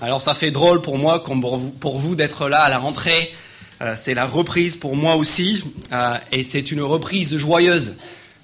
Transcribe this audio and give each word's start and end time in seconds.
Alors 0.00 0.22
ça 0.22 0.34
fait 0.34 0.50
drôle 0.50 0.82
pour 0.82 0.98
moi 0.98 1.22
pour 1.24 1.98
vous, 1.98 2.14
d'être 2.14 2.48
là 2.48 2.62
à 2.62 2.68
la 2.68 2.78
rentrée. 2.78 3.32
Euh, 3.80 3.94
c'est 4.00 4.14
la 4.14 4.26
reprise 4.26 4.76
pour 4.76 4.96
moi 4.96 5.14
aussi 5.14 5.62
euh, 5.92 6.18
et 6.32 6.42
c'est 6.42 6.72
une 6.72 6.82
reprise 6.82 7.36
joyeuse. 7.36 7.96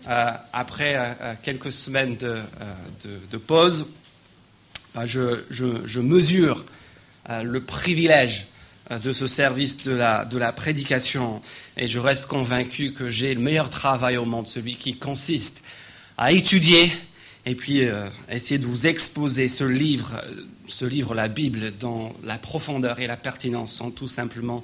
Euh, 0.09 0.31
après 0.53 1.17
quelques 1.43 1.73
semaines 1.73 2.17
de, 2.17 3.37
pause, 3.39 3.87
bah, 4.95 5.07
je, 5.07 6.01
mesure 6.01 6.65
le 7.29 7.61
privilège 7.61 8.49
de 8.91 9.15
ce 9.15 9.27
service 9.27 9.79
de 9.79 9.93
la, 9.93 10.27
de 10.27 10.37
la 10.37 10.53
prédication 10.53 11.41
et 11.79 11.87
je 11.87 11.99
reste 11.99 12.27
convaincu 12.27 12.93
que 12.93 13.09
j'ai 13.09 13.35
le 13.35 13.41
meilleur 13.41 13.71
travail 13.71 14.19
au 14.19 14.27
monde, 14.27 14.47
celui 14.47 14.77
qui 14.77 14.99
consiste 14.99 15.63
à 16.19 16.33
étudier 16.33 16.93
et 17.47 17.55
puis 17.55 17.81
essayer 18.31 18.59
de 18.59 18.67
vous 18.67 18.87
exposer 18.87 19.49
ce 19.49 19.65
livre, 19.65 20.23
ce 20.69 20.85
livre, 20.85 21.15
la 21.15 21.29
Bible, 21.29 21.73
dont 21.79 22.13
la 22.23 22.39
profondeur 22.39 22.99
et 22.99 23.07
la 23.07 23.17
pertinence 23.17 23.73
sont 23.73 23.91
tout 23.91 24.09
simplement 24.09 24.63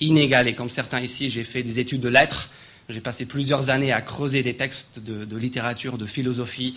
inégalées. 0.00 0.54
Comme 0.54 0.70
certains 0.70 1.00
ici, 1.00 1.30
j'ai 1.30 1.44
fait 1.44 1.62
des 1.62 1.78
études 1.80 2.00
de 2.00 2.08
lettres, 2.08 2.50
j'ai 2.88 3.00
passé 3.00 3.26
plusieurs 3.26 3.70
années 3.70 3.92
à 3.92 4.00
creuser 4.00 4.42
des 4.42 4.54
textes 4.54 5.00
de, 5.00 5.36
littérature, 5.36 5.98
de 5.98 6.06
philosophie, 6.06 6.76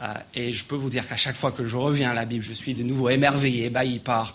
euh, 0.00 0.12
et 0.34 0.52
je 0.52 0.64
peux 0.64 0.74
vous 0.74 0.90
dire 0.90 1.08
qu'à 1.08 1.16
chaque 1.16 1.36
fois 1.36 1.52
que 1.52 1.66
je 1.66 1.76
reviens 1.76 2.10
à 2.10 2.14
la 2.14 2.26
Bible, 2.26 2.44
je 2.44 2.52
suis 2.52 2.74
de 2.74 2.82
nouveau 2.82 3.08
émerveillé, 3.08 3.66
ébahi 3.66 3.98
par 3.98 4.34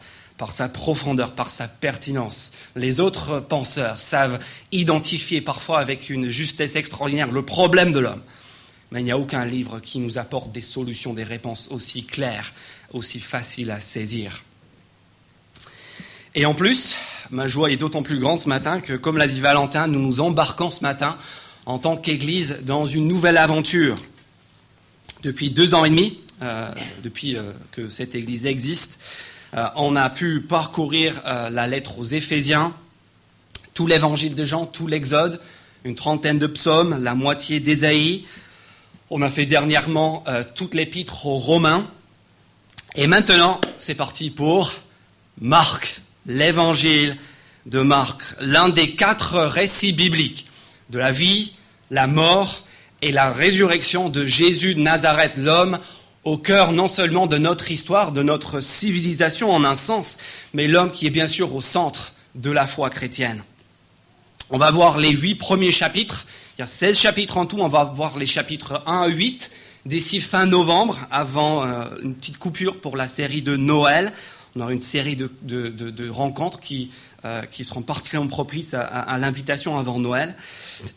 sa 0.50 0.70
profondeur, 0.70 1.34
par 1.34 1.52
sa 1.52 1.68
pertinence. 1.68 2.52
Les 2.76 3.00
autres 3.00 3.40
penseurs 3.40 4.00
savent 4.00 4.40
identifier 4.72 5.40
parfois 5.40 5.80
avec 5.80 6.10
une 6.10 6.32
justesse 6.32 6.76
extraordinaire 6.76 7.32
le 7.32 7.46
problème 7.46 7.91
de 7.91 8.00
l'homme 8.00 8.24
mais 8.91 9.00
il 9.02 9.05
n'y 9.05 9.12
a 9.12 9.18
aucun 9.18 9.46
livre 9.46 9.80
qui 9.80 10.00
nous 10.00 10.18
apporte 10.18 10.52
des 10.52 10.62
solutions, 10.62 11.13
des 11.13 11.24
réponses 11.24 11.70
aussi 11.72 12.05
claires, 12.05 12.54
aussi 12.94 13.20
faciles 13.20 13.72
à 13.72 13.80
saisir. 13.80 14.44
Et 16.36 16.45
en 16.45 16.54
plus, 16.54 16.95
ma 17.30 17.48
joie 17.48 17.72
est 17.72 17.77
d'autant 17.77 18.04
plus 18.04 18.20
grande 18.20 18.40
ce 18.40 18.48
matin 18.48 18.79
que, 18.79 18.93
comme 18.93 19.18
l'a 19.18 19.27
dit 19.27 19.40
Valentin, 19.40 19.88
nous 19.88 19.99
nous 19.99 20.21
embarquons 20.21 20.70
ce 20.70 20.82
matin 20.82 21.18
en 21.66 21.77
tant 21.77 21.98
qu'Église 21.98 22.60
dans 22.63 22.85
une 22.85 23.07
nouvelle 23.07 23.38
aventure. 23.38 23.98
Depuis 25.24 25.51
deux 25.51 25.76
ans 25.76 25.85
et 25.85 25.90
demi, 25.90 26.20
euh, 26.41 26.71
depuis 27.04 27.38
euh, 27.38 27.51
que 27.71 27.88
cette 27.88 28.16
Église 28.16 28.46
existe, 28.46 28.99
euh, 29.54 29.68
on 29.76 29.96
a 29.96 30.10
pu 30.10 30.41
parcourir 30.41 31.21
la 31.26 31.68
lettre 31.68 31.99
aux 31.99 32.05
Éphésiens, 32.05 32.73
tout 33.73 33.85
l'évangile 33.85 34.34
de 34.34 34.46
Jean, 34.46 34.66
tout 34.66 34.88
l'Exode, 34.88 35.40
une 35.84 35.96
trentaine 35.96 36.40
de 36.40 36.48
psaumes, 36.48 37.04
la 37.04 37.13
moitié 37.13 37.60
d'Ésaïe, 37.60 38.26
on 39.10 39.21
a 39.21 39.29
fait 39.29 39.46
dernièrement 39.46 40.23
toute 40.55 40.73
l'épître 40.73 41.26
aux 41.26 41.38
Romains. 41.38 41.85
Et 42.96 43.08
maintenant, 43.08 43.62
c'est 43.78 43.96
parti 43.96 44.30
pour 44.30 44.74
Marc, 45.40 46.02
l'évangile 46.26 47.16
de 47.66 47.80
Marc, 47.80 48.22
l'un 48.42 48.68
des 48.68 48.96
quatre 48.96 49.40
récits 49.40 49.94
bibliques 49.94 50.46
de 50.90 51.00
la 51.00 51.14
vie, 51.14 51.54
la 51.90 52.08
mort 52.08 52.66
et 53.02 53.14
la 53.14 53.32
résurrection 53.32 54.10
de 54.10 54.26
Jésus 54.26 54.76
de 54.76 54.82
Nazareth, 54.82 55.38
l'homme 55.38 55.80
au 56.26 56.38
cœur 56.38 56.74
non 56.74 56.90
seulement 56.90 57.28
de 57.28 57.38
notre 57.38 57.72
histoire, 57.72 58.12
de 58.12 58.24
notre 58.24 58.60
civilisation 58.60 59.52
en 59.52 59.64
un 59.64 59.76
sens, 59.76 60.18
mais 60.54 60.68
l'homme 60.68 60.92
qui 60.92 61.08
est 61.08 61.12
bien 61.12 61.30
sûr 61.30 61.56
au 61.56 61.62
centre 61.62 62.14
de 62.36 62.52
la 62.52 62.68
foi 62.68 62.90
chrétienne. 62.90 63.42
On 64.50 64.58
va 64.58 64.69
voir 64.69 64.97
les 64.97 65.12
huit 65.12 65.36
premiers 65.36 65.72
chapitres. 65.72 66.25
Il 66.58 66.62
y 66.62 66.64
a 66.64 66.68
16 66.68 67.00
chapitres 67.00 67.38
en 67.38 67.46
tout, 67.46 67.59
on 67.59 67.69
va 67.69 67.86
voir 67.86 68.18
les 68.18 68.25
chapitres 68.25 68.84
1 68.86 69.03
à 69.03 69.08
8 69.08 69.50
d'ici 69.85 70.22
fin 70.22 70.46
novembre, 70.46 71.00
avant 71.12 71.66
euh, 71.66 71.85
une 72.03 72.16
petite 72.16 72.38
coupure 72.38 72.79
pour 72.79 72.97
la 72.97 73.07
série 73.07 73.41
de 73.41 73.56
Noël. 73.56 74.13
On 74.56 74.62
aura 74.62 74.73
une 74.73 74.81
série 74.81 75.16
de, 75.16 76.09
rencontres 76.09 76.59
qui, 76.59 76.91
euh, 77.23 77.44
qui, 77.44 77.63
seront 77.63 77.81
particulièrement 77.81 78.29
propices 78.29 78.73
à, 78.73 79.18
l'invitation 79.18 79.78
avant 79.78 79.97
Noël. 79.97 80.35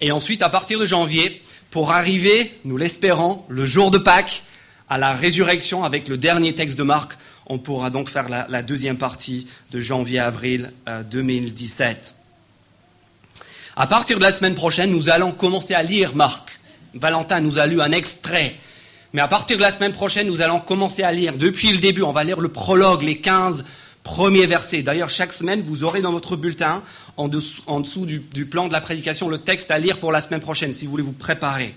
Et 0.01 0.11
ensuite, 0.11 0.43
à 0.43 0.49
partir 0.49 0.79
de 0.79 0.87
janvier, 0.87 1.43
pour 1.71 1.93
arriver, 1.93 2.59
nous 2.65 2.77
l'espérons, 2.77 3.45
le 3.49 3.65
jour 3.65 3.91
de 3.91 3.99
Pâques, 3.99 4.43
à 4.89 4.99
la 4.99 5.13
résurrection 5.13 5.85
avec 5.85 6.09
le 6.09 6.17
dernier 6.17 6.55
texte 6.55 6.79
de 6.79 6.83
Marc, 6.83 7.17
on 7.47 7.59
pourra 7.59 7.91
donc 7.91 8.09
faire 8.09 8.29
la, 8.29 8.63
deuxième 8.63 8.99
partie 8.99 9.47
de 9.71 9.81
janvier-avril 9.81 10.73
2017. 11.11 12.15
Euh, 12.17 13.41
à 13.77 13.87
partir 13.87 14.19
de 14.19 14.23
la 14.23 14.33
semaine 14.33 14.55
prochaine, 14.55 14.91
nous 14.91 15.09
allons 15.09 15.33
commencer 15.33 15.75
à 15.75 15.83
lire 15.83 16.15
Marc. 16.15 16.59
Valentin 16.95 17.41
nous 17.41 17.59
a 17.59 17.67
lu 17.67 17.81
un 17.81 17.93
extrait. 17.93 18.57
Mais 19.15 19.23
à 19.23 19.29
partir 19.29 19.57
de 19.57 19.63
la 19.63 19.71
semaine 19.71 19.93
prochaine, 19.93 20.27
nous 20.27 20.43
allons 20.43 20.59
commencer 20.59 21.05
à 21.05 21.13
lire 21.13 21.35
depuis 21.37 21.71
le 21.71 21.79
début. 21.79 22.03
On 22.03 22.11
va 22.11 22.25
lire 22.25 22.41
le 22.41 22.49
prologue, 22.49 23.03
les 23.03 23.19
15 23.19 23.65
premiers 24.03 24.45
versets. 24.45 24.83
D'ailleurs, 24.83 25.09
chaque 25.09 25.33
semaine, 25.33 25.63
vous 25.63 25.85
aurez 25.85 26.03
dans 26.03 26.11
votre 26.11 26.35
bulletin, 26.35 26.83
en 27.17 27.29
dessous, 27.29 28.07
du, 28.07 28.19
du, 28.19 28.45
plan 28.45 28.67
de 28.67 28.73
la 28.73 28.81
prédication, 28.81 29.29
le 29.29 29.39
texte 29.39 29.71
à 29.71 29.79
lire 29.79 30.01
pour 30.01 30.11
la 30.11 30.21
semaine 30.21 30.41
prochaine, 30.41 30.73
si 30.73 30.85
vous 30.85 30.91
voulez 30.91 31.05
vous 31.05 31.13
préparer. 31.13 31.77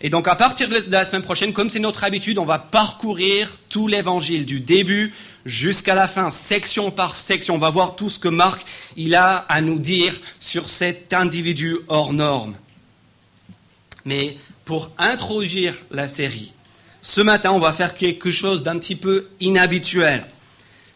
Et 0.00 0.10
donc, 0.10 0.26
à 0.26 0.34
partir 0.34 0.68
de 0.68 0.90
la 0.90 1.04
semaine 1.04 1.22
prochaine, 1.22 1.52
comme 1.52 1.70
c'est 1.70 1.78
notre 1.78 2.02
habitude, 2.02 2.36
on 2.40 2.44
va 2.44 2.58
parcourir 2.58 3.52
tout 3.68 3.86
l'évangile 3.86 4.44
du 4.44 4.58
début 4.58 5.14
jusqu'à 5.46 5.94
la 5.94 6.08
fin, 6.08 6.32
section 6.32 6.90
par 6.90 7.14
section. 7.14 7.54
On 7.54 7.58
va 7.58 7.70
voir 7.70 7.94
tout 7.94 8.10
ce 8.10 8.18
que 8.18 8.26
Marc 8.26 8.66
il 8.96 9.14
a 9.14 9.36
à 9.48 9.60
nous 9.60 9.78
dire 9.78 10.20
sur 10.40 10.68
cet 10.68 11.12
individu 11.12 11.78
hors 11.86 12.12
norme. 12.12 12.56
Mais 14.04 14.36
pour 14.72 14.90
introduire 14.96 15.74
la 15.90 16.08
série, 16.08 16.54
ce 17.02 17.20
matin, 17.20 17.52
on 17.52 17.58
va 17.58 17.74
faire 17.74 17.92
quelque 17.92 18.30
chose 18.30 18.62
d'un 18.62 18.78
petit 18.78 18.96
peu 18.96 19.26
inhabituel. 19.38 20.24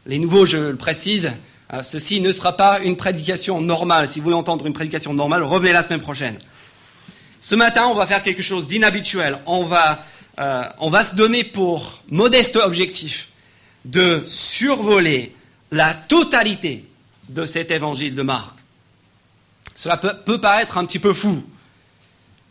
Les 0.07 0.19
nouveaux, 0.19 0.47
je 0.47 0.57
le 0.57 0.77
précise, 0.77 1.31
euh, 1.75 1.83
ceci 1.83 2.23
ne 2.23 2.33
sera 2.33 2.57
pas 2.57 2.81
une 2.81 2.97
prédication 2.97 3.61
normale. 3.61 4.09
Si 4.09 4.19
vous 4.19 4.25
voulez 4.25 4.35
entendre 4.35 4.65
une 4.65 4.73
prédication 4.73 5.13
normale, 5.13 5.43
revenez 5.43 5.75
la 5.75 5.83
semaine 5.83 6.01
prochaine. 6.01 6.39
Ce 7.43 7.55
matin, 7.55 7.85
on 7.89 7.95
va 7.95 8.07
faire 8.07 8.23
quelque 8.23 8.41
chose 8.41 8.67
d'inhabituel. 8.67 9.41
On 9.45 9.65
va, 9.65 10.03
euh, 10.39 10.63
on 10.79 10.89
va 10.89 11.05
se 11.05 11.15
donner 11.15 11.45
pour 11.45 12.03
modeste 12.09 12.57
objectif 12.57 13.29
de 13.85 14.23
survoler 14.25 15.37
la 15.71 15.93
totalité 15.93 16.83
de 17.29 17.45
cet 17.45 17.71
évangile 17.71 18.15
de 18.15 18.23
Marc. 18.23 18.57
Cela 19.75 19.99
peut, 19.99 20.41
paraître 20.41 20.79
un 20.79 20.87
petit 20.87 20.99
peu 20.99 21.13
fou, 21.13 21.45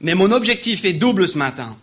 mais 0.06 0.14
mon 0.14 0.32
objectif 0.32 0.86
est 0.86 0.94
double 0.94 1.28
ce 1.28 1.36
matin. 1.36 1.76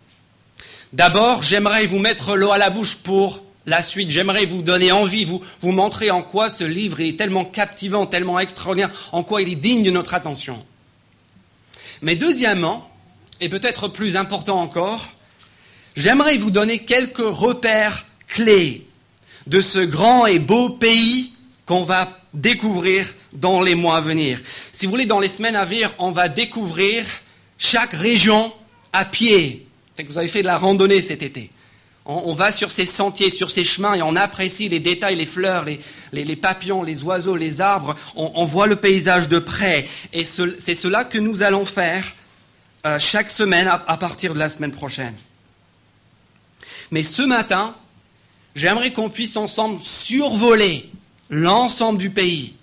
D'abord, 0.92 1.42
j'aimerais 1.42 1.86
vous 1.86 1.98
mettre 1.98 2.36
l'eau 2.36 2.52
à 2.52 2.58
la 2.58 2.70
bouche 2.70 2.98
pour 3.02 3.42
la 3.66 3.82
suite. 3.82 4.10
J'aimerais 4.10 4.46
vous 4.46 4.62
donner 4.62 4.92
envie, 4.92 5.24
vous, 5.24 5.42
montrer 5.64 6.12
en 6.12 6.22
quoi 6.22 6.48
ce 6.48 6.62
livre 6.62 7.00
est 7.00 7.18
tellement 7.18 7.44
captivant, 7.44 8.06
tellement 8.06 8.38
extraordinaire, 8.38 8.90
en 9.10 9.24
quoi 9.24 9.42
il 9.42 9.48
est 9.48 9.56
digne 9.56 9.82
de 9.82 9.90
notre 9.90 10.14
attention. 10.14 10.64
Mais 12.00 12.14
deuxièmement, 12.14 12.88
et 13.40 13.48
peut-être 13.48 13.88
plus 13.88 14.14
important 14.14 14.60
encore, 14.60 15.08
j'aimerais 15.96 16.38
vous 16.38 16.52
donner 16.52 16.78
quelques 16.78 17.18
repères 17.18 18.06
clés 18.28 18.86
de 19.48 19.60
ce 19.60 19.80
grand 19.80 20.26
et 20.26 20.38
beau 20.38 20.68
pays 20.68 21.32
qu'on 21.66 21.82
va 21.82 22.20
découvrir 22.34 23.04
dans 23.32 23.62
les 23.62 23.74
mois 23.74 23.96
à 23.96 24.00
venir. 24.00 24.40
Si 24.70 24.86
vous 24.86 24.92
voulez, 24.92 25.06
dans 25.06 25.18
les 25.18 25.28
semaines 25.28 25.56
à 25.56 25.64
venir, 25.64 25.90
on 25.98 26.12
va 26.12 26.28
découvrir 26.28 27.04
chaque 27.62 27.92
région 27.92 28.52
à 28.92 29.04
pied. 29.04 29.66
que 29.96 30.02
vous 30.02 30.18
avez 30.18 30.26
fait 30.26 30.42
de 30.42 30.48
la 30.48 30.58
randonnée 30.58 31.00
cet 31.00 31.22
été. 31.22 31.50
On, 32.04 32.34
va 32.34 32.50
sur 32.50 32.72
ces 32.72 32.84
sentiers, 32.84 33.30
sur 33.30 33.52
ces 33.52 33.62
chemins, 33.62 33.94
et 33.94 34.02
on 34.02 34.16
apprécie 34.16 34.68
les 34.68 34.80
détails, 34.80 35.14
les 35.14 35.26
fleurs, 35.26 35.64
les, 35.64 36.36
papillons, 36.36 36.82
les 36.82 37.04
oiseaux, 37.04 37.36
les 37.36 37.60
arbres. 37.60 37.94
On, 38.16 38.44
voit 38.44 38.66
le 38.66 38.74
paysage 38.74 39.28
de 39.28 39.38
près. 39.38 39.86
Et 40.12 40.24
c'est 40.24 40.74
cela 40.74 41.04
que 41.04 41.18
nous 41.18 41.42
allons 41.42 41.64
faire 41.64 42.04
euh, 42.84 42.98
chaque 42.98 43.30
semaine 43.30 43.68
à 43.68 43.96
partir 43.96 44.34
de 44.34 44.40
la 44.40 44.48
semaine 44.48 44.72
prochaine. 44.72 45.14
Mais 46.90 47.04
ce 47.04 47.22
matin, 47.22 47.76
j'aimerais 48.56 48.92
qu'on 48.92 49.08
puisse 49.08 49.36
ensemble 49.36 49.80
survoler 49.80 50.90
l'ensemble 51.30 51.98
du 51.98 52.10
pays 52.10 52.56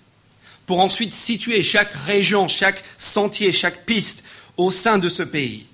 pour 0.66 0.80
ensuite 0.80 1.12
situer 1.12 1.62
chaque 1.62 1.94
région, 1.94 2.46
chaque 2.46 2.84
sentier, 2.98 3.50
chaque 3.50 3.86
piste 3.86 4.22
au 4.60 4.70
sein 4.70 4.98
de 4.98 5.08
ce 5.08 5.22
pays. 5.22 5.66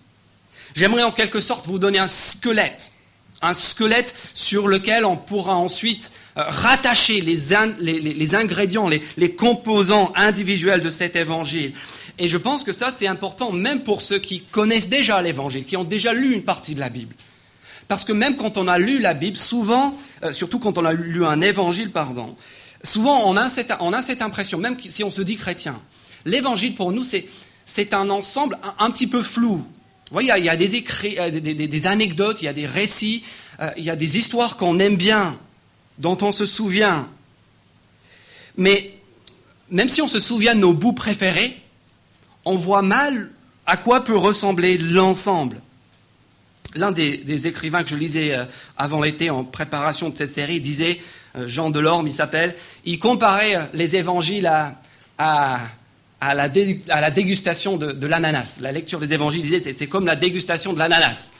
J'aimerais 0.74 1.02
en 1.02 1.12
quelque 1.12 1.40
sorte 1.40 1.66
vous 1.66 1.78
donner 1.78 1.98
un 1.98 2.08
squelette, 2.08 2.92
un 3.42 3.54
squelette 3.54 4.14
sur 4.34 4.68
lequel 4.68 5.04
on 5.04 5.16
pourra 5.16 5.56
ensuite 5.56 6.12
euh, 6.36 6.42
rattacher 6.46 7.20
les, 7.20 8.34
ingrédients, 8.34 8.88
les 8.88 9.34
composants 9.34 10.12
individuels 10.14 10.80
de 10.80 10.90
cet 10.90 11.16
évangile. 11.16 11.72
Et 12.18 12.28
je 12.28 12.38
pense 12.38 12.64
que 12.64 12.72
ça, 12.72 12.90
c'est 12.90 13.06
important 13.06 13.52
même 13.52 13.82
pour 13.82 14.00
ceux 14.00 14.18
qui 14.18 14.42
connaissent 14.42 14.88
déjà 14.88 15.20
l'évangile, 15.20 15.64
qui 15.64 15.76
ont 15.76 15.84
déjà 15.84 16.12
lu 16.12 16.32
une 16.32 16.44
partie 16.44 16.74
de 16.74 16.80
la 16.80 16.88
Bible. 16.88 17.14
Parce 17.88 18.04
que 18.04 18.12
même 18.12 18.36
quand 18.36 18.56
on 18.56 18.68
a 18.68 18.78
lu 18.78 19.00
la 19.00 19.14
Bible, 19.14 19.36
souvent, 19.36 19.96
euh, 20.22 20.32
surtout 20.32 20.58
quand 20.58 20.78
on 20.78 20.84
a 20.84 20.92
lu 20.92 21.24
un 21.24 21.40
évangile, 21.40 21.90
pardon, 21.90 22.36
souvent 22.82 23.22
on 23.26 23.36
a 23.36 23.48
cette, 23.48 23.72
on 23.80 23.92
a 23.92 24.02
cette 24.02 24.22
impression, 24.22 24.58
même 24.58 24.76
si 24.80 25.04
on 25.04 25.10
se 25.10 25.22
dit 25.22 25.36
chrétien, 25.36 25.80
l'évangile 26.24 26.74
pour 26.74 26.92
nous, 26.92 27.04
c'est 27.04 27.26
un 27.92 28.10
ensemble 28.10 28.58
un, 28.78 28.90
petit 28.90 29.06
peu 29.06 29.22
flou. 29.22 29.56
Vous 29.56 30.12
voyez, 30.12 30.32
il 30.38 30.44
y 30.44 30.48
a 30.48 30.56
des, 30.56 30.76
écrits, 30.76 31.18
euh, 31.18 31.30
des, 31.30 31.86
anecdotes, 31.86 32.40
il 32.42 32.44
y 32.44 32.48
a 32.48 32.52
des 32.52 32.66
récits, 32.66 33.24
euh, 33.60 33.70
il 33.76 33.84
y 33.84 33.90
a 33.90 33.96
des 33.96 34.16
histoires 34.16 34.56
qu'on 34.56 34.78
aime 34.78 34.96
bien. 34.96 35.38
dont 35.98 36.18
on 36.20 36.30
se 36.30 36.44
souvient. 36.44 37.08
Mais 38.56 38.92
même 39.70 39.88
si 39.88 40.02
on 40.02 40.08
se 40.08 40.20
souvient 40.20 40.54
de 40.54 40.60
nos 40.60 40.74
bouts 40.74 40.92
préférés, 40.92 41.56
on 42.44 42.56
voit 42.56 42.82
mal 42.82 43.30
à 43.64 43.76
quoi 43.76 44.04
peut 44.04 44.16
ressembler 44.16 44.78
l'ensemble. 44.78 45.60
L'un 46.74 46.92
des, 46.92 47.46
écrivains 47.46 47.82
que 47.82 47.88
je 47.88 47.96
lisais 47.96 48.34
euh, 48.34 48.44
avant 48.76 49.00
l'été 49.00 49.30
en 49.30 49.44
préparation 49.44 50.10
de 50.10 50.16
cette 50.16 50.34
série 50.34 50.60
disait, 50.60 51.00
Jean 51.46 51.70
Delorme 51.70 52.06
il 52.06 52.12
s'appelle, 52.12 52.54
il 52.84 52.98
comparait 52.98 53.70
les 53.74 53.96
évangiles 53.96 54.50
à, 55.18 55.60
la, 56.20 57.10
dégustation 57.10 57.76
de, 57.76 58.06
l'ananas. 58.06 58.58
La 58.60 58.72
lecture 58.72 58.98
des 58.98 59.12
évangiles 59.12 59.42
disait 59.42 59.60
c'est 59.60 59.86
comme 59.86 60.06
la 60.06 60.16
dégustation 60.16 60.72
de 60.72 60.78
l'ananas. 60.78 61.32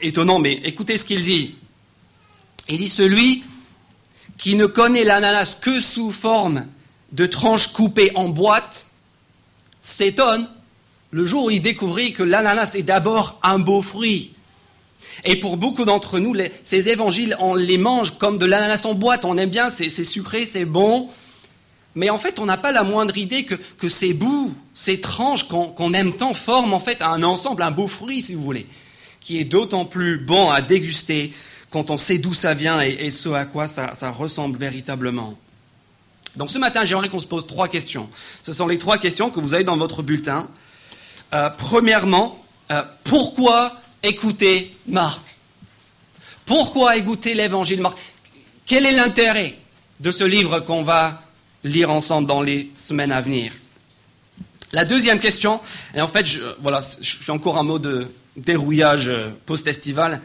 Étonnant, 0.00 0.38
mais 0.38 0.54
écoutez 0.64 0.98
ce 0.98 1.04
qu'il 1.04 1.22
dit. 1.22 1.56
Il 2.68 2.78
dit 2.78 2.88
celui 2.88 3.44
qui 4.36 4.54
ne 4.54 4.66
connaît 4.66 5.04
l'ananas 5.04 5.56
que 5.60 5.80
sous 5.80 6.12
forme 6.12 6.66
de 7.12 7.26
tranches 7.26 7.72
coupées 7.72 8.12
en 8.14 8.28
boîte 8.28 8.86
s'étonne 9.82 10.48
le 11.10 11.24
jour 11.24 11.44
où 11.46 11.50
il 11.50 11.62
découvrit 11.62 12.12
que 12.12 12.22
l'ananas 12.22 12.72
est 12.74 12.82
d'abord 12.82 13.38
un 13.42 13.58
beau 13.58 13.82
fruit. 13.82 14.32
Et 15.24 15.36
pour 15.36 15.56
beaucoup 15.56 15.84
d'entre 15.84 16.18
nous, 16.18 16.36
ces 16.62 16.90
évangiles, 16.90 17.36
on 17.40 17.54
les 17.54 17.78
mange 17.78 18.18
comme 18.18 18.38
de 18.38 18.44
l'ananas 18.46 18.84
en 18.84 18.94
boîte. 18.94 19.24
On 19.24 19.36
aime 19.38 19.50
bien, 19.50 19.70
c'est 19.70 19.90
sucré, 20.04 20.46
c'est 20.46 20.64
bon. 20.64 21.08
Mais 21.98 22.10
en 22.10 22.18
fait, 22.18 22.38
on 22.38 22.46
n'a 22.46 22.56
pas 22.56 22.70
la 22.70 22.84
moindre 22.84 23.18
idée 23.18 23.44
que, 23.44 23.88
ces 23.88 24.14
bouts, 24.14 24.54
ces 24.72 25.00
tranches 25.00 25.48
qu'on 25.48 25.92
aime 25.94 26.12
tant 26.12 26.32
forment 26.32 26.74
en 26.74 26.78
fait 26.78 27.02
un 27.02 27.24
ensemble, 27.24 27.60
un 27.60 27.72
beau 27.72 27.88
fruit, 27.88 28.22
si 28.22 28.34
vous 28.34 28.42
voulez, 28.44 28.68
qui 29.18 29.40
est 29.40 29.44
d'autant 29.44 29.84
plus 29.84 30.16
bon 30.16 30.48
à 30.48 30.60
déguster 30.60 31.32
quand 31.70 31.90
on 31.90 31.96
sait 31.96 32.18
d'où 32.18 32.34
ça 32.34 32.54
vient 32.54 32.80
et, 32.80 33.10
ce 33.10 33.30
à 33.30 33.46
quoi 33.46 33.66
ça 33.66 34.10
ressemble 34.12 34.58
véritablement. 34.58 35.36
Donc 36.36 36.52
ce 36.52 36.58
matin, 36.58 36.84
j'aimerais 36.84 37.08
qu'on 37.08 37.18
se 37.18 37.26
pose 37.26 37.48
trois 37.48 37.66
questions. 37.66 38.08
Ce 38.44 38.52
sont 38.52 38.68
les 38.68 38.78
trois 38.78 38.98
questions 38.98 39.30
que 39.30 39.40
vous 39.40 39.52
avez 39.52 39.64
dans 39.64 39.76
votre 39.76 40.02
bulletin. 40.02 40.46
Euh, 41.34 41.50
premièrement, 41.50 42.44
euh, 42.70 42.84
pourquoi 43.02 43.72
écouter 44.04 44.72
Marc? 44.86 45.22
Pourquoi 46.46 46.96
écouter 46.96 47.34
l'évangile 47.34 47.80
Marc? 47.80 47.98
Quel 48.66 48.86
est 48.86 48.92
l'intérêt 48.92 49.58
de 49.98 50.12
ce 50.12 50.22
livre 50.22 50.60
qu'on 50.60 50.84
va 50.84 51.22
lire 51.68 51.90
ensemble 51.90 52.26
dans 52.26 52.42
les 52.42 52.70
semaines 52.76 53.12
à 53.12 53.20
venir 53.20 53.52
La 54.72 54.84
deuxième 54.84 55.20
question, 55.20 55.60
et 55.94 56.00
en 56.00 56.08
fait, 56.08 56.26
je, 56.26 56.40
voilà, 56.60 56.80
je 57.00 57.16
suis 57.22 57.30
encore 57.30 57.58
un 57.58 57.62
mot 57.62 57.78
de 57.78 58.06
dérouillage 58.36 59.08
euh, 59.08 59.30
post-estival. 59.46 60.20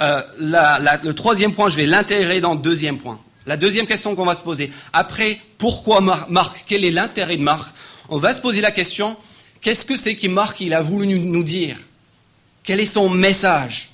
le 0.00 1.12
troisième 1.12 1.54
point, 1.54 1.68
je 1.68 1.76
vais 1.76 1.86
l'intégrer 1.86 2.40
dans 2.40 2.54
le 2.54 2.60
deuxième 2.60 2.98
point. 2.98 3.18
La 3.46 3.56
deuxième 3.56 3.86
question 3.86 4.14
qu'on 4.14 4.26
va 4.26 4.34
se 4.34 4.42
poser, 4.42 4.70
après 4.92 5.40
pourquoi 5.56 6.00
Marc, 6.28 6.64
quel 6.66 6.84
est 6.84 6.90
l'intérêt 6.90 7.38
de 7.38 7.42
Marc? 7.42 7.74
On 8.10 8.18
va 8.18 8.34
se 8.34 8.40
poser 8.40 8.60
la 8.60 8.70
question, 8.70 9.16
qu'est-ce 9.62 9.86
que 9.86 9.96
c'est 9.96 10.16
que 10.16 10.28
Marc 10.28 10.60
il 10.60 10.74
a 10.74 10.82
voulu 10.82 11.18
nous 11.18 11.42
dire? 11.42 11.78
Quel 12.62 12.80
est 12.80 12.86
son 12.86 13.08
message? 13.08 13.90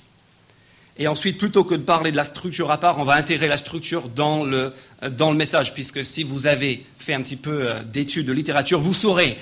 Et 0.97 1.07
ensuite, 1.07 1.37
plutôt 1.37 1.65
que 1.65 1.75
de 1.75 1.81
parler 1.83 2.11
de 2.11 2.15
la 2.15 2.23
structure 2.23 2.71
à 2.71 2.79
part, 2.79 2.99
on 2.99 3.03
va 3.03 3.15
intégrer 3.15 3.47
la 3.47 3.57
structure 3.57 4.07
dans 4.07 4.45
le, 4.45 4.71
dans 5.11 5.29
le 5.29 5.35
message, 5.35 5.73
puisque 5.73 6.05
si 6.05 6.23
vous 6.23 6.47
avez 6.47 6.85
fait 6.97 7.13
un 7.13 7.21
petit 7.21 7.35
peu 7.35 7.69
euh, 7.69 7.83
d'études 7.83 8.25
de 8.25 8.31
littérature, 8.31 8.79
vous 8.79 8.93
saurez, 8.93 9.37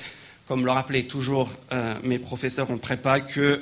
comme 0.47 0.65
le 0.65 0.71
rappelaient 0.71 1.03
toujours 1.03 1.51
euh, 1.71 1.93
mes 2.03 2.17
professeurs 2.17 2.71
en 2.71 2.77
prépa, 2.77 3.19
que 3.19 3.61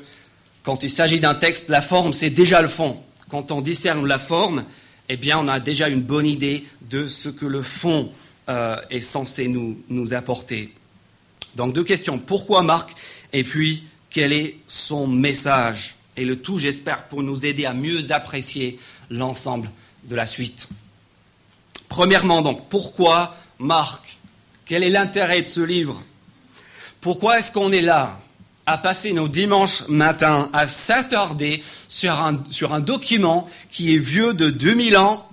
quand 0.63 0.83
il 0.83 0.89
s'agit 0.89 1.19
d'un 1.19 1.35
texte, 1.35 1.67
la 1.69 1.81
forme, 1.81 2.13
c'est 2.13 2.29
déjà 2.29 2.61
le 2.61 2.69
fond. 2.69 3.01
Quand 3.29 3.51
on 3.51 3.61
discerne 3.61 4.07
la 4.07 4.19
forme, 4.19 4.63
eh 5.09 5.17
bien, 5.17 5.39
on 5.39 5.49
a 5.49 5.59
déjà 5.59 5.89
une 5.89 6.01
bonne 6.01 6.25
idée 6.25 6.63
de 6.89 7.07
ce 7.07 7.27
que 7.27 7.45
le 7.45 7.61
fond 7.61 8.09
euh, 8.47 8.77
est 8.89 9.01
censé 9.01 9.49
nous, 9.49 9.81
nous 9.89 10.13
apporter. 10.13 10.73
Donc, 11.55 11.73
deux 11.73 11.83
questions. 11.83 12.19
Pourquoi 12.19 12.61
Marc? 12.61 12.91
Et 13.33 13.43
puis, 13.43 13.83
quel 14.09 14.31
est 14.31 14.55
son 14.67 15.07
message? 15.07 15.95
Et 16.17 16.25
le 16.25 16.41
tout, 16.41 16.57
j'espère, 16.57 17.05
pour 17.05 17.23
nous 17.23 17.45
aider 17.45 17.65
à 17.65 17.73
mieux 17.73 18.11
apprécier 18.11 18.79
l'ensemble 19.09 19.69
de 20.03 20.15
la 20.15 20.25
suite. 20.25 20.67
Premièrement, 21.89 22.41
donc, 22.41 22.69
pourquoi 22.69 23.35
Marc 23.59 24.17
Quel 24.65 24.83
est 24.83 24.89
l'intérêt 24.89 25.41
de 25.41 25.47
ce 25.47 25.61
livre? 25.61 26.01
Pourquoi 26.99 27.39
est-ce 27.39 27.51
qu'on 27.51 27.71
est 27.71 27.81
là 27.81 28.19
à 28.65 28.77
passer 28.77 29.11
nos 29.11 29.27
dimanches 29.27 29.87
matins 29.87 30.49
à 30.53 30.67
s'attarder 30.67 31.63
sur 31.87 32.13
un, 32.13 32.41
sur 32.49 32.73
un 32.73 32.79
document 32.79 33.49
qui 33.71 33.93
est 33.93 33.99
vieux 33.99 34.33
de 34.33 34.49
2000 34.49 34.97
ans 34.97 35.27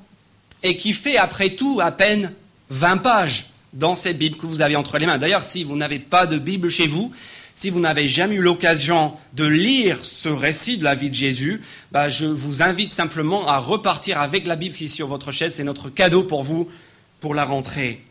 et 0.63 0.77
qui 0.77 0.93
fait 0.93 1.19
après 1.19 1.51
tout 1.51 1.81
à 1.83 1.93
peine 1.93 2.33
20 2.71 2.99
pages 2.99 3.51
dans 3.73 3.95
cette 3.95 4.19
Bible 4.19 4.37
que 4.37 4.47
vous 4.47 4.61
avez 4.61 4.77
entre 4.77 4.99
les 4.99 5.07
mains? 5.07 5.19
D'ailleurs, 5.19 5.45
si 5.45 5.63
vous 5.63 5.77
n'avez 5.77 5.99
pas 5.99 6.27
de 6.27 6.39
Bible 6.39 6.71
chez 6.71 6.87
vous, 6.87 7.13
si 7.59 7.71
vous 7.71 7.81
n'avez 7.81 8.07
jamais 8.07 8.37
eu 8.37 8.41
l'occasion 8.41 9.15
de 9.33 9.45
lire 9.45 10.05
ce 10.05 10.29
récit 10.29 10.79
de 10.79 10.85
la 10.85 10.95
vie 10.95 11.11
de 11.11 11.15
Jésus, 11.17 11.61
bah, 11.91 12.09
je 12.09 12.25
vous 12.25 12.63
invite 12.63 12.93
simplement 12.93 13.49
à 13.49 13.59
repartir 13.59 14.21
avec 14.21 14.47
la 14.47 14.55
Bible 14.55 14.77
qui 14.77 14.85
est 14.85 14.87
sur 14.87 15.09
votre 15.09 15.33
chaise. 15.33 15.57
C'est 15.57 15.65
notre 15.65 15.91
cadeau 15.91 16.23
pour 16.23 16.45
vous 16.45 16.71
pour 17.19 17.35
la 17.35 17.45
rentrée. 17.45 18.05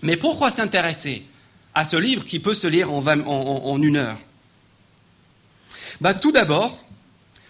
Mais 0.00 0.16
pourquoi 0.16 0.50
s'intéresser 0.50 1.24
à 1.74 1.84
ce 1.84 1.96
livre 1.96 2.24
qui 2.24 2.38
peut 2.38 2.54
se 2.54 2.66
lire 2.66 2.90
en, 2.90 3.82
une 3.82 3.98
heure? 3.98 4.16
Bah, 6.00 6.14
Tout 6.14 6.32
d'abord, 6.32 6.82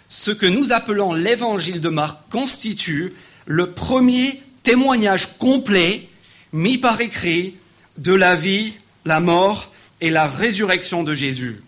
ce 0.09 0.33
que 0.33 0.47
nous 0.47 0.73
appelons 0.73 1.13
l'évangile 1.13 1.81
de 1.81 1.91
Marc 1.91 2.29
constitue 2.29 3.13
le 3.47 3.71
premier 3.71 4.43
témoignage 4.65 5.39
complet 5.39 6.09
mis 6.53 6.79
par 6.79 7.01
écrit 7.01 7.55
de 7.99 8.15
la 8.15 8.35
vie, 8.35 8.73
la 9.05 9.21
mort 9.21 9.71
et 10.05 10.11
la 10.11 10.27
résurrection 10.27 11.03
de 11.03 11.15
Jésus. 11.15 11.63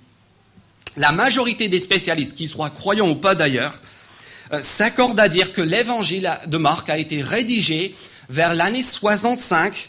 La 0.99 1.11
majorité 1.11 1.69
des 1.69 1.81
spécialistes, 1.81 2.35
qu'ils 2.35 2.51
soient 2.51 2.69
croyants 2.69 3.09
ou 3.09 3.15
pas 3.15 3.35
d'ailleurs, 3.35 3.81
euh, 4.53 4.61
s'accordent 4.61 5.19
à 5.19 5.29
dire 5.29 5.55
que 5.55 5.63
l'évangile 5.63 6.31
de 6.47 6.59
Marc 6.59 6.91
a 6.91 6.99
été 6.99 7.23
rédigé 7.23 7.95
vers 8.29 8.53
l'année 8.53 8.83
65 8.83 9.89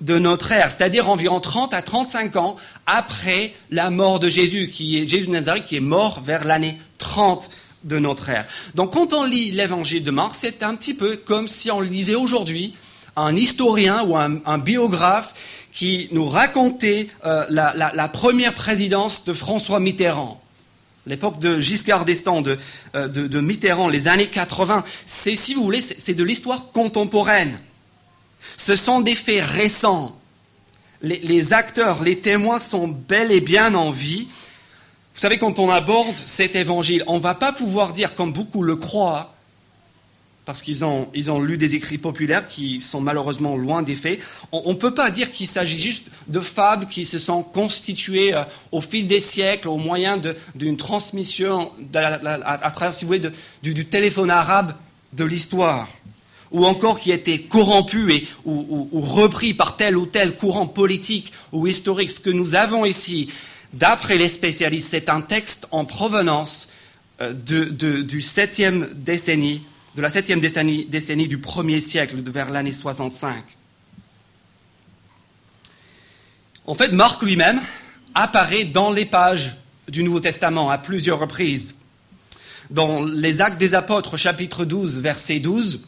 de 0.00 0.18
notre 0.18 0.50
ère, 0.50 0.72
c'est-à-dire 0.72 1.08
environ 1.08 1.38
30 1.38 1.72
à 1.72 1.82
35 1.82 2.34
ans 2.34 2.56
après 2.86 3.54
la 3.70 3.90
mort 3.90 4.18
de 4.18 4.28
Jésus, 4.28 4.68
qui 4.68 4.98
est 4.98 5.06
Jésus 5.06 5.26
de 5.26 5.30
Nazareth, 5.30 5.64
qui 5.64 5.76
est 5.76 5.80
mort 5.80 6.20
vers 6.20 6.44
l'année 6.44 6.76
30 6.98 7.48
de 7.84 8.00
notre 8.00 8.28
ère. 8.28 8.44
Donc 8.74 8.94
quand 8.94 9.12
on 9.12 9.22
lit 9.22 9.52
l'évangile 9.52 10.02
de 10.02 10.10
Marc, 10.10 10.34
c'est 10.34 10.64
un 10.64 10.74
petit 10.74 10.94
peu 10.94 11.16
comme 11.16 11.46
si 11.46 11.70
on 11.70 11.80
lisait 11.80 12.16
aujourd'hui 12.16 12.74
un 13.16 13.36
historien 13.36 14.02
ou 14.04 14.16
un, 14.16 14.58
biographe 14.58 15.32
qui 15.74 16.08
nous 16.12 16.26
racontait 16.26 17.08
euh, 17.26 17.44
la, 17.50 18.08
première 18.08 18.54
présidence 18.54 19.24
de 19.24 19.34
François 19.34 19.80
Mitterrand. 19.80 20.40
L'époque 21.06 21.40
de 21.40 21.58
Giscard 21.58 22.04
d'Estaing, 22.06 22.40
de, 22.40 22.56
euh, 22.94 23.08
de, 23.08 23.40
Mitterrand, 23.40 23.88
les 23.88 24.08
années 24.08 24.28
80, 24.28 24.84
c'est, 25.04 25.36
si 25.36 25.52
vous 25.52 25.64
voulez, 25.64 25.82
c'est 25.82 26.14
de 26.14 26.22
l'histoire 26.22 26.70
contemporaine. 26.72 27.58
Ce 28.56 28.76
sont 28.76 29.00
des 29.00 29.16
faits 29.16 29.44
récents. 29.44 30.18
Les, 31.02 31.52
acteurs, 31.52 32.02
les 32.02 32.20
témoins 32.20 32.58
sont 32.58 32.88
bel 32.88 33.30
et 33.30 33.42
bien 33.42 33.74
en 33.74 33.90
vie. 33.90 34.28
Vous 35.12 35.20
savez, 35.20 35.36
quand 35.38 35.58
on 35.58 35.70
aborde 35.70 36.16
cet 36.24 36.56
évangile, 36.56 37.04
on 37.08 37.16
ne 37.16 37.22
va 37.22 37.34
pas 37.34 37.52
pouvoir 37.52 37.92
dire, 37.92 38.14
comme 38.14 38.32
beaucoup 38.32 38.62
le 38.62 38.76
croient, 38.76 39.33
parce 40.44 40.60
qu'ils 40.60 40.84
ont, 40.84 41.08
lu 41.40 41.56
des 41.56 41.74
écrits 41.74 41.98
populaires 41.98 42.46
qui 42.48 42.80
sont 42.80 43.00
malheureusement 43.00 43.56
loin 43.56 43.82
des 43.82 43.96
faits. 43.96 44.20
On 44.52 44.72
ne 44.72 44.78
peut 44.78 44.92
pas 44.94 45.10
dire 45.10 45.32
qu'il 45.32 45.48
s'agit 45.48 45.78
juste 45.78 46.08
de 46.28 46.40
fables 46.40 46.86
qui 46.86 47.06
se 47.06 47.18
sont 47.18 47.42
constituées 47.42 48.34
euh, 48.34 48.44
au 48.70 48.80
fil 48.80 49.06
des 49.06 49.20
siècles 49.20 49.68
au 49.68 49.78
moyen 49.78 50.20
d'une 50.54 50.76
transmission 50.76 51.72
à, 51.94 52.70
travers, 52.70 52.94
si 52.94 53.04
vous 53.04 53.14
voulez, 53.14 53.30
du 53.62 53.86
téléphone 53.86 54.30
arabe 54.30 54.74
de 55.14 55.24
l'histoire 55.24 55.88
ou 56.54 56.64
encore 56.64 57.00
qui 57.00 57.10
été 57.10 57.42
corrompu 57.42 58.12
et, 58.12 58.28
ou, 58.44 58.88
repris 58.92 59.54
par 59.54 59.76
tel 59.76 59.96
ou 59.96 60.06
tel 60.06 60.36
courant 60.36 60.66
politique 60.66 61.32
ou 61.52 61.66
historique. 61.66 62.12
Ce 62.12 62.20
que 62.20 62.30
nous 62.30 62.54
avons 62.54 62.84
ici, 62.84 63.28
d'après 63.72 64.16
les 64.16 64.28
spécialistes, 64.28 64.90
c'est 64.90 65.08
un 65.08 65.20
texte 65.20 65.66
en 65.72 65.84
provenance 65.84 66.68
euh, 67.20 67.32
du 67.32 68.20
septième 68.22 68.88
décennie, 68.94 69.62
de 69.94 70.02
la 70.02 70.10
septième 70.10 70.40
décennie, 70.40 71.28
du 71.28 71.38
premier 71.38 71.80
siècle, 71.80 72.16
vers 72.26 72.50
l'année 72.50 72.72
65. 72.72 73.44
En 76.66 76.74
fait, 76.74 76.92
Marc 76.92 77.22
lui-même 77.22 77.60
apparaît 78.14 78.64
dans 78.64 78.90
les 78.90 79.04
pages 79.04 79.56
du 79.88 80.02
Nouveau 80.02 80.20
Testament 80.20 80.70
à 80.70 80.78
plusieurs 80.78 81.20
reprises. 81.20 81.74
Dans 82.70 83.04
les 83.04 83.40
Actes 83.40 83.58
des 83.58 83.74
Apôtres, 83.74 84.16
chapitre 84.16 84.64
12, 84.64 84.98
verset 84.98 85.38
12, 85.38 85.86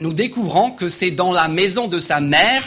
nous 0.00 0.12
découvrons 0.12 0.70
que 0.70 0.88
c'est 0.88 1.10
dans 1.10 1.32
la 1.32 1.48
maison 1.48 1.88
de 1.88 2.00
sa 2.00 2.20
mère, 2.20 2.62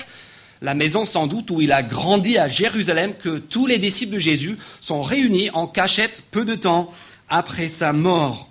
la 0.62 0.74
maison 0.76 1.06
sans 1.06 1.26
doute 1.26 1.50
où 1.50 1.62
il 1.62 1.72
a 1.72 1.82
grandi 1.82 2.38
à 2.38 2.50
Jérusalem, 2.50 3.14
que 3.18 3.38
tous 3.38 3.66
les 3.66 3.78
disciples 3.78 4.16
de 4.16 4.20
Jésus 4.20 4.58
sont 4.82 5.02
réunis 5.02 5.50
en 5.52 5.66
cachette 5.66 6.24
peu 6.30 6.46
de 6.46 6.56
temps 6.56 6.92
après 7.30 7.70
sa 7.70 7.94
mort. 7.94 8.49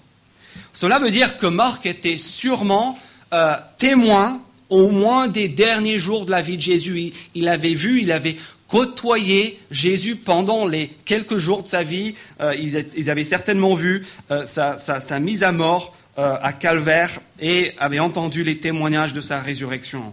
Cela 0.72 0.98
veut 0.98 1.10
dire 1.10 1.36
que 1.36 1.46
Marc 1.46 1.86
était 1.86 2.18
sûrement 2.18 2.98
euh, 3.32 3.56
témoin 3.76 4.40
au 4.70 4.88
moins 4.90 5.28
des 5.28 5.48
derniers 5.48 5.98
jours 5.98 6.26
de 6.26 6.30
la 6.30 6.42
vie 6.42 6.56
de 6.56 6.62
Jésus. 6.62 7.12
Il, 7.34 7.48
avait 7.48 7.74
vu, 7.74 8.00
il 8.00 8.12
avait 8.12 8.36
côtoyé 8.68 9.58
Jésus 9.70 10.16
pendant 10.16 10.66
les 10.66 10.88
quelques 11.04 11.38
jours 11.38 11.62
de 11.62 11.68
sa 11.68 11.82
vie. 11.82 12.14
Euh, 12.40 12.54
ils, 12.54 13.10
avaient 13.10 13.24
certainement 13.24 13.74
vu 13.74 14.06
euh, 14.30 14.44
sa, 14.46 15.20
mise 15.20 15.42
à 15.42 15.52
mort 15.52 15.94
à 16.16 16.52
Calvaire 16.52 17.20
et 17.38 17.74
avaient 17.78 18.00
entendu 18.00 18.42
les 18.42 18.58
témoignages 18.58 19.12
de 19.12 19.20
sa 19.20 19.40
résurrection. 19.40 20.12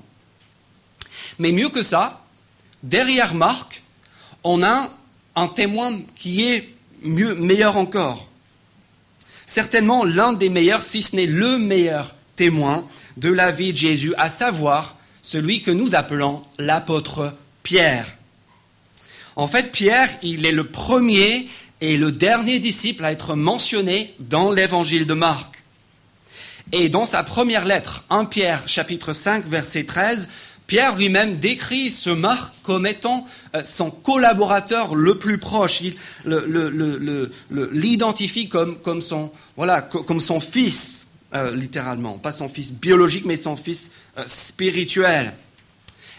Mais 1.40 1.52
mieux 1.52 1.70
que 1.70 1.82
ça, 1.82 2.22
derrière 2.84 3.34
Marc, 3.34 3.82
on 4.44 4.62
a 4.62 4.92
un 5.36 5.48
témoin 5.48 6.00
qui 6.16 6.44
est 6.44 6.70
meilleur 7.04 7.78
encore. 7.78 8.30
Certainement 9.46 10.04
l'un 10.04 10.34
des 10.34 10.50
meilleurs, 10.50 10.84
si 10.84 11.02
ce 11.04 11.16
n'est 11.16 11.26
le 11.26 11.58
meilleur 11.58 12.16
témoin 12.36 12.86
de 13.18 13.30
la 13.30 13.52
vie 13.52 13.72
de 13.72 13.78
Jésus, 13.78 14.14
à 14.18 14.30
savoir 14.30 14.98
celui 15.22 15.62
que 15.62 15.72
nous 15.72 15.96
appelons 15.96 16.44
l'apôtre 16.60 17.34
Pierre. 17.64 18.18
En 19.36 19.48
fait, 19.48 19.72
Pierre, 19.72 20.10
il 20.22 20.46
est 20.46 20.52
le 20.52 20.68
premier 20.68 21.48
et 21.82 21.98
le 21.98 22.12
dernier 22.12 22.60
disciple 22.60 23.04
à 23.04 23.12
être 23.12 23.36
mentionné 23.36 24.14
dans 24.20 24.52
l'évangile 24.52 25.06
de 25.06 25.14
Marc. 25.14 25.64
Et 26.72 26.90
dans 26.90 27.06
sa 27.06 27.24
première 27.24 27.66
lettre, 27.66 28.06
1 28.10 28.26
Pierre 28.26 28.68
chapitre 28.68 29.14
5 29.14 29.46
verset 29.48 29.84
13, 29.84 30.30
Pierre 30.68 30.96
lui-même 30.96 31.38
décrit 31.38 31.92
ce 31.92 32.10
Marc 32.10 32.54
comme 32.64 32.88
étant 32.88 33.28
euh, 33.56 33.64
son 33.64 33.92
collaborateur 33.92 34.96
le 34.96 35.18
plus 35.18 35.38
proche. 35.38 35.82
Il 35.82 35.96
l'identifie 37.72 38.50
comme, 38.50 39.02
son, 39.02 39.32
fils, 40.40 41.08
euh, 41.34 41.56
littéralement. 41.56 42.18
Pas 42.18 42.32
son 42.32 42.50
fils 42.50 42.74
biologique, 42.74 43.26
mais 43.26 43.38
son 43.38 43.56
fils 43.56 43.92
euh, 44.18 44.24
spirituel. 44.26 45.34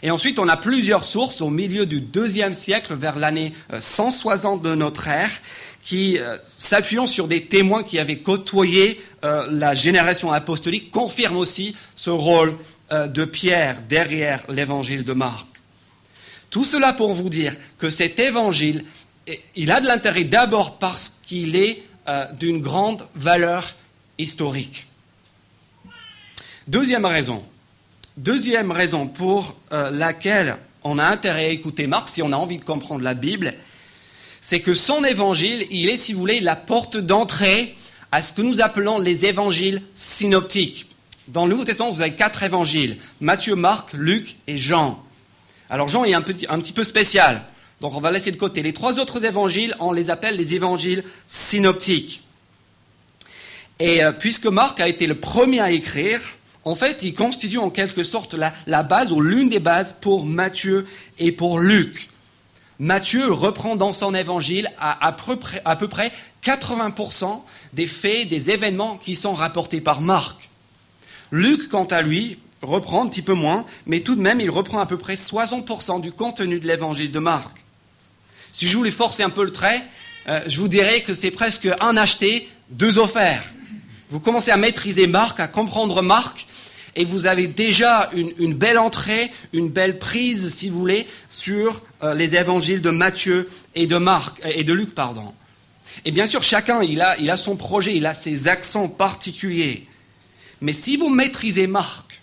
Et 0.02 0.10
ensuite, 0.10 0.38
on 0.38 0.46
a 0.46 0.56
plusieurs 0.56 1.04
sources 1.04 1.40
au 1.40 1.50
milieu 1.50 1.84
du 1.86 2.00
deuxième 2.00 2.54
siècle, 2.54 2.94
vers 2.94 3.18
l'année 3.18 3.52
160 3.76 4.62
de 4.62 4.74
notre 4.74 5.08
ère, 5.08 5.30
qui, 5.82 6.18
s'appuyant 6.44 7.06
sur 7.06 7.28
des 7.28 7.46
témoins 7.46 7.82
qui 7.82 7.98
avaient 7.98 8.18
côtoyé 8.18 9.00
la 9.22 9.72
génération 9.72 10.32
apostolique, 10.32 10.90
confirment 10.90 11.38
aussi 11.38 11.74
ce 11.94 12.10
rôle 12.10 12.56
de 12.90 13.24
Pierre 13.24 13.82
derrière 13.88 14.44
l'évangile 14.48 15.04
de 15.04 15.12
Marc. 15.12 15.46
Tout 16.50 16.64
cela 16.64 16.92
pour 16.92 17.12
vous 17.12 17.28
dire 17.28 17.54
que 17.78 17.90
cet 17.90 18.18
évangile, 18.18 18.84
il 19.54 19.70
a 19.70 19.80
de 19.80 19.86
l'intérêt 19.86 20.24
d'abord 20.24 20.78
parce 20.78 21.12
qu'il 21.26 21.56
est 21.56 21.82
euh, 22.08 22.24
d'une 22.34 22.60
grande 22.60 23.04
valeur 23.14 23.74
historique. 24.18 24.86
Deuxième 26.68 27.04
raison, 27.04 27.44
deuxième 28.16 28.70
raison 28.70 29.06
pour 29.08 29.56
euh, 29.72 29.90
laquelle 29.90 30.56
on 30.84 30.98
a 30.98 31.04
intérêt 31.04 31.46
à 31.46 31.48
écouter 31.48 31.86
Marc 31.88 32.08
si 32.08 32.22
on 32.22 32.32
a 32.32 32.36
envie 32.36 32.58
de 32.58 32.64
comprendre 32.64 33.02
la 33.02 33.14
Bible, 33.14 33.54
c'est 34.40 34.60
que 34.60 34.74
son 34.74 35.02
évangile, 35.02 35.66
il 35.70 35.88
est, 35.88 35.96
si 35.96 36.12
vous 36.12 36.20
voulez, 36.20 36.40
la 36.40 36.54
porte 36.54 36.96
d'entrée 36.96 37.74
à 38.12 38.22
ce 38.22 38.32
que 38.32 38.42
nous 38.42 38.60
appelons 38.60 39.00
les 39.00 39.26
évangiles 39.26 39.82
synoptiques. 39.92 40.85
Dans 41.28 41.44
le 41.44 41.50
Nouveau 41.50 41.64
Testament, 41.64 41.90
vous 41.90 42.02
avez 42.02 42.14
quatre 42.14 42.44
évangiles 42.44 42.98
Matthieu, 43.20 43.56
Marc, 43.56 43.92
Luc 43.92 44.36
et 44.46 44.58
Jean. 44.58 45.02
Alors 45.68 45.88
Jean 45.88 46.04
est 46.04 46.14
un 46.14 46.22
petit, 46.22 46.72
peu 46.72 46.84
spécial, 46.84 47.42
donc 47.80 47.94
on 47.94 48.00
va 48.00 48.12
laisser 48.12 48.30
de 48.30 48.36
côté. 48.36 48.62
Les 48.62 48.72
trois 48.72 49.00
autres 49.00 49.24
évangiles, 49.24 49.74
on 49.80 49.90
les 49.90 50.10
appelle 50.10 50.36
les 50.36 50.54
évangiles 50.54 51.02
synoptiques. 51.26 52.22
Et 53.80 54.04
euh, 54.04 54.12
puisque 54.12 54.46
Marc 54.46 54.78
a 54.78 54.86
été 54.86 55.08
le 55.08 55.16
premier 55.16 55.60
à 55.60 55.72
écrire, 55.72 56.20
en 56.64 56.76
fait, 56.76 57.02
il 57.02 57.12
constitue 57.12 57.58
en 57.58 57.70
quelque 57.70 58.04
sorte 58.04 58.34
la, 58.66 58.82
base 58.84 59.10
ou 59.10 59.20
l'une 59.20 59.48
des 59.48 59.58
bases 59.58 59.96
pour 60.00 60.26
Matthieu 60.26 60.86
et 61.18 61.32
pour 61.32 61.58
Luc. 61.58 62.08
Matthieu 62.78 63.32
reprend 63.32 63.74
dans 63.74 63.92
son 63.92 64.14
évangile 64.14 64.70
à, 64.78 65.04
à, 65.04 65.10
peu 65.10 65.36
près, 65.36 65.60
à 65.64 65.74
peu 65.74 65.88
près 65.88 66.12
80% 66.44 67.42
des 67.72 67.86
faits, 67.88 68.28
des 68.28 68.50
événements 68.50 68.96
qui 68.96 69.16
sont 69.16 69.34
rapportés 69.34 69.80
par 69.80 70.00
Marc. 70.00 70.45
Luc, 71.30 71.68
quant 71.68 71.84
à 71.84 72.02
lui, 72.02 72.38
reprend 72.62 73.04
un 73.04 73.08
petit 73.08 73.22
peu 73.22 73.34
moins, 73.34 73.64
mais 73.86 74.00
tout 74.00 74.14
de 74.14 74.20
même, 74.20 74.40
il 74.40 74.50
reprend 74.50 74.80
à 74.80 74.86
peu 74.86 74.96
près 74.96 75.14
60% 75.14 76.00
du 76.00 76.12
contenu 76.12 76.60
de 76.60 76.66
l'évangile 76.66 77.10
de 77.10 77.18
Marc. 77.18 77.56
Si 78.52 78.66
je 78.66 78.76
voulais 78.76 78.90
forcer 78.90 79.22
un 79.22 79.30
peu 79.30 79.44
le 79.44 79.52
trait, 79.52 79.82
euh, 80.28 80.40
je 80.46 80.58
vous 80.58 80.68
dirais 80.68 81.02
que 81.02 81.14
c'est 81.14 81.30
presque 81.30 81.68
un 81.80 81.96
acheté, 81.96 82.48
deux 82.70 82.98
offerts. 82.98 83.44
Vous 84.08 84.20
commencez 84.20 84.50
à 84.50 84.56
maîtriser 84.56 85.06
Marc, 85.06 85.40
à 85.40 85.48
comprendre 85.48 86.00
Marc, 86.02 86.46
et 86.94 87.04
vous 87.04 87.26
avez 87.26 87.46
déjà 87.46 88.10
une, 88.14 88.54
belle 88.54 88.78
entrée, 88.78 89.30
une 89.52 89.68
belle 89.68 89.98
prise, 89.98 90.54
si 90.54 90.70
vous 90.70 90.78
voulez, 90.78 91.06
sur 91.28 91.82
euh, 92.02 92.14
les 92.14 92.36
évangiles 92.36 92.80
de 92.80 92.88
Matthieu 92.88 93.50
et 93.74 93.86
de 93.86 93.98
Marc 93.98 94.40
et 94.44 94.64
de 94.64 94.72
Luc, 94.72 94.94
pardon. 94.94 95.34
Et 96.06 96.10
bien 96.10 96.26
sûr, 96.26 96.42
chacun, 96.42 96.82
il 96.82 97.04
il 97.20 97.30
a 97.30 97.36
son 97.36 97.56
projet, 97.56 97.94
il 97.94 98.06
a 98.06 98.14
ses 98.14 98.48
accents 98.48 98.88
particuliers. 98.88 99.86
Mais 100.60 100.72
si 100.72 100.96
vous 100.96 101.08
maîtrisez 101.08 101.66
Marc 101.66 102.20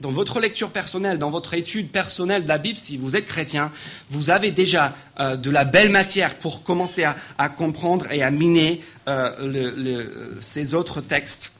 dans 0.00 0.10
votre 0.10 0.40
lecture 0.40 0.70
personnelle, 0.70 1.18
dans 1.18 1.30
votre 1.30 1.54
étude 1.54 1.90
personnelle 1.90 2.42
de 2.42 2.48
la 2.48 2.58
Bible, 2.58 2.78
si 2.78 2.96
vous 2.96 3.16
êtes 3.16 3.26
chrétien, 3.26 3.72
vous 4.10 4.30
avez 4.30 4.50
déjà 4.50 4.94
euh, 5.20 5.36
de 5.36 5.50
la 5.50 5.64
belle 5.64 5.88
matière 5.88 6.36
pour 6.36 6.62
commencer 6.62 7.04
à, 7.38 7.48
comprendre 7.48 8.10
et 8.10 8.22
à 8.22 8.30
miner 8.30 8.82
euh, 9.08 10.34
ces 10.40 10.74
autres 10.74 11.00
textes 11.00 11.52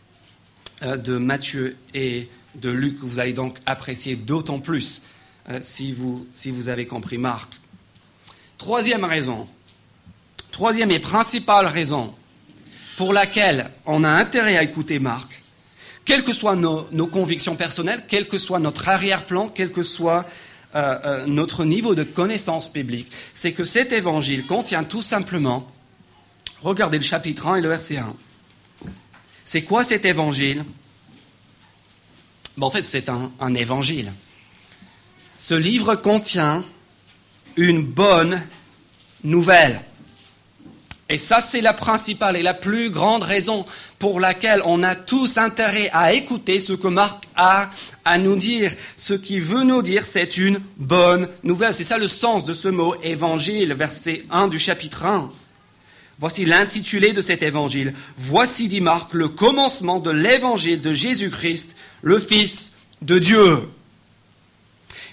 euh, 0.83 0.97
de 0.97 1.16
Matthieu 1.16 1.76
et 1.95 2.28
de 2.56 2.68
Luc. 2.68 2.99
Vous 3.00 3.18
allez 3.18 3.33
donc 3.33 3.56
apprécier 3.64 4.16
d'autant 4.16 4.59
plus 4.59 5.02
si 5.61 5.92
vous, 5.92 6.26
si 6.35 6.50
vous 6.50 6.66
avez 6.68 6.87
compris 6.87 7.18
Marc. 7.18 7.52
Troisième 8.59 9.04
raison, 9.04 9.47
troisième 10.50 10.90
et 10.90 10.99
principale 10.99 11.66
raison 11.66 12.12
pour 12.97 13.12
laquelle 13.12 13.71
on 13.85 14.02
a 14.02 14.09
intérêt 14.09 14.56
à 14.56 14.64
écouter 14.64 14.99
Marc, 14.99 15.36
quelles 16.06 16.25
que 16.25 16.32
soient 16.32 16.56
nos, 16.56 17.06
convictions 17.08 17.56
personnelles, 17.56 18.04
quel 18.08 18.26
que 18.26 18.38
soit 18.38 18.60
notre 18.60 18.88
arrière-plan, 18.88 19.48
quel 19.48 19.70
que 19.70 19.82
soit 19.82 20.25
euh, 20.75 20.98
euh, 21.04 21.26
notre 21.26 21.64
niveau 21.64 21.94
de 21.94 22.04
connaissance 22.04 22.72
biblique, 22.72 23.12
c'est 23.34 23.52
que 23.52 23.64
cet 23.64 23.92
évangile 23.92 24.46
contient 24.46 24.84
tout 24.84 25.02
simplement, 25.02 25.70
regardez 26.60 26.96
le 26.96 27.04
chapitre 27.04 27.48
1 27.48 27.56
et 27.56 27.60
le 27.60 27.68
verset 27.68 27.98
1. 27.98 28.14
C'est 29.44 29.62
quoi 29.62 29.84
cet 29.84 30.06
évangile? 30.06 30.64
En 32.60 32.70
fait, 32.70 32.82
c'est 32.82 33.08
un 33.10 33.54
évangile. 33.54 34.12
Ce 35.38 35.54
livre 35.54 35.94
contient 35.96 36.64
une 37.56 37.82
bonne 37.82 38.42
nouvelle. 39.25 39.80
Et 41.08 41.18
ça, 41.18 41.40
c'est 41.40 41.60
la 41.60 41.72
principale 41.72 42.36
et 42.36 42.42
la 42.42 42.54
plus 42.54 42.90
grande 42.90 43.22
raison 43.22 43.64
pour 44.00 44.18
laquelle 44.18 44.60
on 44.64 44.82
a 44.82 44.96
tous 44.96 45.38
intérêt 45.38 45.88
à 45.92 46.12
écouter 46.12 46.58
ce 46.58 46.72
que 46.72 46.88
Marc 46.88 47.25
a 47.36 47.70
à 48.04 48.18
nous 48.18 48.34
dire. 48.34 48.72
Ce 48.96 49.14
qu'il 49.14 49.42
veut 49.42 49.62
nous 49.62 49.82
dire, 49.82 50.04
c'est 50.04 50.36
une 50.36 50.60
bonne 50.76 51.28
nouvelle. 51.44 51.75
C'est 51.75 51.84
ça 51.84 51.98
le 51.98 52.08
sens 52.08 52.44
de 52.44 52.52
ce 52.52 52.66
mot 52.66 52.96
évangile, 53.04 53.72
verset 53.75 54.25
1 54.30 54.48
du 54.48 54.58
chapitre 54.58 55.04
1. 55.04 55.30
Voici 56.18 56.44
l'intitulé 56.44 57.12
de 57.12 57.20
cet 57.20 57.42
évangile. 57.42 57.94
Voici, 58.16 58.66
dit 58.66 58.80
Marc, 58.80 59.12
le 59.12 59.28
commencement 59.28 60.00
de 60.00 60.10
l'évangile 60.10 60.80
de 60.80 60.92
Jésus-Christ, 60.92 61.76
le 62.02 62.18
Fils 62.18 62.72
de 63.02 63.18
Dieu. 63.20 63.68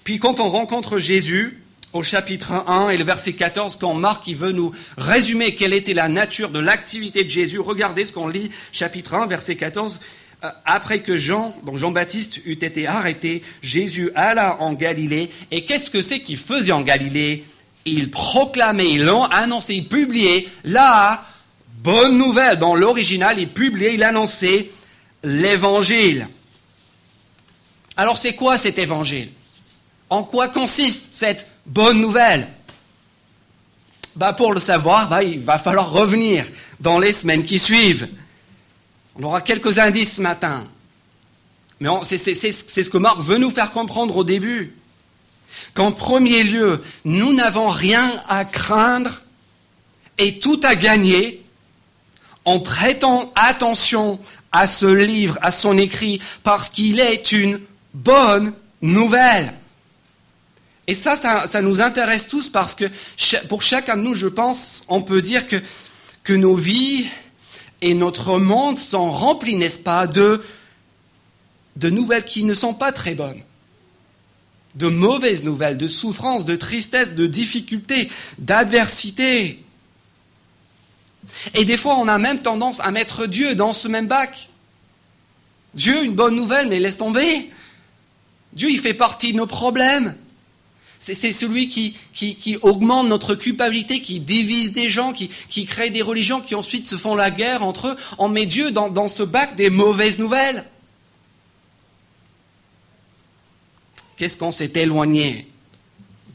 Puis 0.03 0.17
quand 0.17 0.39
on 0.39 0.49
rencontre 0.49 0.97
Jésus, 0.97 1.62
au 1.93 2.01
chapitre 2.01 2.51
1 2.51 2.89
et 2.89 2.97
le 2.97 3.03
verset 3.03 3.33
14, 3.33 3.77
quand 3.77 3.93
Marc 3.93 4.27
veut 4.29 4.51
nous 4.51 4.71
résumer 4.97 5.53
quelle 5.53 5.73
était 5.73 5.93
la 5.93 6.09
nature 6.09 6.49
de 6.49 6.59
l'activité 6.59 7.23
de 7.23 7.29
Jésus. 7.29 7.59
Regardez 7.59 8.03
ce 8.03 8.11
qu'on 8.11 8.27
lit, 8.27 8.49
chapitre 8.71 9.13
1, 9.13 9.27
verset 9.27 9.55
14. 9.55 9.99
Euh, 10.43 10.49
après 10.65 11.01
que 11.01 11.17
Jean, 11.17 11.55
donc 11.63 11.77
Jean-Baptiste, 11.77 12.41
eut 12.45 12.53
été 12.53 12.87
arrêté, 12.87 13.43
Jésus 13.61 14.11
alla 14.15 14.59
en 14.59 14.73
Galilée. 14.73 15.29
Et 15.51 15.65
qu'est-ce 15.65 15.91
que 15.91 16.01
c'est 16.01 16.19
qu'il 16.19 16.37
faisait 16.37 16.71
en 16.71 16.81
Galilée? 16.81 17.45
Il 17.85 18.09
proclamait, 18.09 18.89
il 18.89 19.07
annonçait, 19.31 19.75
il 19.75 19.87
publiait 19.87 20.47
la 20.63 21.23
bonne 21.83 22.17
nouvelle. 22.17 22.57
Dans 22.57 22.75
l'original, 22.75 23.37
il 23.39 23.49
publiait, 23.49 23.93
il 23.93 24.03
annonçait 24.03 24.71
l'évangile. 25.23 26.27
Alors 27.95 28.17
c'est 28.17 28.33
quoi 28.33 28.57
cet 28.57 28.79
évangile? 28.79 29.29
En 30.09 30.23
quoi 30.23 30.47
consiste 30.47 31.09
cette 31.11 31.52
bonne 31.65 32.01
nouvelle 32.01 32.47
bah 34.15 34.33
Pour 34.33 34.53
le 34.53 34.59
savoir, 34.59 35.09
bah, 35.09 35.23
il 35.23 35.39
va 35.39 35.57
falloir 35.57 35.91
revenir 35.91 36.45
dans 36.79 36.99
les 36.99 37.13
semaines 37.13 37.43
qui 37.43 37.57
suivent. 37.57 38.07
On 39.15 39.23
aura 39.23 39.41
quelques 39.41 39.79
indices 39.79 40.15
ce 40.15 40.21
matin. 40.21 40.67
Mais 41.79 41.89
c'est 42.03 42.17
ce 42.17 42.89
que 42.89 42.97
Marc 42.97 43.19
veut 43.19 43.37
nous 43.37 43.49
faire 43.49 43.71
comprendre 43.71 44.17
au 44.17 44.23
début. 44.23 44.75
Qu'en 45.73 45.91
premier 45.91 46.43
lieu, 46.43 46.81
nous 47.05 47.33
n'avons 47.33 47.69
rien 47.69 48.11
à 48.27 48.45
craindre 48.45 49.21
et 50.17 50.39
tout 50.39 50.59
à 50.63 50.75
gagner 50.75 51.43
en 52.45 52.59
prêtant 52.59 53.31
attention 53.35 54.19
à 54.51 54.67
ce 54.67 54.85
livre, 54.85 55.37
à 55.41 55.51
son 55.51 55.77
écrit, 55.77 56.21
parce 56.43 56.69
qu'il 56.69 56.99
est 56.99 57.31
une 57.31 57.59
bonne 57.93 58.53
nouvelle. 58.81 59.53
Et 60.87 60.95
ça, 60.95 61.15
ça, 61.15 61.61
nous 61.61 61.79
intéresse 61.79 62.27
tous 62.27 62.49
parce 62.49 62.75
que 62.75 62.85
pour 63.47 63.61
chacun 63.61 63.95
de 63.95 64.01
nous, 64.01 64.15
je 64.15 64.27
pense, 64.27 64.83
on 64.89 65.01
peut 65.01 65.21
dire 65.21 65.45
que, 65.47 66.33
nos 66.33 66.55
vies 66.55 67.05
et 67.81 67.93
notre 67.93 68.39
monde 68.39 68.77
sont 68.77 69.11
remplis, 69.11 69.55
n'est-ce 69.55 69.79
pas, 69.79 70.07
de, 70.07 70.43
de 71.77 71.89
nouvelles 71.89 72.25
qui 72.25 72.43
ne 72.43 72.53
sont 72.53 72.73
pas 72.73 72.91
très 72.91 73.15
bonnes 73.15 73.41
de 74.75 74.87
mauvaises 74.87 75.43
nouvelles, 75.43 75.77
de 75.77 75.87
souffrances, 75.87 76.45
de 76.45 76.55
tristesse, 76.55 77.13
de 77.13 77.27
difficultés, 77.27 78.09
d'adversité. 78.39 79.63
Et 81.53 81.65
des 81.65 81.77
fois, 81.77 81.95
on 81.99 82.07
a 82.07 82.17
même 82.17 82.41
tendance 82.41 82.79
à 82.79 82.91
mettre 82.91 83.27
Dieu 83.27 83.55
dans 83.55 83.73
ce 83.73 83.87
même 83.87 84.07
bac. 84.07 84.49
Dieu, 85.73 86.03
une 86.03 86.13
bonne 86.15 86.35
nouvelle, 86.35 86.69
mais 86.69 86.79
laisse 86.79 86.97
tomber. 86.97 87.51
Dieu, 88.53 88.69
il 88.69 88.79
fait 88.79 88.93
partie 88.93 89.31
de 89.31 89.37
nos 89.37 89.47
problèmes. 89.47 90.15
C'est 91.03 91.33
celui 91.33 91.67
qui, 91.67 92.57
augmente 92.61 93.09
notre 93.09 93.35
culpabilité, 93.35 94.01
qui 94.01 94.21
divise 94.21 94.71
des 94.71 94.89
gens, 94.89 95.11
qui, 95.11 95.65
crée 95.65 95.89
des 95.89 96.01
religions 96.01 96.39
qui 96.39 96.55
ensuite 96.55 96.87
se 96.87 96.95
font 96.95 97.13
la 97.13 97.29
guerre 97.29 97.61
entre 97.61 97.89
eux. 97.89 97.97
On 98.17 98.29
met 98.29 98.45
Dieu 98.45 98.71
dans, 98.71 98.87
dans 98.87 99.09
ce 99.09 99.21
bac 99.21 99.57
des 99.57 99.69
mauvaises 99.69 100.17
nouvelles. 100.17 100.63
Qu'est-ce 104.15 104.37
qu'on 104.37 104.51
s'est 104.51 104.71
éloigné 104.75 105.49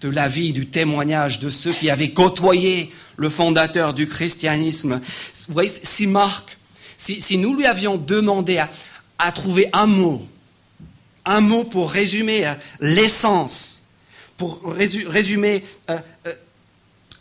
de 0.02 0.10
la 0.10 0.28
vie, 0.28 0.52
du 0.52 0.66
témoignage 0.66 1.38
de 1.38 1.48
ceux 1.48 1.72
qui 1.72 1.88
avaient 1.88 2.10
côtoyé 2.10 2.92
le 3.16 3.30
fondateur 3.30 3.94
du 3.94 4.06
christianisme? 4.06 5.00
Vous 5.48 5.54
voyez, 5.54 5.70
si 5.82 6.06
Marc, 6.06 6.58
si, 6.98 7.38
nous 7.38 7.54
lui 7.54 7.64
avions 7.64 7.96
demandé 7.96 8.62
à, 9.18 9.32
trouver 9.32 9.70
un 9.72 9.87
mot, 9.87 10.28
un 11.25 11.40
mot 11.40 11.64
pour 11.64 11.90
résumer 11.90 12.46
euh, 12.46 12.54
l'essence, 12.80 13.84
pour 14.38 14.62
résumer 14.64 15.64
euh, 15.90 15.99
euh, 16.26 16.33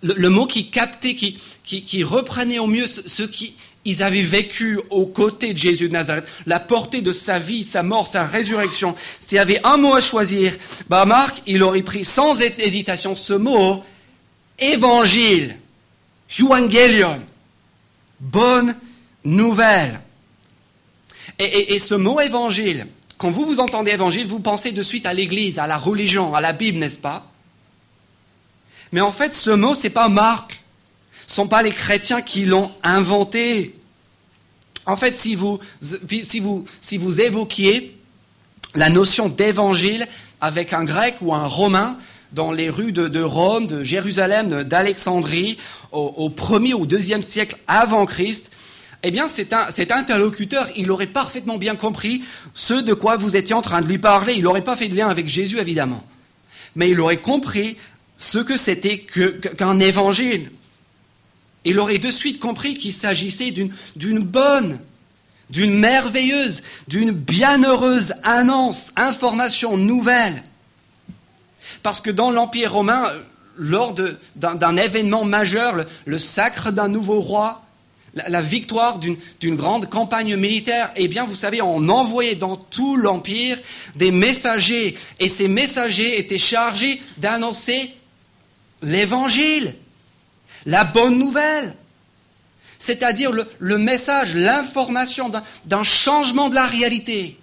le, 0.03 0.29
mot 0.29 0.45
qui 0.45 0.69
captait, 0.69 1.15
qui, 1.15 2.03
reprenait 2.03 2.59
au 2.59 2.67
mieux 2.67 2.87
ce 2.87 3.23
qui, 3.23 3.57
ils 3.83 4.03
avaient 4.03 4.21
vécu 4.21 4.79
aux 4.91 5.07
côtés 5.07 5.53
de 5.53 5.57
Jésus 5.57 5.89
de 5.89 5.93
Nazareth, 5.93 6.27
la 6.45 6.59
portée 6.59 7.01
de 7.01 7.11
sa 7.11 7.39
vie, 7.39 7.63
sa 7.63 7.81
mort, 7.83 8.07
sa 8.07 8.25
résurrection. 8.25 8.95
S'il 9.19 9.37
y 9.37 9.39
avait 9.39 9.59
un 9.65 9.77
mot 9.77 9.95
à 9.95 9.99
choisir, 9.99 10.53
bah 10.87 11.05
Marc, 11.05 11.41
il 11.47 11.63
aurait 11.63 11.81
pris 11.81 12.05
sans 12.05 12.39
hésitation 12.39 13.15
ce 13.15 13.33
mot, 13.33 13.83
évangile, 14.59 15.57
euangelion, 16.39 17.21
bonne 18.19 18.75
nouvelle. 19.23 20.01
Et 21.39 21.77
ce 21.77 21.93
mot 21.93 22.19
évangile, 22.19 22.87
quand 23.17 23.31
vous 23.31 23.45
vous 23.45 23.59
entendez 23.59 23.91
évangile, 23.91 24.27
vous 24.27 24.39
pensez 24.39 24.71
de 24.71 24.83
suite 24.83 25.07
à 25.07 25.13
l'Église, 25.13 25.59
à 25.59 25.67
la 25.67 25.77
religion, 25.77 26.35
à 26.35 26.41
la 26.41 26.53
Bible, 26.53 26.77
n'est-ce 26.77 26.99
pas? 26.99 27.25
Mais 28.91 29.01
en 29.01 29.11
fait, 29.11 29.33
ce 29.33 29.49
mot, 29.49 29.73
c'est 29.73 29.89
pas 29.89 30.07
Marc. 30.07 30.61
Ce 31.25 31.33
ne 31.33 31.35
sont 31.35 31.47
pas 31.47 31.61
les 31.61 31.71
chrétiens 31.71 32.21
qui 32.21 32.45
l'ont 32.45 32.71
inventé. 32.83 33.75
En 34.85 34.95
fait, 34.95 35.13
si 35.13 35.35
vous, 35.35 35.59
évoquiez 37.19 37.97
la 38.75 38.89
notion 38.89 39.27
d'évangile 39.27 40.07
avec 40.39 40.71
un 40.71 40.85
grec 40.85 41.15
ou 41.21 41.33
un 41.33 41.47
romain 41.47 41.97
dans 42.31 42.51
les 42.51 42.69
rues 42.69 42.91
de, 42.91 43.21
Rome, 43.21 43.67
de 43.67 43.83
Jérusalem, 43.83 44.63
d'Alexandrie, 44.63 45.57
au, 45.91 46.29
1er 46.29 46.73
ou 46.73 46.85
2e 46.85 47.23
siècle 47.23 47.57
avant 47.67 48.05
Christ, 48.05 48.51
eh 49.07 49.11
bien, 49.11 49.27
cet, 49.27 49.53
cet 49.69 49.91
interlocuteur, 49.91 50.67
il 50.75 50.91
aurait 50.91 51.07
parfaitement 51.07 51.57
bien 51.57 51.75
compris 51.75 52.23
ce 52.53 52.73
de 52.73 52.93
quoi 52.93 53.17
vous 53.17 53.35
étiez 53.35 53.55
en 53.55 53.61
train 53.61 53.81
de 53.81 53.87
lui 53.87 53.97
parler. 53.97 54.33
Il 54.33 54.43
n'aurait 54.43 54.63
pas 54.63 54.75
fait 54.75 54.87
de 54.87 54.95
lien 54.95 55.07
avec 55.07 55.27
Jésus, 55.27 55.59
évidemment. 55.59 56.03
Mais 56.75 56.89
il 56.89 56.99
aurait 56.99 57.17
compris 57.17 57.77
ce 58.15 58.39
que 58.39 58.57
c'était 58.57 58.99
qu'un 58.99 59.79
évangile 59.79 60.51
il 61.67 61.79
aurait 61.79 61.97
de 61.97 62.11
suite 62.11 62.39
compris 62.39 62.77
qu'il 62.77 62.93
s'agissait 62.93 63.51
d'une 63.51 64.19
bonne, 64.19 64.79
d'une 65.49 65.77
merveilleuse, 65.77 66.63
d'une 66.87 67.11
bienheureuse 67.11 68.13
annonce, 68.23 68.93
information 68.95 69.75
nouvelle. 69.75 70.43
Parce 71.83 71.99
que 71.99 72.09
dans 72.09 72.31
l'Empire 72.31 72.71
romain, 72.71 73.11
lors 73.57 73.93
d'un 74.35 74.77
événement 74.77 75.25
majeur, 75.25 75.75
le, 76.05 76.19
sacre 76.19 76.71
d'un 76.71 76.87
nouveau 76.87 77.19
roi, 77.19 77.65
la, 78.27 78.41
victoire 78.41 78.99
d'une 78.99 79.55
grande 79.55 79.89
campagne 79.89 80.35
militaire, 80.35 80.91
eh 80.95 81.07
bien, 81.07 81.25
vous 81.25 81.35
savez, 81.35 81.61
on 81.61 81.87
envoyait 81.89 82.35
dans 82.35 82.55
tout 82.55 82.97
l'Empire 82.97 83.57
des 83.95 84.11
messagers. 84.11 84.97
Et 85.19 85.29
ces 85.29 85.47
messagers 85.47 86.19
étaient 86.19 86.37
chargés 86.37 87.01
d'annoncer 87.17 87.93
l'Évangile 88.81 89.75
la 90.67 90.83
bonne 90.83 91.17
nouvelle, 91.17 91.75
c'est-à-dire 92.77 93.31
le, 93.31 93.77
message, 93.77 94.35
l'information 94.35 95.31
d'un 95.65 95.83
changement 95.83 96.49
de 96.49 96.55
la 96.55 96.65
réalité. 96.65 97.39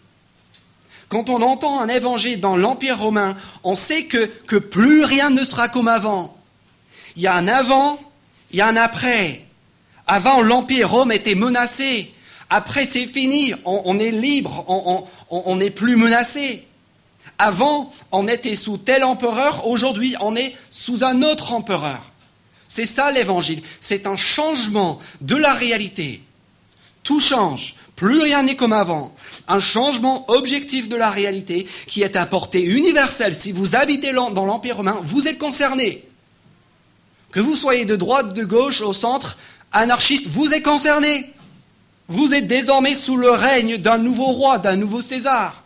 Quand 1.08 1.30
on 1.30 1.42
entend 1.42 1.80
un 1.80 1.88
évangile 1.88 2.38
dans 2.38 2.56
l'Empire 2.56 3.00
romain, 3.00 3.34
on 3.62 3.74
sait 3.76 4.04
que, 4.04 4.26
que 4.46 4.56
plus 4.56 5.04
rien 5.04 5.30
ne 5.30 5.42
sera 5.44 5.68
comme 5.68 5.88
avant. 5.88 6.36
Il 7.16 7.22
y 7.22 7.26
a 7.26 7.34
un 7.34 7.48
avant, 7.48 7.98
il 8.50 8.58
y 8.58 8.60
a 8.60 8.68
un 8.68 8.76
après. 8.76 9.46
Avant, 10.06 10.42
l'Empire 10.42 10.90
Rome 10.90 11.12
était 11.12 11.34
menacé. 11.34 12.12
Après, 12.50 12.86
c'est 12.86 13.06
fini, 13.06 13.54
on, 13.64 13.98
est 13.98 14.10
libre, 14.10 14.64
on 15.30 15.56
n'est 15.56 15.70
plus 15.70 15.96
menacé. 15.96 16.64
Avant, 17.38 17.92
on 18.12 18.28
était 18.28 18.54
sous 18.54 18.76
tel 18.76 19.02
empereur, 19.02 19.66
aujourd'hui, 19.66 20.14
on 20.20 20.36
est 20.36 20.54
sous 20.70 21.04
un 21.04 21.22
autre 21.22 21.52
empereur. 21.52 22.12
C'est 22.68 22.86
ça 22.86 23.10
l'évangile. 23.12 23.62
C'est 23.80 24.06
un 24.06 24.16
changement 24.16 24.98
de 25.20 25.36
la 25.36 25.52
réalité. 25.52 26.22
Tout 27.02 27.20
change. 27.20 27.76
Plus 27.96 28.20
rien 28.20 28.42
n'est 28.42 28.56
comme 28.56 28.72
avant. 28.72 29.14
Un 29.46 29.60
changement 29.60 30.28
objectif 30.28 30.88
de 30.88 30.96
la 30.96 31.10
réalité 31.10 31.68
qui 31.86 32.02
est 32.02 32.16
à 32.16 32.26
portée 32.26 32.62
universelle. 32.62 33.34
Si 33.34 33.52
vous 33.52 33.76
habitez 33.76 34.12
dans 34.12 34.44
l'Empire 34.44 34.78
romain, 34.78 35.00
vous 35.04 35.28
êtes 35.28 35.38
concerné. 35.38 36.04
Que 37.30 37.40
vous 37.40 37.56
soyez 37.56 37.84
de 37.84 37.96
droite, 37.96 38.34
de 38.34 38.44
gauche, 38.44 38.80
au 38.80 38.92
centre, 38.92 39.36
anarchiste, 39.74 40.28
vous 40.28 40.52
êtes 40.52 40.64
concerné. 40.64 41.30
Vous 42.08 42.32
êtes 42.32 42.46
désormais 42.46 42.94
sous 42.94 43.16
le 43.16 43.30
règne 43.30 43.76
d'un 43.76 43.98
nouveau 43.98 44.32
roi, 44.32 44.58
d'un 44.58 44.76
nouveau 44.76 45.02
César. 45.02 45.62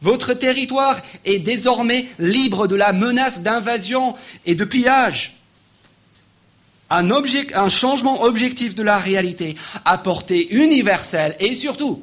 Votre 0.00 0.34
territoire 0.34 1.00
est 1.24 1.40
désormais 1.40 2.06
libre 2.18 2.66
de 2.66 2.76
la 2.76 2.92
menace 2.92 3.42
d'invasion 3.42 4.14
et 4.46 4.54
de 4.54 4.64
pillage 4.64 5.40
un, 6.90 7.68
changement 7.68 8.22
objectif 8.22 8.74
de 8.74 8.82
la 8.82 8.98
réalité 8.98 9.56
à 9.84 9.98
portée 9.98 10.52
universelle 10.54 11.36
et 11.38 11.54
surtout, 11.54 12.02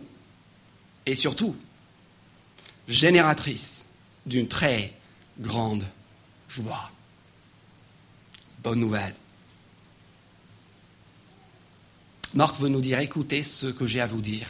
et 1.06 1.16
surtout, 1.16 1.56
génératrice 2.88 3.86
d'une 4.26 4.48
très 4.48 4.94
grande 5.40 5.84
joie. 6.48 6.92
Bonne 8.64 8.80
nouvelle. 8.80 9.14
Marc 12.34 12.60
veut 12.60 12.70
nous 12.70 12.82
dire, 12.82 13.00
écoutez 13.00 13.44
ce 13.44 13.68
que 13.68 13.88
j'ai 13.88 14.02
à 14.02 14.06
vous 14.06 14.22
dire. 14.22 14.48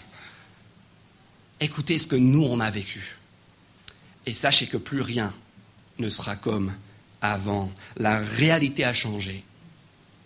Écoutez 1.59 1.97
ce 1.97 2.07
que 2.07 2.15
nous, 2.15 2.43
on 2.43 2.59
a 2.59 2.69
vécu. 2.69 3.17
Et 4.25 4.33
sachez 4.33 4.67
que 4.67 4.77
plus 4.77 5.01
rien 5.01 5.33
ne 5.99 6.09
sera 6.09 6.35
comme 6.35 6.73
avant. 7.21 7.71
La 7.95 8.19
réalité 8.19 8.83
a 8.83 8.93
changé. 8.93 9.43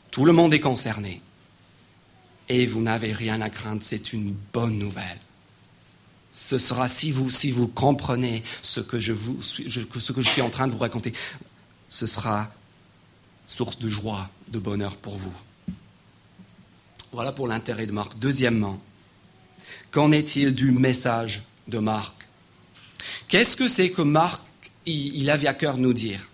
Tout 0.10 0.26
le 0.26 0.34
monde 0.34 0.54
est 0.54 0.60
concerné. 0.60 1.22
Et 2.50 2.66
vous 2.66 2.82
n'avez 2.82 3.14
rien 3.14 3.40
à 3.40 3.50
craindre, 3.50 3.82
c'est 3.84 4.12
une 4.12 4.36
bonne 4.52 4.78
nouvelle. 4.78 5.20
Ce 6.34 6.58
sera 6.58 6.88
si 6.88 7.12
vous, 7.12 7.30
si 7.30 7.52
vous 7.52 7.68
comprenez 7.68 8.44
ce 8.62 8.80
que, 8.80 9.00
je 9.00 9.14
ce 9.42 10.12
que 10.12 10.22
je 10.22 10.30
suis 10.30 10.42
en 10.42 10.50
train 10.50 10.68
de 10.68 10.74
vous 10.74 10.80
raconter, 10.80 11.14
ce 11.88 12.08
sera 12.08 12.50
source 13.46 13.80
de 13.80 13.90
joie, 13.90 14.30
de 14.48 14.60
bonheur 14.60 14.96
pour 14.98 15.18
vous. 15.18 15.34
Voilà 17.12 17.32
pour 17.32 17.48
l'intérêt 17.48 17.86
de 17.86 17.92
Marc. 17.92 18.18
Deuxièmement, 18.20 18.80
qu'en 19.92 20.12
est-il 20.12 20.56
du 20.56 20.72
message 20.72 21.44
de 21.68 21.78
Marc? 21.78 22.14
Qu'est-ce 23.28 23.56
que 23.56 23.68
c'est 23.68 23.92
que 23.92 24.02
Marc, 24.02 24.44
il 24.86 25.30
avait 25.30 25.48
à 25.48 25.54
cœur 25.54 25.76
de 25.76 25.82
nous 25.82 25.94
dire? 25.94 26.30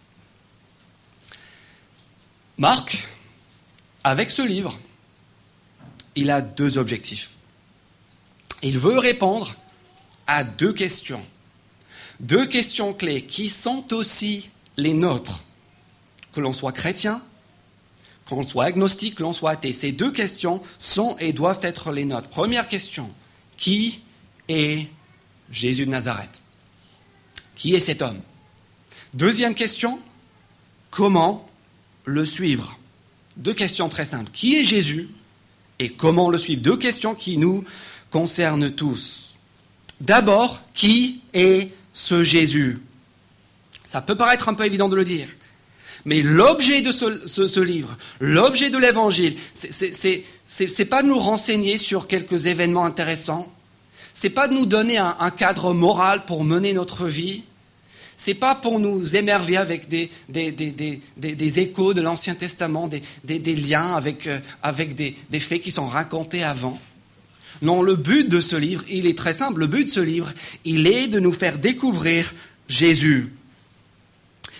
Marc, 2.58 3.08
avec 4.04 4.32
ce 4.32 4.42
livre, 4.42 4.80
il 6.16 6.32
a 6.32 6.42
deux 6.42 6.78
objectifs. 6.78 7.32
Il 8.64 8.80
veut 8.80 8.98
répondre 8.98 9.56
à 10.26 10.44
deux 10.44 10.74
questions. 10.74 11.24
Deux 12.20 12.48
questions 12.48 12.94
clés 12.94 13.26
qui 13.26 13.50
sont 13.50 13.94
aussi 13.94 14.50
les 14.76 14.94
nôtres. 14.94 15.44
Que 16.34 16.40
l'on 16.40 16.54
soit 16.54 16.72
chrétien, 16.72 17.22
que 18.28 18.36
l'on 18.36 18.44
soit 18.44 18.66
agnostique, 18.66 19.16
que 19.16 19.24
l'on 19.24 19.34
soit 19.34 19.52
athée. 19.52 19.74
Ces 19.74 19.92
deux 19.92 20.12
questions 20.12 20.62
sont 20.78 21.18
et 21.18 21.34
doivent 21.34 21.60
être 21.64 21.92
les 21.92 22.06
nôtres. 22.06 22.30
Première 22.30 22.68
question, 22.68 23.10
qui 23.58 24.02
est 24.50 24.88
Jésus 25.52 25.86
de 25.86 25.92
Nazareth? 25.92 26.42
Qui 27.56 27.76
est 27.76 27.80
cet 27.80 28.02
homme? 28.02 28.20
Deuxième 29.14 29.56
question, 29.56 30.00
comment 30.92 31.50
le 32.06 32.26
suivre? 32.26 32.78
Deux 33.38 33.54
questions 33.54 33.90
très 33.90 34.06
simples. 34.06 34.32
Qui 34.34 34.58
est 34.58 34.66
Jésus 34.66 35.10
et 35.80 35.92
comment 35.92 36.30
le 36.30 36.38
suivre? 36.38 36.62
Deux 36.62 36.78
questions 36.78 37.16
qui 37.16 37.38
nous 37.38 37.64
concernent 38.12 38.72
tous. 38.72 39.36
D'abord, 40.02 40.62
qui 40.74 41.22
est 41.34 41.74
ce 41.94 42.24
Jésus? 42.24 42.80
Ça 43.84 44.02
peut 44.02 44.18
paraître 44.18 44.50
un 44.50 44.54
peu 44.54 44.66
évident 44.66 44.90
de 44.90 44.96
le 44.96 45.06
dire. 45.06 45.30
Mais 46.08 46.22
l'objet 46.22 46.82
de 46.82 46.94
ce, 46.94 47.60
livre, 47.60 47.98
l'objet 48.22 48.70
de 48.70 48.78
l'évangile, 48.78 49.36
c'est 49.54 50.86
pas 50.86 51.04
de 51.04 51.08
nous 51.10 51.20
renseigner 51.20 51.78
sur 51.78 52.08
quelques 52.08 52.46
événements 52.46 52.86
intéressants, 52.86 53.52
c'est 54.14 54.30
pas 54.30 54.48
de 54.48 54.54
nous 54.54 54.66
donner 54.66 54.98
un, 54.98 55.30
cadre 55.32 55.74
moral 55.74 56.24
pour 56.24 56.46
mener 56.46 56.72
notre 56.72 57.08
vie, 57.08 57.44
c'est 58.16 58.36
pas 58.36 58.56
pour 58.56 58.80
nous 58.80 59.18
émerveiller 59.18 59.58
avec 59.58 59.90
des, 59.90 61.60
échos 61.60 61.94
de 61.94 62.00
l'Ancien 62.00 62.36
Testament, 62.36 62.90
des, 63.26 63.56
liens 63.56 63.94
avec, 63.94 64.28
euh, 64.28 64.40
avec 64.64 64.96
des, 64.96 65.14
faits 65.42 65.62
qui 65.62 65.72
sont 65.72 65.88
racontés 65.88 66.42
avant. 66.42 66.80
Non, 67.62 67.82
le 67.82 67.98
but 67.98 68.30
de 68.30 68.40
ce 68.40 68.56
livre, 68.56 68.86
il 68.90 69.08
est 69.08 69.18
très 69.18 69.34
simple. 69.34 69.60
Le 69.60 69.68
but 69.68 69.84
de 69.84 69.90
ce 69.90 70.00
livre, 70.00 70.32
il 70.64 70.88
est 70.88 71.10
de 71.10 71.20
nous 71.20 71.34
faire 71.34 71.58
découvrir 71.58 72.34
Jésus. 72.70 73.34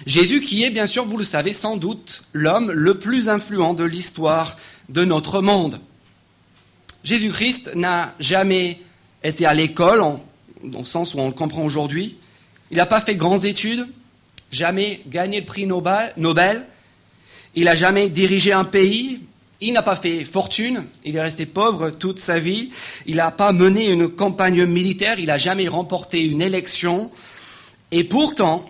Jésus 0.06 0.40
qui 0.40 0.64
est, 0.64 0.70
bien 0.70 0.86
sûr, 0.86 1.06
vous 1.06 1.18
le 1.18 1.24
savez 1.24 1.54
sans 1.54 1.78
doute, 1.78 2.24
l'homme 2.34 2.72
le 2.72 3.00
plus 3.00 3.30
influent 3.30 3.74
de 3.74 3.84
l'histoire 3.84 4.58
de 4.90 5.04
notre 5.04 5.42
monde. 5.42 5.80
Jésus-Christ 7.04 7.72
n'a 7.76 8.14
jamais 8.20 8.80
été 9.24 9.46
à 9.46 9.54
l'école, 9.54 10.00
dans 10.64 10.80
le 10.80 10.86
sens 10.86 11.14
où 11.14 11.20
on 11.20 11.28
le 11.28 11.34
comprend 11.34 11.64
aujourd'hui. 11.64 12.18
Il 12.72 12.78
n'a 12.78 12.86
pas 12.86 13.02
fait 13.02 13.14
de 13.14 13.20
grandes 13.20 13.46
études, 13.46 13.88
jamais 14.52 15.02
gagné 15.08 15.40
le 15.40 15.46
prix 15.46 15.66
Nobel. 15.66 16.66
Il 17.56 17.66
n'a 17.66 17.76
jamais 17.76 18.10
dirigé 18.10 18.52
un 18.52 18.66
pays. 18.66 19.22
Il 19.60 19.74
n'a 19.74 19.82
pas 19.82 19.96
fait 19.96 20.24
fortune. 20.24 20.86
Il 21.04 21.16
est 21.16 21.22
resté 21.22 21.46
pauvre 21.46 21.90
toute 21.90 22.20
sa 22.20 22.40
vie. 22.40 22.70
Il 23.08 23.16
n'a 23.16 23.32
pas 23.32 23.52
mené 23.52 23.90
une 23.90 24.08
campagne 24.08 24.66
militaire. 24.66 25.18
Il 25.18 25.28
n'a 25.28 25.38
jamais 25.38 25.68
remporté 25.68 26.24
une 26.24 26.42
élection. 26.42 27.10
Et 27.92 28.04
pourtant, 28.04 28.70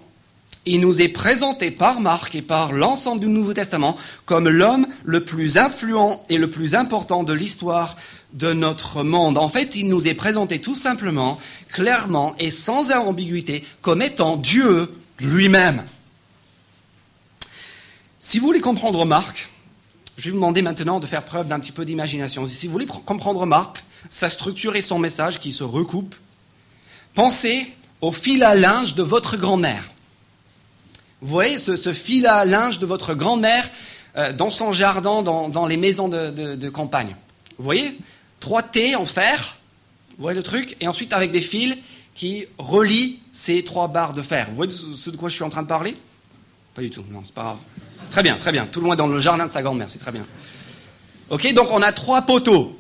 il 0.68 0.82
nous 0.82 1.02
est 1.02 1.08
présenté 1.08 1.72
par 1.72 2.00
Marc 2.00 2.36
et 2.36 2.42
par 2.42 2.72
l'ensemble 2.72 3.22
du 3.22 3.28
Nouveau 3.28 3.54
Testament 3.54 3.96
comme 4.26 4.50
l'homme 4.50 4.88
le 5.06 5.24
plus 5.24 5.58
influent 5.58 6.22
et 6.30 6.38
le 6.38 6.50
plus 6.50 6.76
important 6.76 7.24
de 7.24 7.34
l'histoire 7.34 7.96
de 8.34 8.54
notre 8.54 9.04
monde. 9.04 9.38
En 9.38 9.50
fait, 9.50 9.76
il 9.76 9.88
nous 9.88 10.08
est 10.08 10.14
présenté 10.14 10.60
tout 10.60 10.76
simplement, 10.76 11.38
clairement 11.70 12.36
et 12.40 12.52
sans 12.52 12.92
ambiguïté 12.92 13.64
comme 13.82 14.02
étant 14.02 14.36
Dieu 14.38 14.92
lui-même. 15.20 15.84
Si 18.20 18.40
vous 18.40 18.48
voulez 18.48 18.60
comprendre 18.60 19.06
Marc, 19.06 19.50
je 20.18 20.26
vais 20.26 20.32
vous 20.32 20.38
demander 20.38 20.62
maintenant 20.62 21.00
de 21.00 21.06
faire 21.06 21.24
preuve 21.24 21.48
d'un 21.48 21.60
petit 21.60 21.72
peu 21.72 21.86
d'imagination. 21.86 22.46
Si 22.46 22.68
vous 22.68 22.74
voulez 22.74 22.86
comprendre 22.86 23.46
Marc, 23.46 23.84
sa 24.10 24.30
structure 24.30 24.76
et 24.76 24.82
son 24.82 25.00
message 25.00 25.40
qui 25.40 25.54
se 25.54 25.64
recoupent, 25.64 26.16
pensez 27.14 27.68
au 28.02 28.12
fil 28.12 28.44
à 28.44 28.56
linge 28.56 28.96
de 28.96 29.04
votre 29.04 29.38
grand-mère. 29.38 29.90
Vous 31.22 31.30
voyez 31.30 31.58
ce, 31.58 31.94
fil 31.94 32.28
à 32.28 32.46
linge 32.46 32.80
de 32.80 32.86
votre 32.86 33.16
grand-mère 33.16 33.70
euh, 34.18 34.34
dans 34.34 34.50
son 34.50 34.72
jardin, 34.72 35.24
dans, 35.24 35.66
les 35.66 35.78
maisons 35.78 36.08
de, 36.10 36.70
campagne. 36.70 37.16
Vous 37.58 37.64
voyez 37.64 37.98
Trois 38.40 38.62
T 38.62 38.96
en 38.96 39.06
fer, 39.06 39.58
vous 40.18 40.22
voyez 40.22 40.38
le 40.38 40.44
truc 40.44 40.78
Et 40.80 40.88
ensuite 40.88 41.12
avec 41.12 41.32
des 41.32 41.42
fils 41.42 41.76
qui 42.14 42.46
relient 42.60 43.20
ces 43.32 43.64
trois 43.64 43.88
barres 43.88 44.14
de 44.14 44.22
fer. 44.22 44.48
Vous 44.50 44.56
voyez 44.56 44.72
ce 44.72 45.10
de 45.10 45.18
quoi 45.18 45.30
je 45.30 45.36
suis 45.36 45.44
en 45.44 45.50
train 45.50 45.64
de 45.64 45.68
parler? 45.68 45.96
Pas 46.76 46.82
du 46.82 46.92
tout, 46.92 47.04
non, 47.10 47.22
c'est 47.24 47.34
pas 47.34 47.44
grave. 47.44 47.58
Très 48.12 48.24
bien, 48.24 48.38
très 48.38 48.52
bien. 48.52 48.68
Tout 48.68 48.82
monde 48.82 48.96
dans 48.96 49.08
le 49.08 49.20
jardin 49.20 49.46
de 49.46 49.52
sa 49.52 49.64
grand-mère, 49.64 49.88
c'est 49.90 50.00
très 50.00 50.12
bien. 50.12 50.26
Ok, 51.30 51.52
donc 51.54 51.70
on 51.72 51.82
a 51.82 51.92
trois 51.92 52.22
poteaux. 52.22 52.80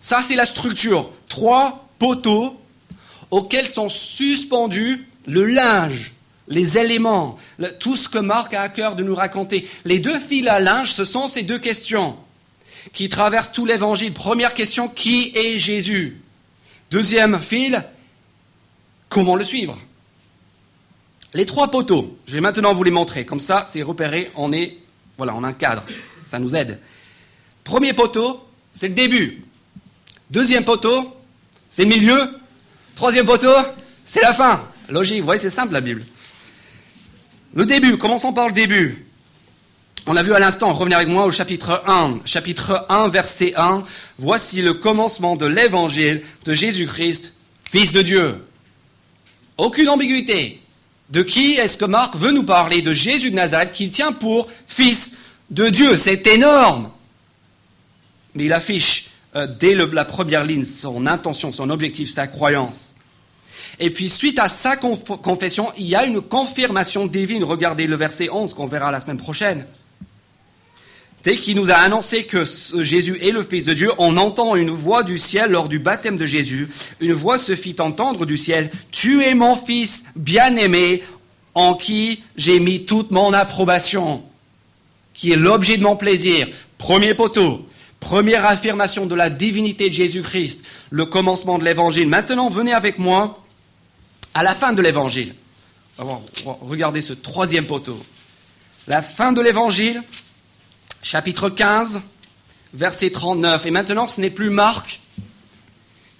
Ça, 0.00 0.22
c'est 0.22 0.34
la 0.34 0.44
structure. 0.44 1.10
Trois 1.28 1.88
poteaux 1.98 2.60
auxquels 3.30 3.68
sont 3.68 3.88
suspendus 3.88 5.06
le 5.26 5.46
linge 5.46 6.15
les 6.48 6.78
éléments, 6.78 7.38
tout 7.80 7.96
ce 7.96 8.08
que 8.08 8.18
Marc 8.18 8.54
a 8.54 8.62
à 8.62 8.68
cœur 8.68 8.96
de 8.96 9.02
nous 9.02 9.14
raconter. 9.14 9.68
Les 9.84 9.98
deux 9.98 10.18
fils 10.20 10.46
à 10.48 10.60
linge, 10.60 10.92
ce 10.92 11.04
sont 11.04 11.28
ces 11.28 11.42
deux 11.42 11.58
questions 11.58 12.16
qui 12.92 13.08
traversent 13.08 13.52
tout 13.52 13.66
l'évangile. 13.66 14.12
Première 14.12 14.54
question, 14.54 14.88
qui 14.88 15.32
est 15.34 15.58
Jésus? 15.58 16.20
Deuxième 16.90 17.40
fil, 17.40 17.84
comment 19.08 19.34
le 19.34 19.44
suivre? 19.44 19.76
Les 21.34 21.46
trois 21.46 21.70
poteaux, 21.70 22.16
je 22.26 22.34
vais 22.34 22.40
maintenant 22.40 22.72
vous 22.72 22.84
les 22.84 22.90
montrer. 22.90 23.26
Comme 23.26 23.40
ça, 23.40 23.64
c'est 23.66 23.82
repéré, 23.82 24.30
on 24.36 24.52
est, 24.52 24.78
voilà, 25.18 25.34
on 25.34 25.42
a 25.42 25.48
un 25.48 25.52
cadre. 25.52 25.82
Ça 26.22 26.38
nous 26.38 26.54
aide. 26.54 26.78
Premier 27.64 27.92
poteau, 27.92 28.48
c'est 28.72 28.88
le 28.88 28.94
début. 28.94 29.44
Deuxième 30.30 30.64
poteau, 30.64 31.16
c'est 31.68 31.82
le 31.82 31.88
milieu. 31.88 32.40
Troisième 32.94 33.26
poteau, 33.26 33.52
c'est 34.04 34.22
la 34.22 34.32
fin. 34.32 34.64
Logique, 34.88 35.18
vous 35.18 35.24
voyez, 35.24 35.40
c'est 35.40 35.50
simple 35.50 35.72
la 35.72 35.80
Bible. 35.80 36.04
Le 37.56 37.64
début, 37.64 37.96
commençons 37.96 38.34
par 38.34 38.48
le 38.48 38.52
début. 38.52 39.06
On 40.04 40.14
a 40.14 40.22
vu 40.22 40.34
à 40.34 40.38
l'instant, 40.38 40.74
revenez 40.74 40.94
avec 40.94 41.08
moi 41.08 41.24
au 41.24 41.30
chapitre 41.30 41.82
1. 41.86 42.20
Chapitre 42.26 42.84
1, 42.90 43.08
verset 43.08 43.54
1. 43.56 43.82
Voici 44.18 44.60
le 44.60 44.74
commencement 44.74 45.36
de 45.36 45.46
l'évangile 45.46 46.22
de 46.44 46.52
Jésus-Christ, 46.52 47.32
Fils 47.64 47.92
de 47.92 48.02
Dieu. 48.02 48.44
Aucune 49.56 49.88
ambiguïté. 49.88 50.60
De 51.08 51.22
qui 51.22 51.54
est-ce 51.54 51.78
que 51.78 51.86
Marc 51.86 52.14
veut 52.16 52.32
nous 52.32 52.42
parler? 52.42 52.82
De 52.82 52.92
Jésus 52.92 53.30
de 53.30 53.36
Nazareth, 53.36 53.72
qu'il 53.72 53.88
tient 53.88 54.12
pour 54.12 54.48
Fils 54.66 55.12
de 55.48 55.70
Dieu. 55.70 55.96
C'est 55.96 56.26
énorme. 56.26 56.90
Mais 58.34 58.44
il 58.44 58.52
affiche 58.52 59.08
euh, 59.34 59.46
dès 59.46 59.74
la 59.74 60.04
première 60.04 60.44
ligne 60.44 60.64
son 60.64 61.06
intention, 61.06 61.52
son 61.52 61.70
objectif, 61.70 62.10
sa 62.12 62.26
croyance. 62.26 62.95
Et 63.78 63.90
puis 63.90 64.08
suite 64.08 64.38
à 64.38 64.48
sa 64.48 64.76
confession, 64.76 65.70
il 65.76 65.86
y 65.86 65.94
a 65.94 66.06
une 66.06 66.20
confirmation 66.20 67.06
divine. 67.06 67.44
Regardez 67.44 67.86
le 67.86 67.96
verset 67.96 68.30
11 68.30 68.54
qu'on 68.54 68.66
verra 68.66 68.90
la 68.90 69.00
semaine 69.00 69.18
prochaine. 69.18 69.66
Dès 71.22 71.36
qu'il 71.36 71.56
nous 71.56 71.70
a 71.70 71.74
annoncé 71.74 72.22
que 72.22 72.44
Jésus 72.82 73.18
est 73.20 73.32
le 73.32 73.42
Fils 73.42 73.64
de 73.64 73.74
Dieu, 73.74 73.90
on 73.98 74.16
entend 74.16 74.54
une 74.54 74.70
voix 74.70 75.02
du 75.02 75.18
ciel 75.18 75.50
lors 75.50 75.68
du 75.68 75.80
baptême 75.80 76.16
de 76.16 76.24
Jésus. 76.24 76.68
Une 77.00 77.14
voix 77.14 77.36
se 77.36 77.56
fit 77.56 77.74
entendre 77.80 78.24
du 78.26 78.36
ciel. 78.36 78.70
Tu 78.92 79.24
es 79.24 79.34
mon 79.34 79.56
Fils 79.56 80.04
bien-aimé 80.14 81.02
en 81.54 81.74
qui 81.74 82.22
j'ai 82.36 82.60
mis 82.60 82.84
toute 82.84 83.10
mon 83.10 83.32
approbation, 83.32 84.22
qui 85.14 85.32
est 85.32 85.36
l'objet 85.36 85.78
de 85.78 85.82
mon 85.82 85.96
plaisir. 85.96 86.48
Premier 86.78 87.14
poteau. 87.14 87.66
Première 87.98 88.46
affirmation 88.46 89.06
de 89.06 89.14
la 89.16 89.28
divinité 89.28 89.88
de 89.88 89.94
Jésus-Christ, 89.94 90.64
le 90.90 91.06
commencement 91.06 91.58
de 91.58 91.64
l'évangile. 91.64 92.08
Maintenant, 92.08 92.50
venez 92.50 92.72
avec 92.72 92.98
moi 92.98 93.42
à 94.36 94.42
la 94.42 94.54
fin 94.54 94.74
de 94.74 94.82
l'évangile. 94.82 95.34
Regardez 95.96 97.00
ce 97.00 97.14
troisième 97.14 97.64
poteau. 97.64 97.98
La 98.86 99.00
fin 99.00 99.32
de 99.32 99.40
l'évangile, 99.40 100.02
chapitre 101.02 101.48
15, 101.48 102.02
verset 102.74 103.08
39. 103.08 103.64
Et 103.64 103.70
maintenant, 103.70 104.06
ce 104.06 104.20
n'est 104.20 104.28
plus 104.28 104.50
Marc 104.50 105.00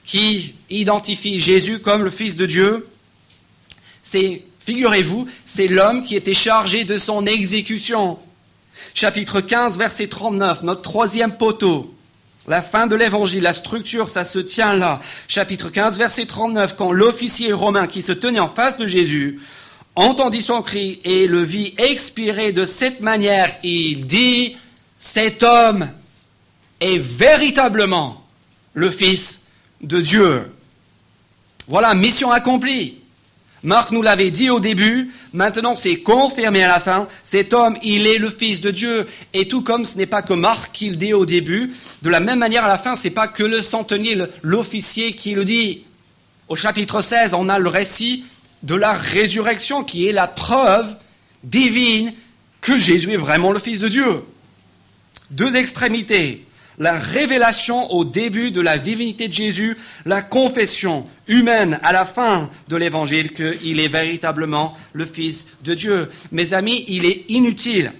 qui 0.07 0.55
identifie 0.71 1.41
Jésus 1.41 1.81
comme 1.81 2.05
le 2.05 2.09
Fils 2.09 2.37
de 2.37 2.47
Dieu. 2.47 2.89
C'est, 4.03 4.45
figurez-vous, 4.61 5.29
c'est 5.45 5.67
l'homme 5.67 6.03
qui 6.03 6.17
était 6.17 6.33
chargé 6.33 6.85
de 6.85 6.97
son 6.97 7.27
exécution. 7.27 8.19
Chapitre 8.95 9.43
15, 9.43 9.77
verset 9.77 10.09
39, 10.09 10.63
notre 10.63 10.81
troisième 10.81 11.37
poteau. 11.37 11.95
La 12.49 12.63
fin 12.63 12.87
de 12.87 12.95
l'évangile, 12.95 13.43
la 13.43 13.53
structure, 13.53 14.09
ça 14.09 14.25
se 14.25 14.39
tient 14.39 14.75
là. 14.75 15.01
Chapitre 15.27 15.69
15, 15.69 15.99
verset 15.99 16.27
39, 16.27 16.77
quand 16.77 16.93
l'officier 16.93 17.53
romain 17.53 17.89
qui 17.89 18.03
se 18.03 18.13
tenait 18.13 18.39
en 18.39 18.53
face 18.53 18.77
de 18.77 18.87
Jésus 18.87 19.41
entendit 19.97 20.43
son 20.43 20.63
cri 20.63 21.01
et 21.05 21.27
le 21.27 21.43
vit 21.43 21.75
expirer 21.79 22.53
de 22.53 22.65
cette 22.65 23.01
manière, 23.01 23.51
il 23.65 24.07
dit, 24.07 24.57
cet 24.99 25.43
homme 25.43 25.89
est 26.81 26.99
véritablement 26.99 28.25
le 28.75 28.91
Fils 28.91 29.47
de 29.81 30.01
Dieu. 30.01 30.53
Voilà, 31.67 31.95
mission 31.95 32.31
accomplie. 32.31 33.01
Marc 33.63 33.91
nous 33.91 34.03
l'avait 34.03 34.31
dit 34.31 34.51
au 34.51 34.61
début, 34.61 35.13
maintenant 35.33 35.75
c'est 35.75 35.97
confirmé 35.97 36.63
à 36.63 36.69
la 36.69 36.81
fin, 36.81 37.09
cet 37.23 37.53
homme, 37.53 37.77
il 37.83 38.07
est 38.07 38.19
le 38.19 38.31
Fils 38.31 38.61
de 38.61 38.71
Dieu. 38.71 39.07
Et 39.33 39.49
tout 39.49 39.63
comme 39.63 39.85
ce 39.85 39.97
n'est 39.97 40.07
pas 40.07 40.23
que 40.23 40.35
Marc 40.35 40.73
qui 40.73 40.91
le 40.91 40.97
dit 40.97 41.15
au 41.15 41.27
début, 41.27 41.73
de 42.03 42.11
la 42.11 42.21
même 42.21 42.39
manière 42.39 42.65
à 42.65 42.69
la 42.69 42.79
fin, 42.79 42.97
ce 42.97 43.05
n'est 43.05 43.15
pas 43.15 43.29
que 43.29 43.43
le 43.43 43.61
centenier, 43.61 44.17
l'officier 44.43 45.13
qui 45.13 45.35
le 45.35 45.45
dit. 45.45 45.85
Au 46.49 46.57
chapitre 46.57 47.01
16, 47.01 47.35
on 47.35 47.49
a 47.49 47.59
le 47.59 47.69
récit 47.69 48.25
de 48.63 48.75
la 48.75 48.93
résurrection 48.93 49.83
qui 49.83 50.07
est 50.07 50.13
la 50.13 50.29
preuve 50.29 50.97
divine 51.43 52.13
que 52.61 52.79
Jésus 52.79 53.13
est 53.13 53.17
vraiment 53.17 53.53
le 53.53 53.59
Fils 53.59 53.81
de 53.81 53.89
Dieu. 53.89 54.23
Deux 55.31 55.57
extrémités. 55.57 56.46
La 56.79 56.97
révélation 56.99 57.91
au 57.93 58.05
début 58.05 58.51
de 58.51 58.61
la 58.61 58.79
divinité 58.79 59.29
de 59.29 59.33
Jésus, 59.33 59.77
la 60.05 60.23
confession 60.23 61.07
humaine 61.29 61.79
à 61.83 61.93
la 61.93 62.05
fin 62.05 62.51
de 62.69 62.77
l'évangile 62.77 63.33
qu'il 63.33 63.81
est 63.81 63.89
véritablement 63.89 64.77
le 64.93 65.05
Fils 65.05 65.47
de 65.65 65.75
Dieu. 65.75 66.11
Mes 66.33 66.53
amis, 66.53 66.85
il 66.89 67.05
est 67.05 67.25
inutile 67.29 67.93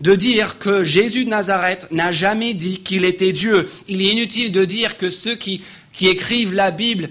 de 0.00 0.14
dire 0.14 0.58
que 0.58 0.82
Jésus 0.82 1.24
de 1.24 1.30
Nazareth 1.30 1.86
n'a 1.90 2.10
jamais 2.10 2.54
dit 2.54 2.80
qu'il 2.80 3.04
était 3.04 3.32
Dieu. 3.32 3.68
Il 3.86 4.00
est 4.00 4.12
inutile 4.12 4.52
de 4.52 4.64
dire 4.64 4.96
que 4.96 5.10
ceux 5.10 5.34
qui, 5.34 5.62
écrivent 6.00 6.54
la 6.54 6.70
Bible 6.70 7.10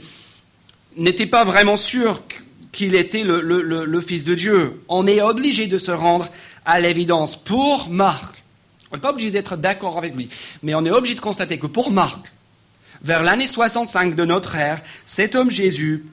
n'étaient 0.97 1.27
pas 1.27 1.43
vraiment 1.43 1.77
sûrs 1.77 2.23
qu'il 2.71 2.95
était 2.95 3.23
le, 3.23 3.41
le, 3.41 4.01
Fils 4.01 4.23
de 4.23 4.33
Dieu. 4.33 4.81
On 4.87 5.05
est 5.05 5.21
obligé 5.21 5.67
de 5.67 5.77
se 5.77 5.91
rendre 5.91 6.27
à 6.65 6.79
l'évidence. 6.79 7.35
Pour 7.35 7.89
Marc, 7.89 8.38
on 8.91 8.95
n'est 8.95 9.01
pas 9.01 9.11
obligé 9.11 9.31
d'être 9.31 9.57
d'accord 9.57 9.97
avec 9.97 10.15
lui, 10.15 10.29
mais 10.63 10.73
on 10.75 10.85
est 10.85 10.91
obligé 10.91 11.15
de 11.15 11.19
constater 11.19 11.59
que 11.59 11.67
pour 11.67 11.91
Marc, 11.91 12.31
vers 13.01 13.23
l'année 13.23 13.47
65 13.47 14.15
de 14.15 14.25
notre 14.25 14.55
ère, 14.55 14.81
cet 15.05 15.35
homme 15.35 15.51
Jésus, 15.51 16.05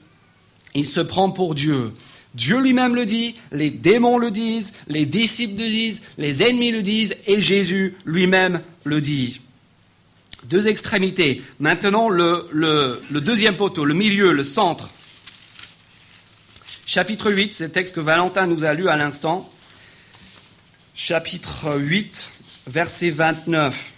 il 0.73 0.85
se 0.85 0.99
prend 0.99 1.31
pour 1.31 1.55
Dieu. 1.55 1.91
Dieu 2.35 2.59
lui-même 2.59 2.93
le 2.93 3.05
dit, 3.05 3.35
les 3.51 3.71
démons 3.71 4.17
le 4.17 4.29
disent, 4.29 4.73
les 4.87 5.05
disciples 5.05 5.59
le 5.59 5.67
disent, 5.67 6.01
les 6.17 6.43
ennemis 6.43 6.71
le 6.71 6.83
disent, 6.83 7.17
et 7.25 7.41
Jésus 7.41 7.95
lui-même 8.05 8.61
le 8.83 9.01
dit. 9.01 9.41
Deux 10.43 10.67
extrémités. 10.67 11.41
Maintenant, 11.59 12.09
le, 12.09 13.01
deuxième 13.09 13.57
poteau, 13.57 13.85
le 13.85 13.95
milieu, 13.95 14.31
le 14.31 14.43
centre. 14.43 14.91
Chapitre 16.85 17.31
8, 17.31 17.53
c'est 17.53 17.65
le 17.65 17.71
texte 17.71 17.95
que 17.95 17.99
Valentin 17.99 18.45
nous 18.45 18.63
a 18.63 18.73
lu 18.73 18.87
à 18.87 18.95
l'instant. 18.95 19.51
Chapitre 20.93 21.75
8, 21.77 22.29
verset 22.67 23.09
29. 23.09 23.93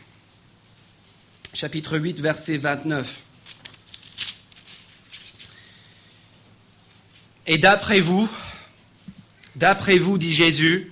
Chapitre 1.54 1.98
8, 1.98 2.20
verset 2.20 2.58
29. 2.58 3.24
Et 7.48 7.58
d'après 7.58 8.00
vous, 8.00 8.30
d'après 9.56 9.98
vous, 9.98 10.20
dit 10.20 10.32
Jésus, 10.32 10.92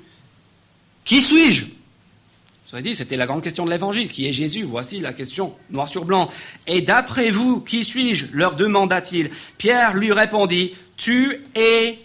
qui 1.06 1.22
suis-je? 1.22 1.68
Vous 2.74 2.82
dit, 2.82 2.96
c'était 2.96 3.16
la 3.16 3.26
grande 3.26 3.44
question 3.44 3.64
de 3.64 3.70
l'évangile. 3.70 4.10
Qui 4.10 4.28
est 4.28 4.34
Jésus? 4.34 4.64
Voici 4.64 5.00
la 5.00 5.14
question, 5.14 5.56
noir 5.70 5.88
sur 5.88 6.04
blanc. 6.04 6.30
Et 6.66 6.82
d'après 6.82 7.30
vous, 7.30 7.62
qui 7.62 7.86
suis-je? 7.86 8.26
leur 8.34 8.56
demanda-t-il. 8.56 9.30
Pierre 9.58 9.94
lui 9.94 10.12
répondit, 10.12 10.74
tu 10.98 11.46
es 11.56 12.00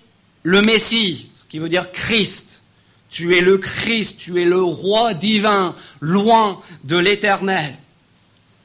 le 0.44 0.62
Messie, 0.62 1.30
ce 1.34 1.46
qui 1.46 1.58
veut 1.58 1.68
dire 1.68 1.90
Christ. 1.90 2.61
Tu 3.12 3.36
es 3.36 3.42
le 3.42 3.58
Christ, 3.58 4.18
tu 4.18 4.40
es 4.40 4.46
le 4.46 4.62
roi 4.62 5.12
divin, 5.12 5.76
loin 6.00 6.58
de 6.84 6.96
l'éternel. 6.96 7.76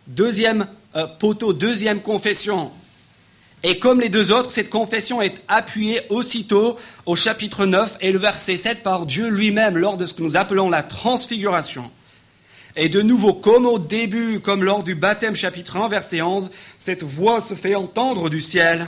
Deuxième 0.07 0.67
euh, 0.95 1.05
poteau, 1.05 1.51
deuxième 1.51 2.01
confession. 2.01 2.71
Et 3.63 3.77
comme 3.77 3.99
les 3.99 4.07
deux 4.07 4.31
autres, 4.31 4.49
cette 4.49 4.69
confession 4.69 5.21
est 5.21 5.35
appuyée 5.49 5.99
aussitôt 6.09 6.77
au 7.05 7.17
chapitre 7.17 7.65
9 7.65 7.97
et 7.99 8.13
le 8.13 8.19
verset 8.19 8.55
7 8.55 8.83
par 8.83 9.05
Dieu 9.05 9.27
lui-même 9.27 9.77
lors 9.77 9.97
de 9.97 10.05
ce 10.05 10.13
que 10.13 10.23
nous 10.23 10.37
appelons 10.37 10.69
la 10.69 10.81
transfiguration. 10.81 11.91
Et 12.77 12.87
de 12.87 13.01
nouveau, 13.01 13.33
comme 13.33 13.65
au 13.65 13.79
début, 13.79 14.39
comme 14.39 14.63
lors 14.63 14.81
du 14.81 14.95
baptême 14.95 15.35
chapitre 15.35 15.75
1 15.75 15.89
verset 15.89 16.21
11, 16.21 16.51
cette 16.77 17.03
voix 17.03 17.41
se 17.41 17.53
fait 17.53 17.75
entendre 17.75 18.29
du 18.29 18.39
ciel. 18.39 18.87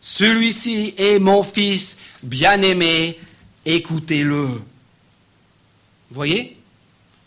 Celui-ci 0.00 0.94
est 0.98 1.20
mon 1.20 1.44
fils 1.44 1.96
bien-aimé, 2.24 3.20
écoutez-le. 3.64 4.48
Voyez? 6.10 6.56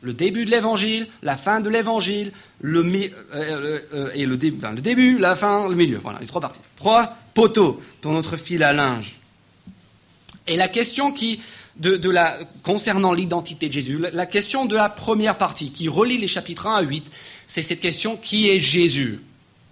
Le 0.02 0.14
début 0.14 0.46
de 0.46 0.52
l'évangile, 0.52 1.08
la 1.22 1.38
fin 1.38 1.62
de 1.62 1.70
l'évangile, 1.70 2.32
le, 2.60 2.80
euh, 2.80 3.10
euh, 3.34 3.80
euh, 3.94 4.26
le, 4.26 4.38
début, 4.82 5.20
la 5.20 5.36
fin, 5.36 5.70
le 5.70 5.76
milieu. 5.76 6.00
Voilà, 6.02 6.20
les 6.20 6.26
trois 6.26 6.42
parties. 6.42 6.60
Trois 6.76 7.16
poteaux 7.36 7.80
pour 8.02 8.12
notre 8.12 8.36
fil 8.36 8.64
à 8.64 8.74
linge. 8.74 9.14
Et 10.48 10.58
la 10.58 10.68
question 10.68 11.12
qui, 11.12 11.40
de, 11.78 12.02
concernant 12.64 13.14
l'identité 13.14 13.68
de 13.68 13.74
Jésus, 13.74 14.00
la, 14.12 14.26
question 14.26 14.66
de 14.66 14.76
la 14.76 14.90
première 14.90 15.38
partie 15.38 15.72
qui 15.72 15.88
relie 15.88 16.18
les 16.18 16.28
chapitres 16.28 16.66
1 16.66 16.78
à 16.78 16.82
8, 16.82 17.12
c'est 17.46 17.62
cette 17.62 17.80
question 17.80 18.18
qui 18.18 18.50
est 18.50 18.60
Jésus? 18.60 19.22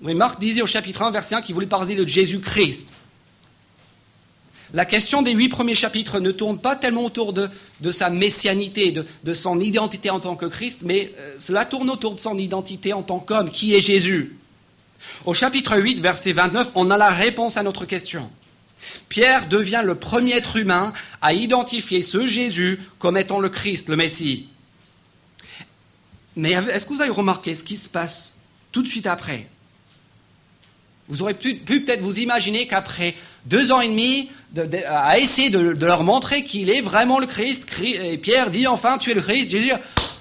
Marc 0.02 0.40
disait 0.40 0.62
au 0.62 0.68
chapitre 0.68 1.02
1, 1.02 1.12
verset 1.12 1.36
1 1.36 1.42
qu'il 1.42 1.56
voulait 1.56 1.68
parler 1.68 1.96
de 1.96 2.08
Jésus-Christ. 2.08 2.94
La 4.74 4.86
question 4.86 5.22
des 5.22 5.32
huit 5.32 5.50
premiers 5.50 5.76
chapitres 5.76 6.20
ne 6.20 6.32
tourne 6.32 6.60
pas 6.60 6.76
tellement 6.76 7.06
autour 7.06 7.34
de, 7.34 7.50
sa 7.92 8.10
messianité, 8.10 8.92
de, 8.92 9.34
son 9.34 9.60
identité 9.60 10.10
en 10.10 10.20
tant 10.20 10.36
que 10.36 10.46
Christ, 10.46 10.82
mais 10.86 11.12
euh, 11.18 11.36
cela 11.40 11.66
tourne 11.66 11.90
autour 11.90 12.16
de 12.16 12.20
son 12.20 12.38
identité 12.38 12.94
en 12.94 13.02
tant 13.02 13.20
qu'homme, 13.20 13.50
qui 13.50 13.74
est 13.74 13.82
Jésus. 13.82 14.36
Au 15.26 15.34
chapitre 15.34 15.78
8, 15.78 16.00
verset 16.00 16.34
29, 16.34 16.72
on 16.76 16.92
a 16.92 16.98
la 16.98 17.10
réponse 17.10 17.58
à 17.58 17.64
notre 17.64 17.86
question. 17.86 18.30
Pierre 19.10 19.48
devient 19.48 19.82
le 19.84 19.96
premier 19.96 20.34
être 20.34 20.58
humain 20.58 20.94
à 21.22 21.34
identifier 21.34 22.02
ce 22.02 22.28
Jésus 22.28 22.80
comme 23.00 23.18
étant 23.18 23.40
le 23.40 23.50
Christ, 23.50 23.90
le 23.90 23.96
Messie. 23.96 24.48
Mais 26.36 26.52
est-ce 26.52 26.86
que 26.86 26.94
vous 26.94 27.02
avez 27.02 27.12
remarqué 27.12 27.56
ce 27.56 27.64
qui 27.64 27.76
se 27.76 27.90
passe 27.90 28.38
tout 28.72 28.82
de 28.82 28.88
suite 28.88 29.08
après? 29.08 29.48
Vous 31.10 31.24
aurez 31.24 31.34
pu 31.34 31.56
peut-être 31.56 32.02
vous 32.02 32.20
imaginer 32.20 32.68
qu'après 32.68 33.16
deux 33.46 33.72
ans 33.72 33.82
et 33.82 33.88
demi 33.88 34.30
à 34.88 35.18
essayer 35.18 35.50
de, 35.50 35.60
leur 35.86 36.04
montrer 36.04 36.44
qu'il 36.44 36.70
est 36.70 36.82
vraiment 36.82 37.20
le 37.20 37.26
Christ. 37.26 37.66
Pierre 38.22 38.50
dit 38.52 38.68
enfin, 38.68 38.98
tu 38.98 39.12
es 39.12 39.14
le 39.14 39.22
Christ. 39.22 39.52
Jésus 39.52 39.70
dit, 39.70 39.72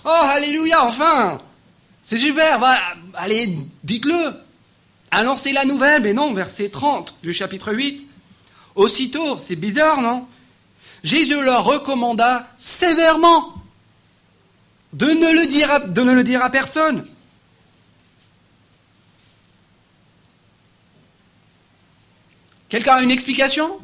oh, 0.05 0.09
alléluia, 0.09 0.85
enfin 0.85 1.39
C'est 2.03 2.19
super, 2.19 2.59
allez, 3.15 3.59
dites-le 3.85 4.33
Annoncez 5.11 5.53
la 5.53 5.65
nouvelle, 5.65 6.03
mais 6.03 6.13
non, 6.13 6.35
verset 6.35 6.69
30 6.69 7.17
du 7.23 7.33
chapitre 7.33 7.73
8. 7.73 8.07
Aussitôt, 8.75 9.39
c'est 9.39 9.57
bizarre, 9.57 10.03
non? 10.03 10.27
Jésus 11.03 11.43
leur 11.43 11.65
recommanda 11.65 12.47
sévèrement 12.59 13.55
de 14.93 15.07
ne 15.07 15.33
le 16.13 16.23
dire 16.23 16.43
à 16.43 16.51
personne. 16.51 17.07
Quelqu'un 22.69 22.97
a 22.97 23.03
une 23.03 23.11
explication? 23.11 23.79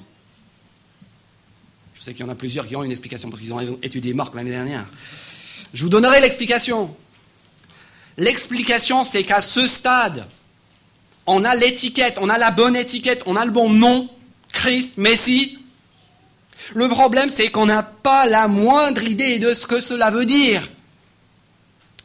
Je 1.95 2.03
sais 2.03 2.13
qu'il 2.13 2.25
y 2.27 2.29
en 2.29 2.33
a 2.33 2.35
plusieurs 2.35 2.67
qui 2.67 2.77
ont 2.77 2.85
une 2.85 2.91
explication 2.91 3.31
parce 3.31 3.41
qu'ils 3.41 3.55
ont 3.55 3.79
étudié 3.83 4.13
Marc 4.13 4.35
l'année 4.35 4.51
dernière. 4.51 4.85
Je 5.73 5.83
vous 5.83 5.89
donnerai 5.89 6.21
l'explication. 6.21 6.95
L'explication, 8.19 9.05
c'est 9.05 9.25
qu'à 9.25 9.41
ce 9.41 9.67
stade, 9.67 10.27
on 11.27 11.45
a 11.45 11.55
l'étiquette, 11.55 12.19
on 12.21 12.29
a 12.29 12.37
la 12.37 12.51
bonne 12.51 12.77
étiquette, 12.77 13.23
on 13.27 13.37
a 13.37 13.45
le 13.45 13.51
bon 13.51 13.71
nom, 13.71 14.11
Christ, 14.53 14.99
Messie. 14.99 15.59
Le 16.75 16.89
problème, 16.89 17.31
c'est 17.31 17.49
qu'on 17.49 17.67
n'a 17.67 17.83
pas 17.83 18.27
la 18.27 18.49
moindre 18.49 19.03
idée 19.03 19.39
de 19.39 19.55
ce 19.55 19.67
que 19.67 19.81
cela 19.81 20.11
veut 20.11 20.27
dire. 20.27 20.71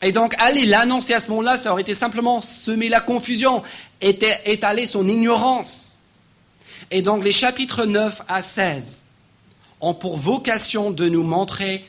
Et 0.02 0.14
donc, 0.14 0.34
aller 0.40 0.66
l'annoncer 0.66 1.14
à 1.14 1.20
ce 1.20 1.28
moment-là, 1.30 1.58
ça 1.58 1.74
aurait 1.74 1.82
été 1.82 1.94
simplement 1.94 2.42
semer 2.42 2.88
la 2.88 3.02
confusion, 3.02 3.64
étaler 4.02 4.88
son 4.88 5.08
ignorance. 5.08 5.99
Et 6.92 7.02
donc 7.02 7.24
les 7.24 7.32
chapitres 7.32 7.86
9 7.86 8.22
à 8.28 8.42
16 8.42 9.06
ont 9.82 9.94
pour 9.94 10.18
vocation 10.18 10.92
de 10.92 11.08
nous 11.08 11.24
montrer 11.24 11.86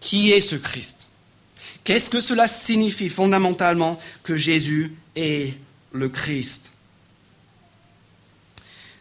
qui 0.00 0.30
est 0.30 0.40
ce 0.40 0.56
Christ. 0.56 1.08
Qu'est-ce 1.84 2.10
que 2.10 2.20
cela 2.20 2.48
signifie 2.48 3.08
fondamentalement 3.08 3.98
que 4.22 4.36
Jésus 4.36 4.94
est 5.16 5.54
le 5.92 6.08
Christ? 6.08 6.72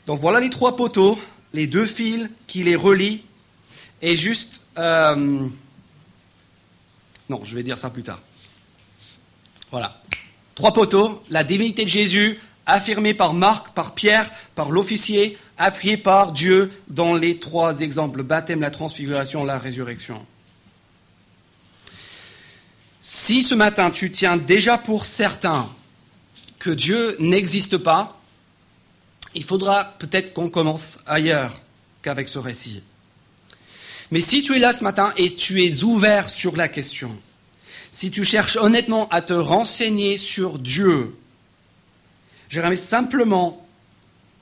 Donc 0.05 0.19
voilà 0.19 0.39
les 0.39 0.49
trois 0.49 0.75
poteaux, 0.75 1.19
les 1.53 1.67
deux 1.67 1.85
fils 1.85 2.29
qui 2.47 2.63
les 2.63 2.75
relient. 2.75 3.23
Et 4.01 4.15
juste... 4.15 4.65
Euh, 4.77 5.47
non, 7.29 7.41
je 7.43 7.55
vais 7.55 7.63
dire 7.63 7.77
ça 7.77 7.89
plus 7.89 8.03
tard. 8.03 8.21
Voilà. 9.69 10.01
Trois 10.55 10.71
poteaux, 10.71 11.21
la 11.29 11.43
divinité 11.43 11.83
de 11.83 11.89
Jésus, 11.89 12.39
affirmé 12.67 13.13
par 13.13 13.33
Marc, 13.33 13.73
par 13.73 13.95
Pierre, 13.95 14.29
par 14.53 14.69
l'officier, 14.69 15.37
appuyé 15.57 15.97
par 15.97 16.33
Dieu 16.33 16.71
dans 16.89 17.15
les 17.15 17.39
trois 17.39 17.79
exemples, 17.79 18.17
le 18.17 18.23
baptême, 18.23 18.61
la 18.61 18.69
transfiguration, 18.69 19.43
la 19.43 19.57
résurrection. 19.57 20.23
Si 22.99 23.43
ce 23.43 23.55
matin 23.55 23.89
tu 23.89 24.11
tiens 24.11 24.37
déjà 24.37 24.77
pour 24.77 25.05
certain 25.05 25.69
que 26.59 26.69
Dieu 26.69 27.15
n'existe 27.19 27.77
pas, 27.77 28.19
il 29.33 29.43
faudra 29.43 29.95
peut-être 29.99 30.33
qu'on 30.33 30.49
commence 30.49 30.99
ailleurs 31.05 31.61
qu'avec 32.01 32.27
ce 32.27 32.39
récit. 32.39 32.83
Mais 34.11 34.21
si 34.21 34.41
tu 34.41 34.55
es 34.55 34.59
là 34.59 34.73
ce 34.73 34.83
matin 34.83 35.13
et 35.17 35.33
tu 35.35 35.63
es 35.63 35.83
ouvert 35.83 36.29
sur 36.29 36.55
la 36.55 36.67
question, 36.67 37.17
si 37.91 38.11
tu 38.11 38.23
cherches 38.23 38.57
honnêtement 38.57 39.07
à 39.09 39.21
te 39.21 39.33
renseigner 39.33 40.17
sur 40.17 40.59
Dieu, 40.59 41.15
J'aimerais 42.49 42.77
simplement 42.77 43.65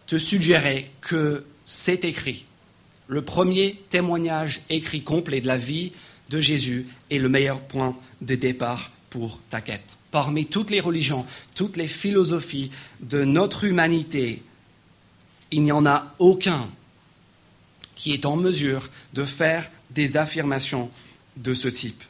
te 0.07 0.17
suggérer 0.17 0.91
que 1.01 1.45
c'est 1.65 2.05
écrit. 2.05 2.45
Le 3.07 3.23
premier 3.23 3.81
témoignage 3.89 4.61
écrit 4.69 5.03
complet 5.03 5.41
de 5.41 5.47
la 5.47 5.57
vie 5.57 5.91
de 6.29 6.39
Jésus 6.39 6.87
est 7.09 7.17
le 7.17 7.29
meilleur 7.29 7.61
point 7.61 7.95
de 8.21 8.35
départ 8.35 8.91
pour 9.09 9.39
ta 9.49 9.61
quête. 9.61 9.97
Parmi 10.11 10.45
toutes 10.45 10.69
les 10.69 10.79
religions, 10.79 11.25
toutes 11.55 11.77
les 11.77 11.87
philosophies 11.87 12.71
de 12.99 13.23
notre 13.23 13.63
humanité, 13.63 14.41
il 15.51 15.63
n'y 15.63 15.71
en 15.71 15.85
a 15.85 16.11
aucun 16.19 16.69
qui 17.95 18.13
est 18.13 18.25
en 18.25 18.35
mesure 18.35 18.89
de 19.13 19.23
faire 19.23 19.69
des 19.91 20.17
affirmations 20.17 20.89
de 21.37 21.53
ce 21.53 21.67
type. 21.67 22.03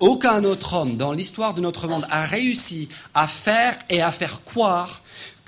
Aucun 0.00 0.44
autre 0.44 0.72
homme 0.74 0.96
dans 0.96 1.12
l'histoire 1.12 1.52
de 1.52 1.60
notre 1.60 1.86
monde 1.86 2.06
a 2.10 2.24
réussi 2.24 2.88
à 3.12 3.26
faire 3.26 3.78
et 3.90 4.00
à 4.00 4.10
faire 4.10 4.44
croire 4.44 5.02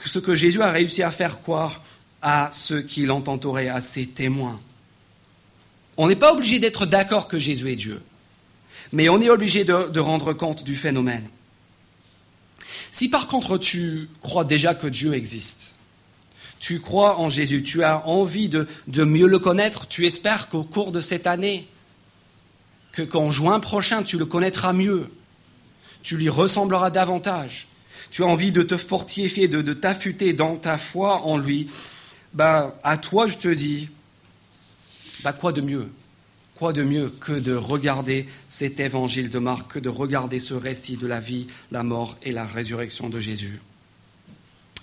ce 0.05 0.19
que 0.19 0.35
Jésus 0.35 0.63
a 0.63 0.71
réussi 0.71 1.03
à 1.03 1.11
faire 1.11 1.41
croire 1.41 1.83
à 2.21 2.51
ceux 2.53 2.83
qui 2.83 3.07
l'ont 3.07 3.25
entouré, 3.29 3.69
à 3.69 3.81
ses 3.81 4.07
témoins. 4.07 4.61
On 5.97 6.09
n'est 6.09 6.17
pas 6.17 6.33
obligé 6.33 6.59
d'être 6.59 6.87
d'accord 6.87 7.29
que 7.29 7.39
Jésus 7.39 7.71
est 7.73 7.77
Dieu, 7.77 8.03
mais 8.93 9.09
on 9.09 9.21
est 9.21 9.31
obligé 9.31 9.65
de, 9.65 10.01
rendre 10.01 10.33
compte 10.33 10.65
du 10.65 10.77
phénomène. 10.77 11.27
Si 12.91 13.09
par 13.09 13.27
contre 13.27 13.57
tu 13.57 14.09
crois 14.21 14.45
déjà 14.45 14.75
que 14.75 14.87
Dieu 14.87 15.15
existe, 15.15 15.73
tu 16.61 16.79
crois 16.81 17.19
en 17.19 17.29
Jésus, 17.29 17.63
tu 17.63 17.83
as 17.83 18.07
envie 18.07 18.49
de 18.49 18.67
mieux 19.05 19.27
le 19.27 19.39
connaître, 19.39 19.89
tu 19.89 20.07
espères 20.07 20.49
qu'au 20.49 20.63
cours 20.63 20.93
de 20.93 21.01
cette 21.01 21.27
année, 21.27 21.67
que 22.93 23.03
qu'en 23.03 23.31
juin 23.31 23.59
prochain, 23.59 24.03
tu 24.03 24.19
le 24.19 24.27
connaîtras 24.27 24.73
mieux, 24.73 25.11
tu 26.03 26.17
lui 26.17 26.29
ressembleras 26.29 26.91
davantage, 26.91 27.69
tu 28.11 28.23
as 28.23 28.27
envie 28.27 28.53
de 28.53 28.63
te 28.63 28.77
fortifier, 28.77 29.49
de, 29.49 29.73
t'affûter 29.73 30.33
dans 30.35 30.57
ta 30.57 30.79
foi 30.79 31.23
en 31.23 31.39
lui, 31.39 31.69
bah, 32.35 32.79
à 32.85 32.99
toi 32.99 33.27
je 33.27 33.39
te 33.39 33.49
dis, 33.49 33.89
bah, 35.25 35.33
quoi 35.33 35.53
de 35.53 35.61
mieux? 35.61 35.91
Quoi 36.57 36.73
de 36.73 36.83
mieux 36.83 37.09
que 37.09 37.33
de 37.33 37.55
regarder 37.55 38.29
cet 38.47 38.79
évangile 38.79 39.31
de 39.31 39.39
Marc, 39.39 39.73
que 39.73 39.79
de 39.79 39.89
regarder 39.89 40.39
ce 40.39 40.55
récit 40.55 40.97
de 40.97 41.07
la 41.07 41.19
vie, 41.19 41.47
la 41.71 41.83
mort 41.83 42.17
et 42.23 42.31
la 42.31 42.47
résurrection 42.47 43.09
de 43.09 43.19
Jésus? 43.19 43.61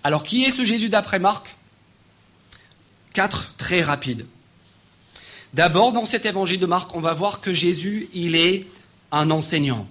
Alors, 0.04 0.24
qui 0.24 0.44
est 0.44 0.52
ce 0.52 0.66
Jésus 0.66 0.90
d'après 0.90 1.20
Marc? 1.20 1.58
Quatre 3.14 3.54
très 3.58 3.82
rapides. 3.82 4.26
D'abord, 5.54 5.92
dans 5.92 6.06
cet 6.06 6.26
évangile 6.26 6.60
de 6.60 6.66
Marc, 6.66 6.96
on 6.96 7.00
va 7.00 7.14
voir 7.14 7.42
que 7.42 7.54
Jésus, 7.54 8.10
il 8.14 8.36
est 8.36 8.68
un 9.12 9.32
enseignant. 9.32 9.88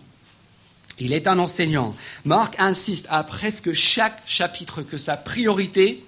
Il 1.00 1.12
est 1.12 1.26
un 1.26 1.38
enseignant. 1.38 1.94
Marc 2.24 2.54
insiste 2.58 3.06
à 3.10 3.22
presque 3.24 3.72
chaque 3.72 4.22
chapitre 4.26 4.82
que 4.82 4.98
sa 4.98 5.16
priorité 5.16 6.04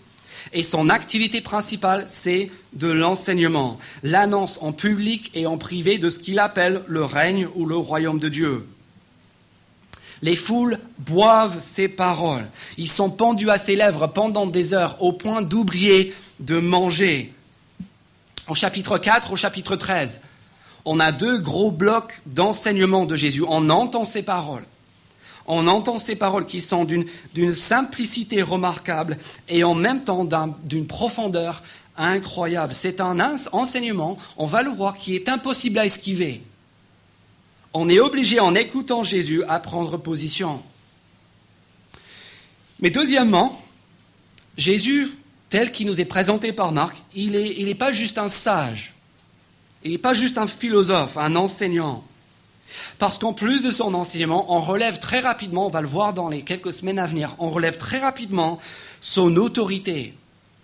et 0.53 0.63
son 0.63 0.89
activité 0.89 1.41
principale, 1.41 2.05
c'est 2.09 2.51
de 2.73 2.89
l'enseignement, 2.89 3.79
l'annonce 4.03 4.59
en 4.63 4.73
public 4.73 5.31
et 5.35 5.47
en 5.47 5.59
privé 5.59 5.99
de 5.99 6.11
ce 6.11 6.19
qu'il 6.19 6.39
appelle 6.39 6.83
le 6.87 7.05
règne 7.05 7.49
ou 7.55 7.67
le 7.67 7.77
royaume 7.77 8.19
de 8.19 8.29
Dieu. 8.29 8.67
Les 10.23 10.37
foules 10.37 10.79
boivent 10.99 11.61
ses 11.61 11.89
paroles. 11.89 12.47
Ils 12.77 12.91
sont 12.91 13.11
pendus 13.11 13.51
à 13.51 13.59
ses 13.59 13.77
lèvres 13.77 14.07
pendant 14.07 14.47
des 14.47 14.75
heures 14.75 14.97
au 15.01 15.13
point 15.13 15.43
d'oublier 15.43 16.15
de 16.41 16.59
manger. 16.59 17.33
Au 18.51 18.57
chapitre 18.57 18.99
4, 18.99 19.33
au 19.33 19.37
chapitre 19.37 19.77
13, 19.77 20.23
on 20.85 20.99
a 20.99 21.13
deux 21.13 21.39
gros 21.39 21.71
blocs 21.71 22.21
d'enseignement 22.27 23.07
de 23.07 23.15
Jésus. 23.15 23.45
On 23.47 23.71
entend 23.71 24.05
ses 24.05 24.25
paroles. 24.25 24.65
On 25.47 25.69
entend 25.69 25.99
ces 25.99 26.17
paroles 26.17 26.47
qui 26.47 26.61
sont 26.61 26.85
d'une 26.85 27.53
simplicité 27.53 28.43
remarquable 28.43 29.19
et 29.49 29.63
en 29.63 29.75
même 29.75 30.03
temps 30.03 30.27
d'une 30.65 30.89
profondeur 30.89 31.63
incroyable. 31.97 32.75
C'est 32.75 33.01
un 33.01 33.21
enseignement, 33.53 34.19
on 34.37 34.47
va 34.47 34.65
le 34.65 34.71
voir, 34.71 34.99
qui 34.99 35.15
est 35.15 35.29
impossible 35.29 35.79
à 35.79 35.87
esquiver. 35.87 36.43
On 37.73 37.89
est 37.89 38.01
obligé, 38.01 38.41
en 38.41 38.57
écoutant 38.57 39.05
Jésus, 39.05 39.45
à 39.45 39.61
prendre 39.61 39.97
position. 39.97 40.61
Mais 42.81 42.91
deuxièmement, 42.91 43.63
Jésus, 44.57 45.09
tel 45.51 45.73
qu'il 45.73 45.87
nous 45.87 46.01
est 46.01 46.07
présenté 46.07 46.53
par 46.53 46.73
Marc, 46.73 46.97
il 47.15 47.33
n'est 47.33 47.75
pas 47.75 47.93
juste 47.93 48.17
un 48.19 48.29
sage, 48.29 48.95
il 49.85 49.93
n'est 49.93 49.99
pas 49.99 50.15
juste 50.15 50.39
un 50.39 50.47
philosophe, 50.47 51.17
un 51.19 51.37
enseignant. 51.37 52.05
Parce 52.99 53.19
qu'en 53.19 53.33
plus 53.33 53.65
de 53.65 53.71
son 53.73 53.95
enseignement, 53.95 54.55
on 54.55 54.61
relève 54.61 55.01
très 55.01 55.21
rapidement, 55.21 55.67
on 55.67 55.71
va 55.71 55.81
le 55.81 55.89
voir 55.89 56.15
dans 56.15 56.29
les 56.29 56.43
quelques 56.43 56.73
semaines 56.73 57.01
à 57.01 57.07
venir, 57.07 57.35
on 57.39 57.51
relève 57.51 57.77
très 57.77 57.99
rapidement 57.99 58.59
son 59.01 59.37
autorité, 59.37 60.15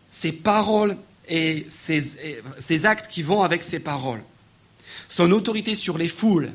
ses 0.09 0.33
paroles 0.33 0.96
et 1.29 1.66
ses, 1.68 2.87
actes 2.87 3.09
qui 3.09 3.22
vont 3.22 3.42
avec 3.42 3.64
ses 3.64 3.81
paroles. 3.81 4.22
Son 5.09 5.33
autorité 5.33 5.75
sur 5.75 5.99
les 5.99 6.09
foules, 6.09 6.53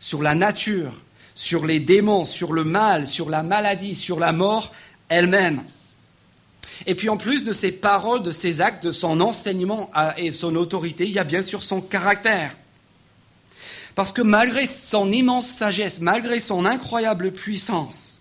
sur 0.00 0.22
la 0.22 0.34
nature, 0.34 0.92
sur 1.34 1.64
les 1.64 1.78
démons, 1.78 2.24
sur 2.24 2.52
le 2.52 2.64
mal, 2.64 3.06
sur 3.06 3.30
la 3.30 3.44
maladie, 3.44 3.94
sur 3.94 4.18
la 4.18 4.32
mort 4.32 4.72
elle-même. 5.08 5.62
Et 6.86 6.94
puis 6.94 7.08
en 7.08 7.16
plus 7.16 7.42
de 7.42 7.52
ses 7.52 7.72
paroles, 7.72 8.22
de 8.22 8.30
ses 8.30 8.60
actes, 8.60 8.84
de 8.84 8.90
son 8.90 9.20
enseignement 9.20 9.90
et 10.16 10.32
son 10.32 10.54
autorité, 10.56 11.04
il 11.04 11.12
y 11.12 11.18
a 11.18 11.24
bien 11.24 11.42
sûr 11.42 11.62
son 11.62 11.80
caractère. 11.80 12.56
Parce 13.94 14.12
que 14.12 14.22
malgré 14.22 14.66
son 14.66 15.10
immense 15.10 15.48
sagesse, 15.48 16.00
malgré 16.00 16.38
son 16.38 16.64
incroyable 16.64 17.32
puissance, 17.32 18.18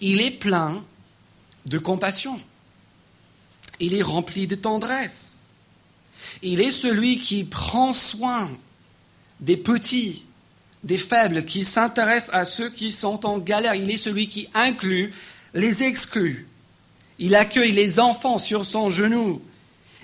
il 0.00 0.22
est 0.22 0.30
plein 0.30 0.82
de 1.66 1.78
compassion. 1.78 2.40
Il 3.80 3.94
est 3.94 4.02
rempli 4.02 4.46
de 4.46 4.54
tendresse. 4.54 5.42
Il 6.42 6.60
est 6.60 6.72
celui 6.72 7.18
qui 7.18 7.44
prend 7.44 7.92
soin 7.92 8.50
des 9.40 9.56
petits, 9.56 10.24
des 10.84 10.98
faibles, 10.98 11.44
qui 11.44 11.64
s'intéresse 11.64 12.30
à 12.32 12.44
ceux 12.44 12.70
qui 12.70 12.92
sont 12.92 13.26
en 13.26 13.38
galère. 13.38 13.74
Il 13.74 13.90
est 13.90 13.98
celui 13.98 14.28
qui 14.28 14.48
inclut 14.54 15.12
les 15.52 15.82
exclus. 15.82 16.46
Il 17.20 17.34
accueille 17.34 17.72
les 17.72 18.00
enfants 18.00 18.38
sur 18.38 18.64
son 18.64 18.88
genou. 18.88 19.42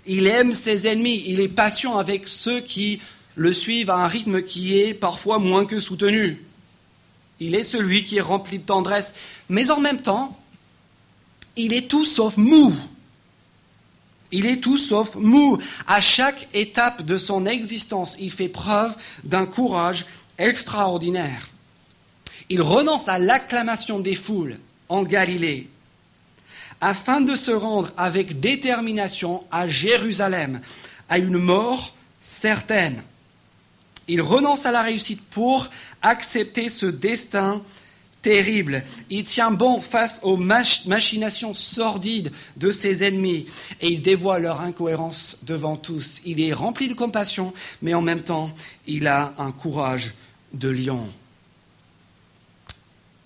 Il 0.06 0.26
aime 0.26 0.52
ses 0.52 0.86
ennemis. 0.86 1.24
Il 1.26 1.40
est 1.40 1.48
patient 1.48 1.98
avec 1.98 2.28
ceux 2.28 2.60
qui 2.60 3.00
le 3.34 3.52
suivent 3.52 3.90
à 3.90 3.96
un 3.96 4.06
rythme 4.06 4.42
qui 4.42 4.78
est 4.78 4.92
parfois 4.92 5.38
moins 5.38 5.64
que 5.64 5.78
soutenu. 5.78 6.44
Il 7.40 7.54
est 7.54 7.62
celui 7.62 8.04
qui 8.04 8.18
est 8.18 8.22
rempli 8.22 8.58
de 8.58 8.64
tendresse, 8.64 9.14
mais 9.48 9.70
en 9.70 9.80
même 9.80 10.00
temps, 10.00 10.38
il 11.56 11.72
est 11.72 11.88
tout 11.88 12.04
sauf 12.04 12.36
mou. 12.36 12.74
Il 14.30 14.44
est 14.44 14.60
tout 14.60 14.78
sauf 14.78 15.16
mou. 15.16 15.58
À 15.86 16.02
chaque 16.02 16.48
étape 16.52 17.02
de 17.02 17.16
son 17.16 17.46
existence, 17.46 18.16
il 18.20 18.30
fait 18.30 18.48
preuve 18.48 18.94
d'un 19.24 19.46
courage 19.46 20.04
extraordinaire. 20.36 21.48
Il 22.50 22.60
renonce 22.60 23.08
à 23.08 23.18
l'acclamation 23.18 24.00
des 24.00 24.14
foules 24.14 24.58
en 24.90 25.02
Galilée 25.02 25.68
afin 26.80 27.20
de 27.20 27.34
se 27.34 27.50
rendre 27.50 27.92
avec 27.96 28.40
détermination 28.40 29.44
à 29.50 29.66
Jérusalem, 29.66 30.60
à 31.08 31.18
une 31.18 31.38
mort 31.38 31.94
certaine. 32.20 33.02
Il 34.08 34.22
renonce 34.22 34.66
à 34.66 34.72
la 34.72 34.82
réussite 34.82 35.22
pour 35.22 35.68
accepter 36.02 36.68
ce 36.68 36.86
destin 36.86 37.62
terrible. 38.22 38.82
Il 39.08 39.24
tient 39.24 39.50
bon 39.50 39.80
face 39.80 40.20
aux 40.22 40.36
machinations 40.36 41.54
sordides 41.54 42.32
de 42.56 42.72
ses 42.72 43.04
ennemis 43.04 43.46
et 43.80 43.88
il 43.88 44.02
dévoile 44.02 44.42
leur 44.42 44.60
incohérence 44.60 45.38
devant 45.42 45.76
tous. 45.76 46.20
Il 46.24 46.40
est 46.40 46.52
rempli 46.52 46.88
de 46.88 46.94
compassion, 46.94 47.52
mais 47.82 47.94
en 47.94 48.02
même 48.02 48.22
temps, 48.22 48.50
il 48.86 49.06
a 49.06 49.32
un 49.38 49.52
courage 49.52 50.14
de 50.52 50.68
lion. 50.68 51.06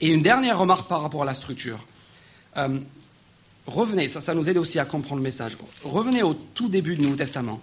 Et 0.03 0.09
une 0.09 0.23
dernière 0.23 0.59
remarque 0.59 0.89
par 0.89 1.03
rapport 1.03 1.23
à 1.23 1.27
la 1.27 1.35
structure. 1.35 1.87
Euh, 2.57 2.81
revenez, 3.71 4.09
ça, 4.09 4.35
nous 4.35 4.49
aide 4.49 4.57
aussi 4.57 4.79
à 4.79 4.85
comprendre 4.85 5.17
le 5.17 5.23
message. 5.23 5.57
Revenez 5.83 6.23
au 6.23 6.35
tout 6.35 6.69
début 6.69 6.97
du 6.97 7.03
Nouveau 7.03 7.17
Testament, 7.17 7.61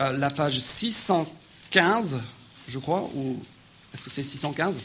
euh, 0.00 0.12
la 0.12 0.30
page 0.30 0.58
615 0.58 2.18
je 2.68 2.78
crois, 2.78 3.10
ou 3.14 3.36
est-ce 3.92 4.04
que 4.04 4.10
c'est 4.10 4.24
615 4.24 4.76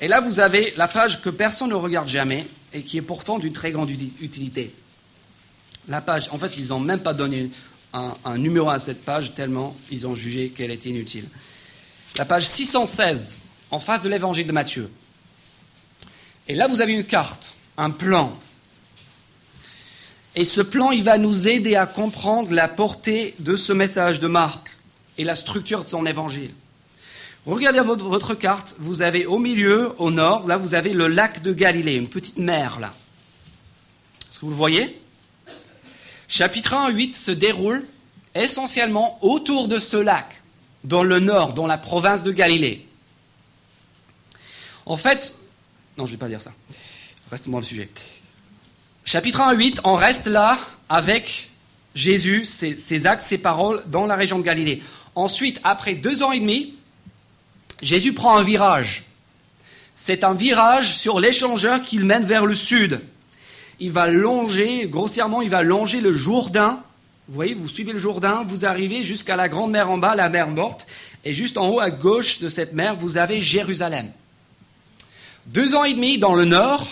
Et 0.00 0.08
là, 0.08 0.20
vous 0.20 0.40
avez 0.40 0.72
la 0.76 0.88
page 0.88 1.20
que 1.20 1.30
personne 1.30 1.70
ne 1.70 1.74
regarde 1.74 2.08
jamais 2.08 2.46
et 2.72 2.82
qui 2.82 2.98
est 2.98 3.02
pourtant 3.02 3.38
d'une 3.38 3.52
très 3.52 3.72
grande 3.72 3.90
utilité. 4.20 4.74
La 5.88 6.00
page, 6.00 6.28
en 6.30 6.38
fait, 6.38 6.56
ils 6.56 6.68
n'ont 6.68 6.80
même 6.80 7.00
pas 7.00 7.14
donné 7.14 7.50
un, 7.92 8.38
numéro 8.38 8.70
à 8.70 8.78
cette 8.78 9.04
page 9.04 9.34
tellement 9.34 9.76
ils 9.90 10.06
ont 10.06 10.14
jugé 10.14 10.50
qu'elle 10.50 10.70
était 10.70 10.90
inutile. 10.90 11.24
La 12.16 12.24
page 12.24 12.46
616, 12.46 13.36
en 13.70 13.80
face 13.80 14.00
de 14.00 14.08
l'évangile 14.08 14.46
de 14.46 14.52
Matthieu. 14.52 14.90
Et 16.46 16.54
là, 16.54 16.68
vous 16.68 16.80
avez 16.80 16.92
une 16.92 17.04
carte, 17.04 17.56
un 17.76 17.90
plan. 17.90 18.38
Et 20.36 20.44
ce 20.44 20.60
plan, 20.60 20.90
il 20.92 21.02
va 21.02 21.18
nous 21.18 21.48
aider 21.48 21.74
à 21.74 21.86
comprendre 21.86 22.52
la 22.52 22.68
portée 22.68 23.34
de 23.40 23.56
ce 23.56 23.72
message 23.72 24.20
de 24.20 24.28
Marc 24.28 24.76
et 25.18 25.24
la 25.24 25.34
structure 25.34 25.82
de 25.82 25.88
son 25.88 26.06
évangile. 26.06 26.54
Regardez 27.46 27.80
votre, 27.80 28.34
carte, 28.34 28.76
vous 28.78 29.02
avez 29.02 29.26
au 29.26 29.38
milieu, 29.38 29.92
au 29.98 30.10
nord, 30.10 30.46
là 30.46 30.56
vous 30.56 30.74
avez 30.74 30.92
le 30.92 31.08
lac 31.08 31.42
de 31.42 31.52
Galilée, 31.52 31.94
une 31.94 32.08
petite 32.08 32.38
mer 32.38 32.78
là. 32.78 32.92
Est-ce 34.28 34.38
que 34.38 34.44
vous 34.44 34.50
le 34.50 34.56
voyez? 34.56 35.00
Chapitre 36.28 36.74
1 36.74 36.90
8 36.90 37.16
se 37.16 37.30
déroule 37.30 37.84
essentiellement 38.34 39.18
autour 39.24 39.68
de 39.68 39.78
ce 39.78 39.96
lac, 39.96 40.42
dans 40.84 41.02
le 41.02 41.18
nord, 41.18 41.54
dans 41.54 41.66
la 41.66 41.78
province 41.78 42.22
de 42.22 42.30
Galilée. 42.30 42.86
En 44.86 44.96
fait, 44.96 45.36
non, 45.96 46.06
je 46.06 46.12
ne 46.12 46.16
vais 46.16 46.20
pas 46.20 46.28
dire 46.28 46.42
ça. 46.42 46.52
Reste 47.30 47.48
dans 47.48 47.58
le 47.58 47.64
sujet. 47.64 47.88
Chapitre 49.12 49.40
1 49.40 49.48
à 49.48 49.54
8, 49.54 49.80
on 49.82 49.96
reste 49.96 50.28
là 50.28 50.56
avec 50.88 51.50
Jésus, 51.96 52.44
ses, 52.44 52.76
ses, 52.76 53.06
actes, 53.08 53.22
ses 53.22 53.38
paroles 53.38 53.82
dans 53.88 54.06
la 54.06 54.14
région 54.14 54.38
de 54.38 54.44
Galilée. 54.44 54.84
Ensuite, 55.16 55.60
après 55.64 55.94
deux 55.94 56.22
ans 56.22 56.30
et 56.30 56.38
demi, 56.38 56.76
Jésus 57.82 58.12
prend 58.12 58.36
un 58.36 58.44
virage. 58.44 59.06
C'est 59.96 60.22
un 60.22 60.32
virage 60.32 60.94
sur 60.94 61.18
l'échangeur 61.18 61.82
qu'il 61.82 62.04
mène 62.04 62.24
vers 62.24 62.46
le 62.46 62.54
sud. 62.54 63.00
Il 63.80 63.90
va 63.90 64.06
longer, 64.06 64.86
grossièrement, 64.86 65.42
il 65.42 65.50
va 65.50 65.64
longer 65.64 66.00
le 66.00 66.12
Jourdain. 66.12 66.78
Vous 67.26 67.34
voyez, 67.34 67.54
vous 67.54 67.68
suivez 67.68 67.92
le 67.92 67.98
Jourdain, 67.98 68.44
vous 68.46 68.64
arrivez 68.64 69.02
jusqu'à 69.02 69.34
la 69.34 69.48
grande 69.48 69.72
mer 69.72 69.90
en 69.90 69.98
bas, 69.98 70.14
la 70.14 70.28
mer 70.28 70.46
morte, 70.46 70.86
et 71.24 71.32
juste 71.32 71.58
en 71.58 71.68
haut 71.68 71.80
à 71.80 71.90
gauche 71.90 72.38
de 72.38 72.48
cette 72.48 72.74
mer, 72.74 72.94
vous 72.94 73.16
avez 73.16 73.42
Jérusalem. 73.42 74.12
Deux 75.46 75.74
ans 75.74 75.82
et 75.82 75.94
demi 75.94 76.18
dans 76.18 76.36
le 76.36 76.44
nord, 76.44 76.86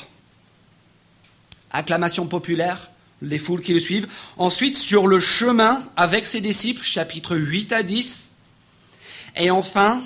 acclamation 1.70 2.26
populaire, 2.26 2.90
les 3.22 3.38
foules 3.38 3.62
qui 3.62 3.72
le 3.72 3.80
suivent. 3.80 4.08
Ensuite, 4.36 4.74
sur 4.74 5.06
le 5.06 5.20
chemin 5.20 5.86
avec 5.96 6.26
ses 6.26 6.40
disciples, 6.40 6.82
chapitres 6.82 7.36
8 7.36 7.72
à 7.72 7.82
10. 7.82 8.32
Et 9.36 9.50
enfin, 9.50 10.02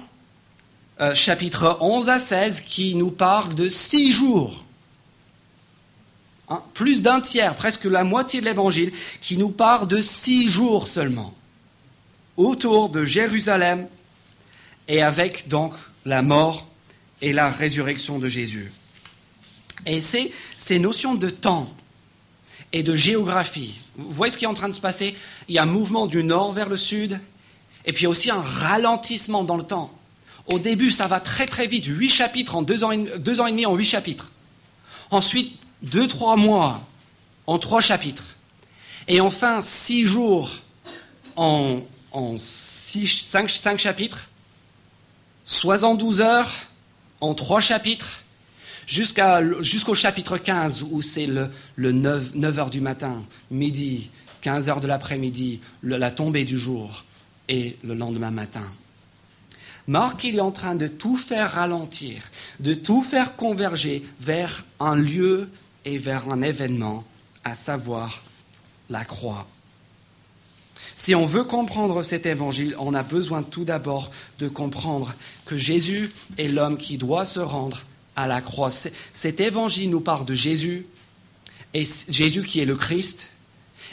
euh, 1.00 1.14
chapitre 1.14 1.78
11 1.80 2.08
à 2.08 2.18
16, 2.18 2.60
qui 2.60 2.94
nous 2.94 3.10
parle 3.10 3.54
de 3.54 3.68
six 3.68 4.12
jours. 4.12 4.64
Hein, 6.48 6.62
plus 6.74 7.02
d'un 7.02 7.20
tiers, 7.20 7.54
presque 7.54 7.84
la 7.84 8.04
moitié 8.04 8.40
de 8.40 8.46
l'évangile, 8.46 8.92
qui 9.20 9.36
nous 9.38 9.50
parle 9.50 9.88
de 9.88 10.02
six 10.02 10.48
jours 10.48 10.88
seulement, 10.88 11.34
autour 12.36 12.88
de 12.88 13.04
Jérusalem, 13.04 13.86
et 14.88 15.02
avec 15.02 15.48
donc 15.48 15.74
la 16.04 16.22
mort 16.22 16.66
et 17.20 17.32
la 17.32 17.48
résurrection 17.50 18.18
de 18.18 18.28
Jésus. 18.28 18.72
Et 19.86 20.00
c'est 20.00 20.32
ces 20.56 20.78
notions 20.78 21.14
de 21.14 21.30
temps 21.30 21.72
et 22.72 22.82
de 22.82 22.94
géographie. 22.94 23.74
Vous 23.96 24.12
voyez 24.12 24.30
ce 24.30 24.38
qui 24.38 24.44
est 24.44 24.48
en 24.48 24.54
train 24.54 24.68
de 24.68 24.74
se 24.74 24.80
passer? 24.80 25.14
Il 25.48 25.54
y 25.54 25.58
a 25.58 25.62
un 25.62 25.66
mouvement 25.66 26.06
du 26.06 26.24
nord 26.24 26.52
vers 26.52 26.68
le 26.68 26.76
sud, 26.76 27.20
et 27.84 27.92
puis 27.92 28.06
aussi 28.06 28.30
un 28.30 28.40
ralentissement 28.40 29.44
dans 29.44 29.56
le 29.56 29.64
temps. 29.64 29.92
Au 30.46 30.58
début, 30.58 30.90
ça 30.90 31.06
va 31.06 31.20
très 31.20 31.46
très 31.46 31.66
vite, 31.66 31.86
huit 31.86 32.10
chapitres 32.10 32.56
en 32.56 32.62
deux 32.62 32.84
ans, 32.84 32.90
et, 32.90 33.18
deux 33.18 33.40
ans 33.40 33.46
et 33.46 33.50
demi 33.50 33.66
en 33.66 33.74
huit 33.74 33.84
chapitres. 33.84 34.30
Ensuite, 35.10 35.58
deux, 35.82 36.06
trois 36.06 36.36
mois 36.36 36.82
en 37.46 37.58
trois 37.58 37.80
chapitres. 37.80 38.36
Et 39.08 39.20
enfin, 39.20 39.60
six 39.60 40.06
jours 40.06 40.50
en, 41.36 41.80
en 42.12 42.34
six, 42.38 43.06
cinq, 43.08 43.50
cinq 43.50 43.78
chapitres. 43.78 44.28
72 45.44 46.20
heures 46.20 46.52
en 47.20 47.34
trois 47.34 47.60
chapitres 47.60 48.21
jusqu'au 48.86 49.94
chapitre 49.94 50.38
15 50.38 50.86
où 50.90 51.02
c'est 51.02 51.26
le, 51.26 51.92
9, 51.92 52.34
9 52.34 52.58
heures 52.58 52.70
du 52.70 52.80
matin, 52.80 53.22
midi, 53.50 54.10
15 54.42 54.68
heures 54.68 54.80
de 54.80 54.88
l'après-midi, 54.88 55.60
la 55.82 56.10
tombée 56.10 56.44
du 56.44 56.58
jour 56.58 57.04
et 57.48 57.76
le 57.84 57.94
lendemain 57.94 58.30
matin. 58.30 58.64
Marc, 59.88 60.24
il 60.24 60.36
est 60.36 60.40
en 60.40 60.52
train 60.52 60.74
de 60.74 60.86
tout 60.86 61.16
faire 61.16 61.52
ralentir, 61.52 62.22
de 62.60 62.74
tout 62.74 63.02
faire 63.02 63.34
converger 63.34 64.04
vers 64.20 64.64
un 64.78 64.94
lieu 64.94 65.50
et 65.84 65.98
vers 65.98 66.28
un 66.28 66.42
événement, 66.42 67.04
à 67.44 67.56
savoir 67.56 68.22
la 68.88 69.04
croix. 69.04 69.46
Si 70.94 71.14
on 71.14 71.24
veut 71.24 71.44
comprendre 71.44 72.02
cet 72.02 72.26
évangile, 72.26 72.76
on 72.78 72.94
a 72.94 73.02
besoin 73.02 73.42
tout 73.42 73.64
d'abord 73.64 74.10
de 74.38 74.48
comprendre 74.48 75.14
que 75.46 75.56
Jésus 75.56 76.12
est 76.38 76.48
l'homme 76.48 76.76
qui 76.76 76.98
doit 76.98 77.24
se 77.24 77.40
rendre 77.40 77.82
à 78.16 78.26
la 78.26 78.40
croix. 78.40 78.70
Cet 78.70 79.40
évangile 79.40 79.90
nous 79.90 80.00
parle 80.00 80.24
de 80.24 80.34
Jésus, 80.34 80.86
et 81.74 81.84
Jésus 82.08 82.42
qui 82.42 82.60
est 82.60 82.64
le 82.64 82.76
Christ. 82.76 83.28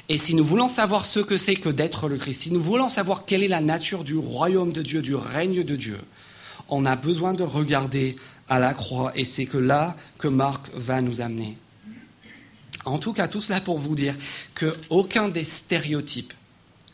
Et 0.10 0.18
si 0.18 0.34
nous 0.34 0.44
voulons 0.44 0.68
savoir 0.68 1.06
ce 1.06 1.20
que 1.20 1.38
c'est 1.38 1.56
que 1.56 1.70
d'être 1.70 2.08
le 2.10 2.18
Christ, 2.18 2.42
si 2.44 2.52
nous 2.52 2.62
voulons 2.62 2.90
savoir 2.90 3.26
quelle 3.26 3.44
est 3.44 3.48
la 3.48 3.62
nature 3.62 4.04
du 4.04 4.18
royaume 4.18 4.72
de 4.72 4.82
Dieu, 4.82 5.02
du 5.02 5.16
règne 5.16 5.64
de 5.64 5.76
Dieu, 5.76 6.00
on 6.68 6.86
a 6.86 6.96
besoin 6.96 7.34
de 7.34 7.44
regarder 7.44 8.16
à 8.48 8.60
la 8.60 8.74
croix, 8.74 9.12
et 9.16 9.26
c'est 9.26 9.46
que 9.46 9.58
là 9.58 9.96
que 10.18 10.28
Marc 10.28 10.70
va 10.74 11.02
nous 11.02 11.22
amener. 11.22 11.58
En 12.86 12.98
tout 12.98 13.14
cas, 13.14 13.28
tout 13.28 13.42
cela 13.42 13.62
pour 13.62 13.78
vous 13.78 13.96
dire 13.96 14.16
qu'aucun 14.56 15.30
des 15.30 15.44
stéréotypes 15.44 16.34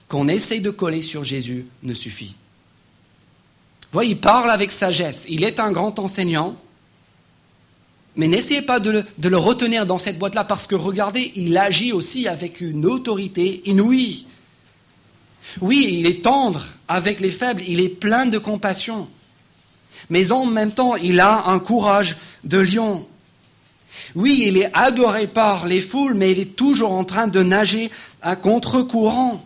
qu'on 0.07 0.27
essaye 0.27 0.61
de 0.61 0.69
coller 0.69 1.01
sur 1.01 1.23
Jésus 1.23 1.65
ne 1.83 1.93
suffit. 1.93 2.35
Vous 3.83 3.99
voyez, 3.99 4.11
il 4.11 4.19
parle 4.19 4.51
avec 4.51 4.71
sagesse. 4.71 5.25
Il 5.29 5.43
est 5.43 5.59
un 5.59 5.71
grand 5.71 5.97
enseignant. 5.99 6.57
Mais 8.15 8.27
n'essayez 8.27 8.61
pas 8.61 8.79
de 8.79 9.03
le, 9.21 9.37
retenir 9.37 9.85
dans 9.85 9.97
cette 9.97 10.17
boîte-là 10.17 10.45
parce 10.45 10.67
que 10.67 10.75
regardez, 10.75 11.31
il 11.35 11.57
agit 11.57 11.91
aussi 11.91 12.27
avec 12.27 12.61
une 12.61 12.85
autorité 12.85 13.61
inouïe. 13.65 14.25
Oui, 15.61 15.87
il 15.91 16.07
est 16.07 16.23
tendre 16.23 16.67
avec 16.87 17.19
les 17.19 17.31
faibles, 17.31 17.61
il 17.67 17.79
est 17.79 17.89
plein 17.89 18.25
de 18.25 18.37
compassion. 18.37 19.09
Mais 20.09 20.31
en 20.31 20.45
même 20.45 20.71
temps, 20.71 20.95
il 20.95 21.19
a 21.19 21.45
un 21.47 21.59
courage 21.59 22.17
de 22.43 22.57
lion. 22.57 23.07
Oui, 24.13 24.45
il 24.47 24.57
est 24.57 24.71
adoré 24.73 25.27
par 25.27 25.65
les 25.65 25.81
foules, 25.81 26.13
mais 26.13 26.31
il 26.31 26.39
est 26.39 26.55
toujours 26.55 26.93
en 26.93 27.03
train 27.03 27.27
de 27.27 27.43
nager 27.43 27.91
à 28.21 28.35
contre-courant. 28.35 29.43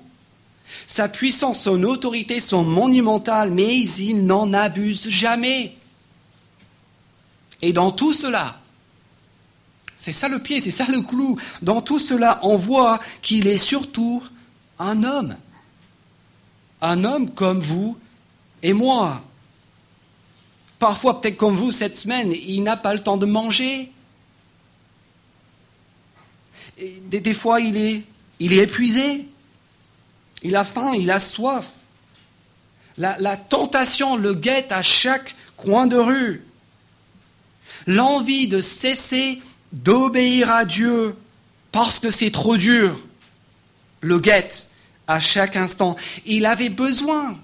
Sa 0.85 1.07
puissance, 1.07 1.63
son 1.63 1.83
autorité 1.83 2.39
sont 2.39 2.63
monumentales, 2.63 3.51
mais 3.51 3.79
il 3.79 4.25
n'en 4.25 4.53
abuse 4.53 5.09
jamais. 5.09 5.75
Et 7.61 7.73
dans 7.73 7.91
tout 7.91 8.13
cela, 8.13 8.59
c'est 9.97 10.11
ça 10.13 10.29
le 10.29 10.39
pied, 10.39 10.61
c'est 10.61 10.71
ça 10.71 10.85
le 10.85 11.01
clou, 11.01 11.37
dans 11.61 11.81
tout 11.81 11.99
cela, 11.99 12.39
on 12.43 12.55
voit 12.55 12.99
qu'il 13.21 13.47
est 13.47 13.57
surtout 13.57 14.23
un 14.79 15.03
homme. 15.03 15.35
Un 16.81 17.03
homme 17.03 17.31
comme 17.31 17.59
vous 17.59 17.97
et 18.63 18.73
moi. 18.73 19.21
Parfois, 20.79 21.19
peut-être 21.19 21.35
comme 21.35 21.57
vous 21.57 21.71
cette 21.71 21.95
semaine, 21.95 22.31
il 22.31 22.63
n'a 22.63 22.77
pas 22.77 22.93
le 22.93 23.03
temps 23.03 23.17
de 23.17 23.25
manger. 23.25 23.91
des, 26.77 27.33
fois, 27.33 27.59
il 27.59 27.75
est, 27.75 28.03
il 28.39 28.53
est 28.53 28.63
épuisé. 28.63 29.27
Il 30.43 30.55
a 30.55 30.63
faim, 30.63 30.93
il 30.95 31.11
a 31.11 31.19
soif. 31.19 31.73
La, 32.97 33.37
tentation 33.37 34.17
le 34.17 34.33
guette 34.33 34.71
à 34.71 34.81
chaque 34.81 35.35
coin 35.55 35.87
de 35.87 35.97
rue. 35.97 36.45
L'envie 37.89 38.47
de 38.47 38.61
cesser 38.61 39.41
d'obéir 39.73 40.51
à 40.51 40.63
Dieu 40.63 41.15
parce 41.71 41.97
que 41.97 42.11
c'est 42.11 42.29
trop 42.29 42.55
dur 42.55 43.03
le 44.01 44.19
guette 44.19 44.69
à 45.07 45.19
chaque 45.19 45.55
instant. 45.55 45.95
Il 46.27 46.45
avait 46.45 46.69
besoin 46.69 47.35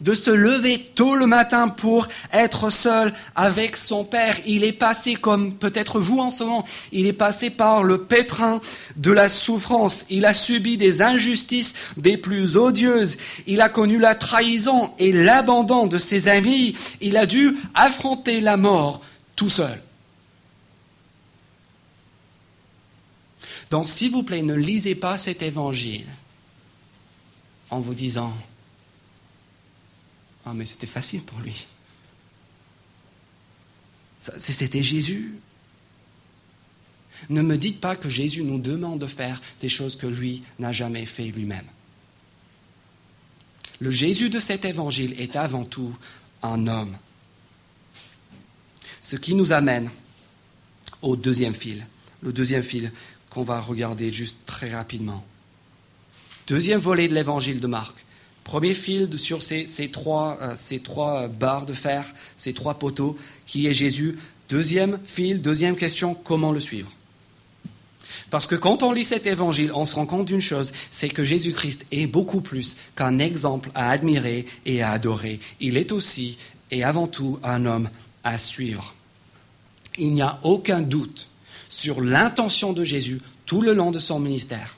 de 0.00 0.14
se 0.14 0.30
lever 0.30 0.78
tôt 0.94 1.14
le 1.14 1.26
matin 1.26 1.68
pour 1.68 2.08
être 2.32 2.70
seul 2.70 3.12
avec 3.34 3.76
son 3.76 4.04
Père. 4.04 4.38
Il 4.46 4.64
est 4.64 4.72
passé, 4.72 5.14
comme 5.14 5.54
peut-être 5.54 6.00
vous 6.00 6.18
en 6.18 6.30
ce 6.30 6.44
moment, 6.44 6.66
il 6.92 7.06
est 7.06 7.12
passé 7.12 7.50
par 7.50 7.84
le 7.84 8.02
pétrin 8.02 8.60
de 8.96 9.12
la 9.12 9.28
souffrance. 9.28 10.06
Il 10.08 10.24
a 10.24 10.34
subi 10.34 10.76
des 10.76 11.02
injustices 11.02 11.74
des 11.96 12.16
plus 12.16 12.56
odieuses. 12.56 13.18
Il 13.46 13.60
a 13.60 13.68
connu 13.68 13.98
la 13.98 14.14
trahison 14.14 14.92
et 14.98 15.12
l'abandon 15.12 15.86
de 15.86 15.98
ses 15.98 16.28
amis. 16.28 16.76
Il 17.00 17.16
a 17.16 17.26
dû 17.26 17.56
affronter 17.74 18.40
la 18.40 18.56
mort 18.56 19.02
tout 19.36 19.50
seul. 19.50 19.80
Donc, 23.70 23.86
s'il 23.86 24.10
vous 24.10 24.24
plaît, 24.24 24.42
ne 24.42 24.54
lisez 24.54 24.96
pas 24.96 25.16
cet 25.16 25.42
évangile 25.42 26.06
en 27.70 27.78
vous 27.78 27.94
disant 27.94 28.32
ah, 30.44 30.54
mais 30.54 30.66
c'était 30.66 30.86
facile 30.86 31.22
pour 31.22 31.38
lui. 31.40 31.66
C'était 34.18 34.82
Jésus. 34.82 35.34
Ne 37.28 37.42
me 37.42 37.56
dites 37.56 37.80
pas 37.80 37.96
que 37.96 38.08
Jésus 38.08 38.42
nous 38.42 38.58
demande 38.58 38.98
de 38.98 39.06
faire 39.06 39.40
des 39.60 39.68
choses 39.68 39.96
que 39.96 40.06
lui 40.06 40.42
n'a 40.58 40.72
jamais 40.72 41.06
fait 41.06 41.26
lui-même. 41.26 41.66
Le 43.78 43.90
Jésus 43.90 44.28
de 44.28 44.40
cet 44.40 44.64
évangile 44.64 45.18
est 45.18 45.36
avant 45.36 45.64
tout 45.64 45.96
un 46.42 46.66
homme. 46.66 46.96
Ce 49.00 49.16
qui 49.16 49.34
nous 49.34 49.52
amène 49.52 49.90
au 51.02 51.16
deuxième 51.16 51.54
fil, 51.54 51.86
le 52.22 52.32
deuxième 52.32 52.62
fil 52.62 52.92
qu'on 53.30 53.42
va 53.42 53.60
regarder 53.60 54.12
juste 54.12 54.38
très 54.44 54.74
rapidement. 54.74 55.24
Deuxième 56.46 56.80
volet 56.80 57.08
de 57.08 57.14
l'évangile 57.14 57.60
de 57.60 57.66
Marc, 57.66 58.04
Premier 58.44 58.74
fil 58.74 59.08
sur 59.18 59.42
ces, 59.42 59.66
trois, 59.92 60.38
euh, 60.40 60.52
ces 60.54 60.80
trois 60.80 61.28
barres 61.28 61.66
de 61.66 61.72
fer, 61.72 62.04
ces 62.36 62.52
trois 62.52 62.74
poteaux, 62.74 63.16
qui 63.46 63.66
est 63.66 63.74
Jésus. 63.74 64.18
Deuxième 64.48 64.98
fil, 65.04 65.40
deuxième 65.40 65.76
question, 65.76 66.14
comment 66.14 66.52
le 66.52 66.60
suivre? 66.60 66.90
Parce 68.30 68.46
que 68.46 68.54
quand 68.54 68.82
on 68.82 68.92
lit 68.92 69.04
cet 69.04 69.26
évangile, 69.26 69.72
on 69.74 69.84
se 69.84 69.94
rend 69.94 70.06
compte 70.06 70.26
d'une 70.26 70.40
chose, 70.40 70.72
c'est 70.90 71.08
que 71.08 71.24
Jésus-Christ 71.24 71.86
est 71.90 72.06
beaucoup 72.06 72.40
plus 72.40 72.76
qu'un 72.96 73.18
exemple 73.18 73.70
à 73.74 73.90
admirer 73.90 74.46
et 74.66 74.82
à 74.82 74.92
adorer. 74.92 75.40
Il 75.60 75.76
est 75.76 75.92
aussi 75.92 76.38
et 76.70 76.84
avant 76.84 77.08
tout 77.08 77.38
un 77.42 77.66
homme 77.66 77.90
à 78.22 78.38
suivre. 78.38 78.94
Il 79.98 80.12
n'y 80.12 80.22
a 80.22 80.38
aucun 80.44 80.80
doute 80.80 81.28
sur 81.68 82.00
l'intention 82.00 82.72
de 82.72 82.84
Jésus 82.84 83.20
tout 83.46 83.60
le 83.60 83.72
long 83.72 83.90
de 83.90 83.98
son 83.98 84.20
ministère. 84.20 84.76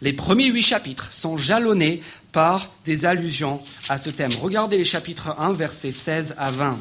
Les 0.00 0.14
premiers 0.14 0.48
huit 0.48 0.62
chapitres 0.62 1.12
sont 1.12 1.36
jalonnés 1.36 2.00
par 2.32 2.72
des 2.84 3.06
allusions 3.06 3.60
à 3.88 3.98
ce 3.98 4.10
thème. 4.10 4.30
Regardez 4.40 4.78
les 4.78 4.84
chapitres 4.84 5.34
1, 5.38 5.52
versets 5.52 5.92
16 5.92 6.34
à 6.38 6.50
20. 6.50 6.78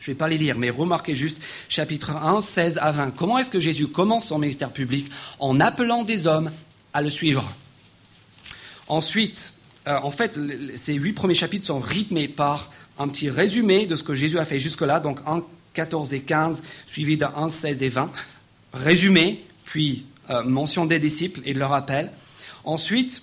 Je 0.00 0.10
ne 0.10 0.14
vais 0.14 0.18
pas 0.18 0.28
les 0.28 0.38
lire, 0.38 0.58
mais 0.58 0.70
remarquez 0.70 1.14
juste 1.14 1.40
chapitre 1.68 2.10
1, 2.10 2.40
16 2.40 2.78
à 2.82 2.90
20. 2.90 3.12
Comment 3.12 3.38
est-ce 3.38 3.50
que 3.50 3.60
Jésus 3.60 3.86
commence 3.86 4.26
son 4.26 4.38
ministère 4.38 4.72
public 4.72 5.08
En 5.38 5.60
appelant 5.60 6.02
des 6.02 6.26
hommes 6.26 6.50
à 6.92 7.02
le 7.02 7.10
suivre? 7.10 7.48
Ensuite, 8.88 9.54
euh, 9.86 9.98
en 10.02 10.10
fait, 10.10 10.38
ces 10.74 10.94
huit 10.94 11.12
premiers 11.12 11.34
chapitres 11.34 11.66
sont 11.66 11.78
rythmés 11.78 12.26
par 12.26 12.72
un 12.98 13.08
petit 13.08 13.30
résumé 13.30 13.86
de 13.86 13.94
ce 13.94 14.02
que 14.02 14.14
Jésus 14.14 14.38
a 14.38 14.44
fait 14.44 14.58
jusque-là, 14.58 14.98
donc 14.98 15.20
1, 15.26 15.42
14 15.74 16.12
et 16.12 16.20
15, 16.20 16.62
suivi 16.86 17.16
de 17.16 17.24
1, 17.24 17.48
16 17.48 17.82
et 17.82 17.88
20. 17.88 18.10
Résumé, 18.72 19.44
puis 19.64 20.04
euh, 20.30 20.42
mention 20.42 20.84
des 20.84 20.98
disciples 20.98 21.40
et 21.44 21.54
de 21.54 21.58
leur 21.58 21.72
appel. 21.72 22.10
Ensuite, 22.64 23.22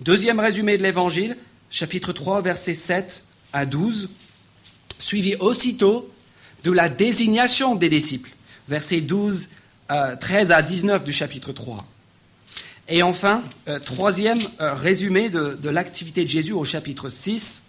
deuxième 0.00 0.40
résumé 0.40 0.78
de 0.78 0.82
l'évangile, 0.82 1.36
chapitre 1.70 2.12
3, 2.12 2.42
versets 2.42 2.74
7 2.74 3.24
à 3.52 3.66
12, 3.66 4.10
suivi 4.98 5.36
aussitôt 5.36 6.10
de 6.64 6.70
la 6.70 6.88
désignation 6.88 7.74
des 7.74 7.88
disciples, 7.88 8.30
versets 8.68 9.00
12, 9.00 9.48
13 10.20 10.50
euh, 10.50 10.54
à 10.54 10.62
19 10.62 11.04
du 11.04 11.12
chapitre 11.12 11.52
3. 11.52 11.84
Et 12.88 13.02
enfin, 13.02 13.42
euh, 13.68 13.78
troisième 13.78 14.40
résumé 14.58 15.28
de, 15.28 15.68
l'activité 15.68 16.24
de 16.24 16.28
Jésus 16.28 16.52
au 16.52 16.64
chapitre 16.64 17.08
6, 17.08 17.64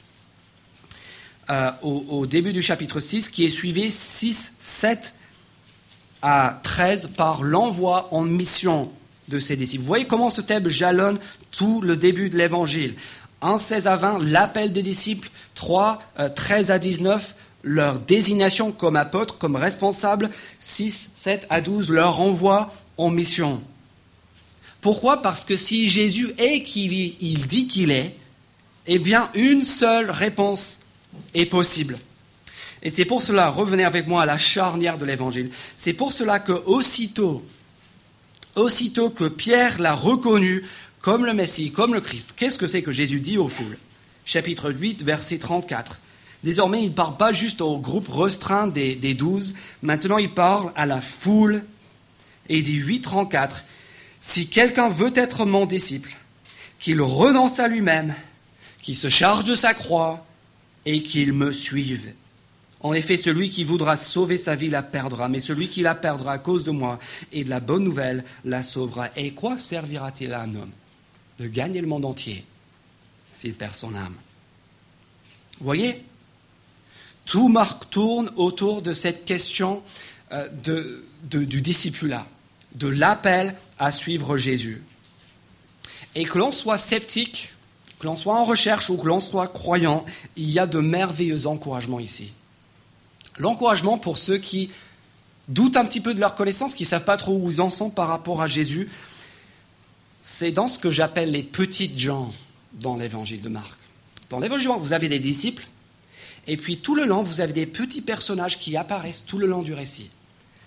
au, 1.81 2.05
au, 2.09 2.25
début 2.25 2.51
du 2.51 2.61
chapitre 2.61 2.99
6, 2.99 3.29
qui 3.29 3.45
est 3.45 3.49
suivi 3.49 3.91
6, 3.91 4.55
7 4.59 5.15
à 6.21 6.59
13 6.63 7.11
par 7.15 7.43
l'envoi 7.43 8.09
en 8.11 8.23
mission 8.23 8.91
de 9.27 9.39
ses 9.39 9.55
disciples. 9.55 9.81
Vous 9.81 9.87
voyez 9.87 10.05
comment 10.05 10.29
ce 10.29 10.41
thème 10.41 10.67
jalonne 10.67 11.19
tout 11.51 11.81
le 11.81 11.97
début 11.97 12.29
de 12.29 12.37
l'évangile. 12.37 12.95
1, 13.41 13.57
16 13.57 13.87
à 13.87 13.95
20, 13.95 14.19
l'appel 14.23 14.71
des 14.71 14.81
disciples. 14.81 15.29
3, 15.55 15.99
13 16.35 16.69
euh, 16.69 16.73
à 16.73 16.79
19, 16.79 17.35
leur 17.63 17.99
désignation 17.99 18.71
comme 18.71 18.95
apôtres, 18.95 19.37
comme 19.37 19.55
responsables. 19.55 20.29
6, 20.59 21.11
7 21.15 21.47
à 21.49 21.61
12, 21.61 21.91
leur 21.91 22.19
envoi 22.19 22.71
en 22.97 23.09
mission. 23.09 23.61
Pourquoi? 24.81 25.21
Parce 25.21 25.43
que 25.43 25.55
si 25.55 25.89
Jésus 25.89 26.33
est 26.37 26.63
qui 26.63 27.15
il 27.19 27.47
dit 27.47 27.67
qu'il 27.67 27.91
est, 27.91 28.15
eh 28.87 28.99
bien 28.99 29.29
une 29.33 29.63
seule 29.63 30.09
réponse 30.09 30.81
est 31.33 31.45
possible. 31.45 31.99
Et 32.83 32.89
c'est 32.89 33.05
pour 33.05 33.21
cela, 33.21 33.49
revenez 33.49 33.83
avec 33.83 34.07
moi 34.07 34.21
à 34.21 34.25
la 34.25 34.37
charnière 34.37 34.97
de 34.97 35.05
l'évangile, 35.05 35.49
c'est 35.75 35.93
pour 35.93 36.13
cela 36.13 36.39
que 36.39 36.53
aussitôt, 36.53 37.43
aussitôt 38.57 39.09
que 39.09 39.27
Pierre 39.27 39.79
l'a 39.79 39.93
reconnu 39.93 40.63
comme 40.99 41.25
le 41.25 41.33
Messie, 41.33 41.71
comme 41.71 41.93
le 41.93 42.01
Christ, 42.01 42.33
qu'est-ce 42.35 42.57
que 42.57 42.67
c'est 42.67 42.81
que 42.81 42.91
Jésus 42.91 43.19
dit 43.19 43.37
aux 43.37 43.47
foules? 43.47 43.77
Chapitre 44.25 44.71
8, 44.71 45.03
verset 45.03 45.37
34. 45.37 45.99
Désormais, 46.43 46.81
il 46.81 46.89
ne 46.89 46.93
parle 46.93 47.17
pas 47.17 47.31
juste 47.31 47.61
au 47.61 47.77
groupe 47.77 48.09
restreint 48.09 48.67
des, 48.67 48.95
douze, 49.13 49.55
maintenant 49.81 50.17
il 50.17 50.33
parle 50.33 50.71
à 50.75 50.85
la 50.85 51.01
foule. 51.01 51.63
Et 52.49 52.61
dit 52.61 52.77
8, 52.77 53.01
34, 53.01 53.63
si 54.19 54.47
quelqu'un 54.47 54.89
veut 54.89 55.11
être 55.15 55.45
mon 55.45 55.65
disciple, 55.65 56.15
qu'il 56.79 57.01
renonce 57.01 57.59
à 57.59 57.67
lui-même, 57.67 58.13
qu'il 58.81 58.95
se 58.95 59.09
charge 59.09 59.43
de 59.43 59.55
sa 59.55 59.73
croix 59.73 60.25
et 60.85 61.03
qu'il 61.03 61.33
me 61.33 61.51
suive. 61.51 62.11
En 62.81 62.93
effet, 62.93 63.17
celui 63.17 63.49
qui 63.49 63.63
voudra 63.63 63.97
sauver 63.97 64.37
sa 64.37 64.55
vie 64.55 64.69
la 64.69 64.83
perdra, 64.83 65.29
mais 65.29 65.39
celui 65.39 65.67
qui 65.67 65.81
la 65.81 65.95
perdra 65.95 66.33
à 66.33 66.37
cause 66.37 66.63
de 66.63 66.71
moi 66.71 66.99
et 67.31 67.43
de 67.43 67.49
la 67.49 67.59
bonne 67.59 67.83
nouvelle 67.83 68.23
la 68.45 68.61
sauvera. 68.61 69.09
Et 69.15 69.31
quoi 69.31 69.57
servira-t-il 69.57 70.33
à 70.33 70.41
un 70.41 70.55
homme 70.55 70.71
De 71.39 71.47
gagner 71.47 71.81
le 71.81 71.87
monde 71.87 72.05
entier 72.05 72.45
s'il 73.33 73.55
perd 73.55 73.75
son 73.75 73.95
âme? 73.95 74.15
Voyez 75.59 76.03
Tout 77.25 77.47
marque 77.47 77.89
tourne 77.89 78.31
autour 78.35 78.83
de 78.83 78.93
cette 78.93 79.25
question 79.25 79.81
euh, 80.31 80.47
du 81.23 81.61
discipulat, 81.61 82.27
de 82.75 82.87
l'appel 82.87 83.55
à 83.79 83.91
suivre 83.91 84.37
Jésus. 84.37 84.83
Et 86.13 86.25
que 86.25 86.37
l'on 86.37 86.51
soit 86.51 86.77
sceptique, 86.77 87.53
que 87.99 88.05
l'on 88.05 88.17
soit 88.17 88.39
en 88.39 88.45
recherche 88.45 88.91
ou 88.91 88.97
que 88.97 89.07
l'on 89.07 89.19
soit 89.19 89.47
croyant, 89.47 90.05
il 90.35 90.51
y 90.51 90.59
a 90.59 90.67
de 90.67 90.79
merveilleux 90.79 91.47
encouragements 91.47 91.99
ici. 91.99 92.33
L'encouragement 93.37 93.97
pour 93.97 94.17
ceux 94.17 94.37
qui 94.37 94.69
doutent 95.47 95.77
un 95.77 95.85
petit 95.85 96.01
peu 96.01 96.13
de 96.13 96.19
leur 96.19 96.35
connaissance, 96.35 96.75
qui 96.75 96.83
ne 96.83 96.87
savent 96.87 97.05
pas 97.05 97.17
trop 97.17 97.37
où 97.37 97.49
ils 97.49 97.61
en 97.61 97.69
sont 97.69 97.89
par 97.89 98.07
rapport 98.07 98.41
à 98.41 98.47
Jésus, 98.47 98.89
c'est 100.21 100.51
dans 100.51 100.67
ce 100.67 100.79
que 100.79 100.91
j'appelle 100.91 101.31
les 101.31 101.43
petites 101.43 101.97
gens 101.97 102.31
dans 102.73 102.97
l'évangile 102.97 103.41
de 103.41 103.49
Marc. 103.49 103.77
Dans 104.29 104.39
l'évangile, 104.39 104.71
vous 104.79 104.93
avez 104.93 105.07
des 105.07 105.19
disciples, 105.19 105.67
et 106.47 106.57
puis 106.57 106.77
tout 106.77 106.95
le 106.95 107.05
long, 107.05 107.23
vous 107.23 107.39
avez 107.39 107.53
des 107.53 107.65
petits 107.65 108.01
personnages 108.01 108.59
qui 108.59 108.75
apparaissent 108.75 109.25
tout 109.25 109.37
le 109.37 109.47
long 109.47 109.61
du 109.61 109.73
récit. 109.73 110.09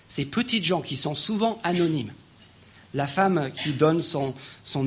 Ces 0.07 0.25
petites 0.25 0.63
gens 0.63 0.81
qui 0.81 0.97
sont 0.97 1.15
souvent 1.15 1.59
anonymes, 1.63 2.11
la 2.93 3.07
femme 3.07 3.49
qui 3.55 3.73
donne 3.73 4.01
son, 4.01 4.33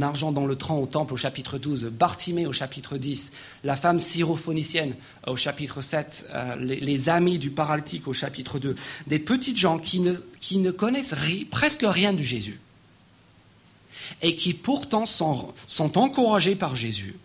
argent 0.03 0.33
dans 0.33 0.47
le 0.47 0.57
tronc 0.57 0.83
au 0.83 0.87
temple 0.87 1.15
au 1.15 1.17
chapitre 1.17 1.59
12, 1.59 1.85
Bartimée 1.87 2.47
au 2.47 2.53
chapitre 2.53 2.99
10, 2.99 3.33
la 3.65 3.77
femme 3.77 3.99
syrophonicienne 3.99 4.95
au 5.27 5.37
chapitre 5.37 5.81
7, 5.81 6.27
euh, 6.33 6.57
les, 6.57 7.09
amis 7.09 7.39
du 7.39 7.51
paralytique 7.51 8.07
au 8.09 8.13
chapitre 8.13 8.59
2, 8.59 8.75
des 9.07 9.19
petites 9.19 9.57
gens 9.57 9.79
qui 9.79 10.01
ne, 10.01 10.71
connaissent 10.71 11.15
presque 11.51 11.85
rien 11.85 12.13
de 12.13 12.23
Jésus 12.23 12.61
et 14.23 14.37
qui 14.37 14.53
pourtant 14.53 15.07
sont 15.07 15.99
encouragés 15.99 16.57
par 16.57 16.77
Jésus 16.77 17.17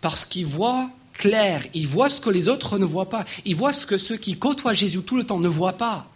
parce 0.00 0.24
qu'ils 0.24 0.46
voient 0.46 0.90
clair, 1.14 1.64
ils 1.74 1.88
voient 1.88 2.10
ce 2.10 2.20
que 2.20 2.30
les 2.30 2.48
autres 2.48 2.78
ne 2.78 2.84
voient 2.84 3.08
pas, 3.08 3.24
ils 3.44 3.56
voient 3.56 3.72
ce 3.72 3.86
que 3.86 3.98
ceux 3.98 4.16
qui 4.16 4.38
côtoient 4.38 4.74
Jésus 4.74 5.00
tout 5.00 5.16
le 5.16 5.24
temps 5.24 5.40
ne 5.40 5.48
voient 5.48 5.76
pas. 5.76 6.06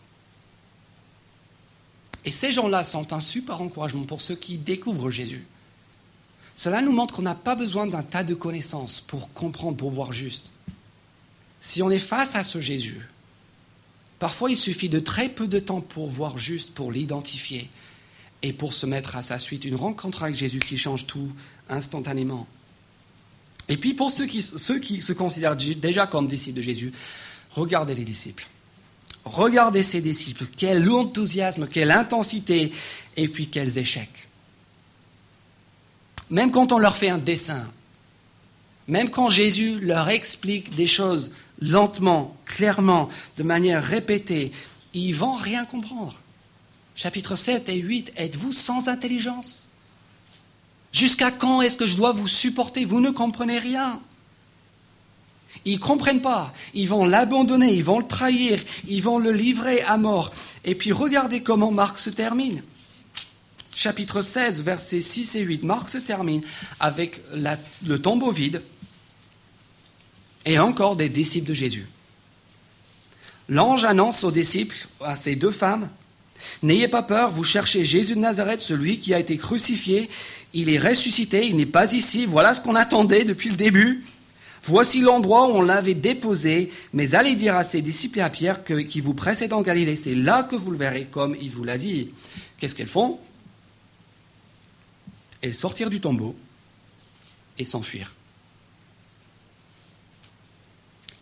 Et 2.25 2.31
ces 2.31 2.51
gens-là 2.51 2.83
sont 2.83 3.13
un 3.13 3.21
super 3.21 3.61
encouragement 3.61 4.05
pour 4.05 4.21
ceux 4.21 4.37
qui 4.37 4.59
découvrent 4.59 5.11
Jésus. 5.11 5.45
Cela 6.55 6.83
nous 6.83 6.93
montre 6.93 7.15
qu'on 7.15 7.23
n'a 7.23 7.35
pas 7.35 7.55
besoin 7.55 7.87
d'un 7.87 8.03
tas 8.03 8.25
de 8.25 8.35
connaissances 8.35 9.01
pour 9.01 9.33
comprendre, 9.33 9.77
pour 9.77 9.91
voir 9.91 10.13
juste. 10.13 10.53
Si 11.61 11.83
on 11.83 11.91
est 11.91 11.99
face 11.99 12.35
à 12.35 12.43
ce 12.43 12.61
Jésus, 12.61 13.01
parfois 14.19 14.51
il 14.51 14.57
suffit 14.57 14.89
de 14.89 14.99
très 14.99 15.29
peu 15.29 15.47
de 15.47 15.59
temps 15.59 15.81
pour 15.81 16.09
voir 16.09 16.37
juste, 16.37 16.73
pour 16.73 16.93
l'identifier 16.93 17.71
et 18.43 18.53
pour 18.53 18.75
se 18.75 18.87
mettre 18.87 19.17
à 19.17 19.23
sa 19.23 19.39
suite. 19.39 19.65
Une 19.65 19.77
rencontre 19.77 20.23
avec 20.23 20.37
Jésus 20.37 20.59
qui 20.59 20.77
change 20.77 21.07
tout 21.07 21.33
instantanément. 21.69 22.47
Et 23.69 23.77
puis 23.77 23.95
pour 23.95 24.11
ceux 24.11 24.27
qui, 24.27 24.43
ceux 24.43 24.79
qui 24.79 25.01
se 25.01 25.13
considèrent 25.13 25.57
déjà 25.57 26.07
comme 26.07 26.27
disciples 26.27 26.57
de 26.57 26.63
Jésus, 26.63 26.93
regardez 27.53 27.95
les 27.95 28.05
disciples. 28.05 28.47
Regardez 29.31 29.85
ces 29.85 30.01
disciples, 30.01 30.47
quel 30.57 30.91
enthousiasme, 30.91 31.69
quelle 31.69 31.93
intensité, 31.93 32.73
et 33.17 33.29
puis 33.29 33.47
quels 33.47 33.79
échecs. 33.79 34.29
Même 36.31 36.51
quand 36.51 36.73
on 36.73 36.79
leur 36.79 36.97
fait 36.97 37.11
un 37.11 37.19
dessin, 37.19 37.71
même 38.89 39.09
quand 39.09 39.31
Jésus 39.31 39.79
leur 39.79 40.09
explique 40.09 40.75
des 40.75 40.89
choses 40.89 41.31
lentement, 41.61 42.37
clairement, 42.45 43.09
de 43.37 43.45
manière 43.45 43.85
répétée, 43.85 44.51
ils 44.95 45.15
vont 45.15 45.35
rien 45.35 45.65
comprendre. 45.65 46.19
Chapitre 46.97 47.37
7 47.37 47.69
et 47.69 47.79
8, 47.79 48.13
êtes-vous 48.17 48.53
sans 48.53 48.89
intelligence? 48.89 49.71
Jusqu'à 50.93 51.31
quand 51.31 51.63
est-ce 51.63 51.77
que 51.77 51.87
je 51.87 51.97
dois 51.97 52.13
vous 52.13 52.27
supporter? 52.27 52.85
Vous 52.85 53.01
ne 53.01 53.11
comprenez 53.11 53.61
rien. 53.61 54.01
Ils 55.65 55.75
ne 55.75 55.79
comprennent 55.79 56.23
pas. 56.23 56.53
Ils 56.75 56.89
vont 56.89 57.05
l'abandonner, 57.05 57.75
ils 57.75 57.85
vont 57.85 57.99
le 57.99 58.07
trahir, 58.07 58.59
ils 58.89 59.03
vont 59.03 59.19
le 59.19 59.33
livrer 59.33 59.83
à 59.83 59.97
mort. 59.97 60.33
Et 60.65 60.75
puis 60.75 60.93
regardez 60.93 61.43
comment 61.43 61.71
Marc 61.71 61.99
se 61.99 62.11
termine. 62.11 62.63
Chapitre 63.75 64.23
16, 64.23 64.63
versets 64.63 65.01
6 65.01 65.37
et 65.37 65.41
8. 65.41 65.65
Marc 65.65 65.89
se 65.89 65.99
termine 65.99 66.43
avec 66.81 67.23
le 67.33 67.99
tombeau 67.99 68.31
vide 68.31 68.63
et 70.45 70.59
encore 70.59 70.97
des 70.97 71.09
disciples 71.09 71.49
de 71.49 71.55
Jésus. 71.55 71.87
L'ange 73.49 73.85
annonce 73.85 74.25
aux 74.25 74.31
disciples, 74.31 74.87
à 75.01 75.17
ces 75.17 75.35
deux 75.35 75.51
femmes, 75.51 75.89
N'ayez 76.63 76.89
pas 76.89 77.03
peur, 77.03 77.31
vous 77.31 77.45
cherchez 77.45 77.85
Jésus 77.85 78.15
de 78.15 78.21
Nazareth, 78.21 78.61
celui 78.61 78.99
qui 78.99 79.15
a 79.15 79.19
été 79.19 79.37
crucifié. 79.37 80.09
Il 80.53 80.69
est 80.69 80.79
ressuscité, 80.79 81.47
il 81.47 81.57
n'est 81.57 81.67
pas 81.67 81.93
ici. 81.93 82.27
Voilà 82.27 82.55
ce 82.55 82.61
qu'on 82.61 82.75
attendait 82.75 83.25
depuis 83.25 83.51
le 83.51 83.57
début. 83.57 84.05
Voici 84.63 85.01
l'endroit 85.01 85.49
où 85.49 85.53
on 85.53 85.63
l'avait 85.63 85.95
déposé, 85.95 86.71
mais 86.93 87.15
allez 87.15 87.35
dire 87.35 87.57
à 87.57 87.65
ses 87.65 87.81
disciples 87.83 88.19
et 88.19 88.23
à 88.23 88.31
Pierre 88.31 88.63
qui 88.63 89.01
vous 89.01 89.15
précèdent 89.15 89.55
en 89.55 89.63
Galilée, 89.63 89.97
c'est 89.97 90.15
là 90.15 90.43
que 90.43 90.57
vous 90.57 90.71
le 90.71 90.77
verrez 90.77 91.07
comme 91.07 91.35
il 91.41 91.51
vous 91.51 91.65
l'a 91.65 91.79
dit. 91.79 92.11
Qu'est-ce 92.59 92.75
qu'elles 92.75 92.87
font? 92.87 93.19
Elles 95.41 95.55
sortirent 95.55 95.89
du 95.91 96.01
tombeau 96.01 96.37
et 97.57 97.65
s'enfuirent. 97.65 98.15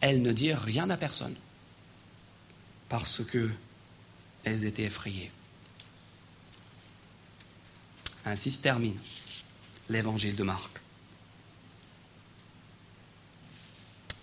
Elles 0.01 0.20
ne 0.22 0.32
dirent 0.32 0.61
rien 0.61 0.91
à 0.91 0.97
personne. 0.97 1.36
parce 2.89 3.22
que 3.24 3.51
elles 4.45 4.64
étaient 4.64 4.84
effrayées. 4.84 5.30
Ainsi 8.24 8.51
se 8.51 8.59
termine 8.59 8.97
l'évangile 9.89 10.36
de 10.36 10.43
Marc. 10.43 10.80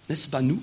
N'est-ce 0.09 0.27
pas 0.27 0.41
nous? 0.41 0.61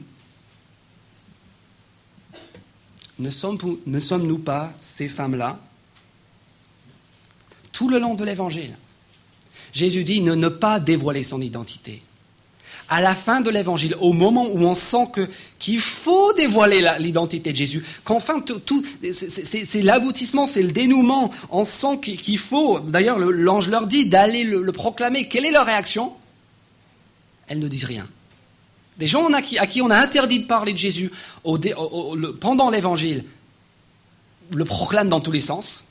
Ne 3.18 3.30
sommes-nous 3.30 4.38
pas 4.38 4.72
ces 4.80 5.08
femmes-là? 5.08 5.58
Tout 7.72 7.88
le 7.88 7.98
long 7.98 8.14
de 8.14 8.24
l'évangile, 8.24 8.76
Jésus 9.72 10.04
dit 10.04 10.20
ne, 10.20 10.48
pas 10.48 10.80
dévoiler 10.80 11.22
son 11.22 11.40
identité 11.40 12.02
à 12.88 13.00
la 13.00 13.14
fin 13.14 13.40
de 13.40 13.48
l'évangile, 13.48 13.96
au 14.00 14.12
moment 14.12 14.46
où 14.46 14.58
on 14.66 14.74
sent 14.74 15.06
que, 15.14 15.26
qu'il 15.58 15.80
faut 15.80 16.34
dévoiler 16.34 16.86
l'identité 16.98 17.52
de 17.52 17.56
Jésus, 17.56 17.82
qu'enfin 18.04 18.40
tout, 18.40 18.84
c'est, 19.12 19.82
l'aboutissement, 19.82 20.46
c'est 20.46 20.62
le 20.62 20.72
dénouement, 20.72 21.30
on 21.50 21.64
sent 21.64 22.00
qu'il 22.00 22.36
faut, 22.36 22.80
d'ailleurs 22.80 23.18
l'ange 23.18 23.70
leur 23.70 23.86
dit 23.86 24.06
d'aller 24.06 24.44
le, 24.44 24.72
proclamer. 24.72 25.26
Quelle 25.26 25.46
est 25.46 25.50
leur 25.50 25.64
réaction? 25.64 26.12
Elles 27.48 27.60
ne 27.60 27.68
disent 27.68 27.84
rien. 27.84 28.06
Des 28.98 29.06
gens 29.06 29.32
à 29.32 29.42
qui, 29.42 29.82
on 29.82 29.90
a 29.90 29.98
interdit 29.98 30.40
de 30.40 30.46
parler 30.46 30.72
de 30.72 30.78
Jésus 30.78 31.10
pendant 32.40 32.70
l'évangile 32.70 33.24
le 34.54 34.64
proclament 34.64 35.08
dans 35.08 35.20
tous 35.20 35.32
les 35.32 35.40
sens. 35.40 35.86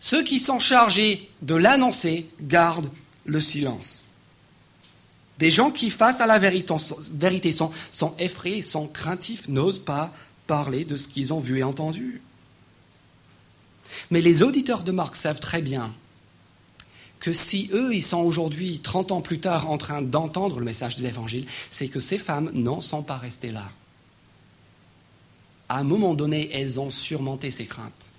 Ceux 0.00 0.22
qui 0.22 0.38
sont 0.38 0.58
chargés 0.58 1.30
de 1.42 1.54
l'annoncer 1.54 2.26
gardent 2.40 2.90
le 3.24 3.40
silence. 3.40 4.08
Des 5.38 5.50
gens 5.50 5.70
qui, 5.70 5.90
face 5.90 6.20
à 6.20 6.26
la 6.26 6.38
vérité, 6.38 7.52
sont, 7.52 7.70
sont 7.90 8.14
effrayés, 8.18 8.62
sont 8.62 8.88
craintifs, 8.88 9.48
n'osent 9.48 9.78
pas 9.78 10.12
parler 10.46 10.84
de 10.84 10.96
ce 10.96 11.08
qu'ils 11.08 11.32
ont 11.32 11.40
vu 11.40 11.58
et 11.58 11.62
entendu. 11.62 12.22
Mais 14.10 14.20
les 14.20 14.42
auditeurs 14.42 14.82
de 14.82 14.92
Marc 14.92 15.16
savent 15.16 15.40
très 15.40 15.62
bien 15.62 15.94
que 17.26 17.32
si 17.32 17.68
eux, 17.72 17.92
ils 17.92 18.04
sont 18.04 18.20
aujourd'hui, 18.20 18.78
30 18.78 19.10
ans 19.10 19.20
plus 19.20 19.40
tard, 19.40 19.68
en 19.68 19.78
train 19.78 20.00
d'entendre 20.00 20.60
le 20.60 20.64
message 20.64 20.94
de 20.94 21.02
l'Évangile, 21.02 21.44
c'est 21.70 21.88
que 21.88 21.98
ces 21.98 22.18
femmes 22.18 22.52
n'en 22.54 22.80
sont 22.80 23.02
pas 23.02 23.16
restées 23.16 23.50
là. 23.50 23.68
À 25.68 25.78
un 25.78 25.82
moment 25.82 26.14
donné, 26.14 26.48
elles 26.52 26.78
ont 26.78 26.92
surmonté 26.92 27.50
ces 27.50 27.66
craintes. 27.66 28.10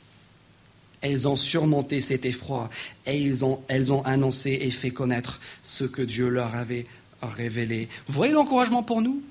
Elles 0.99 1.25
ont 1.25 1.37
surmonté 1.37 2.01
cet 2.01 2.25
effroi 2.25 2.69
et 3.05 3.23
elles 3.23 3.45
ont, 3.45 3.63
elles 3.69 3.93
ont 3.93 4.03
annoncé 4.03 4.59
et 4.61 4.71
fait 4.71 4.91
connaître 4.91 5.39
ce 5.63 5.85
que 5.85 6.01
Dieu 6.01 6.27
leur 6.27 6.53
avait 6.53 6.85
révélé. 7.21 7.87
Vous 8.07 8.13
voyez 8.13 8.33
l'encouragement 8.33 8.83
pour 8.83 9.01
nous? 9.01 9.23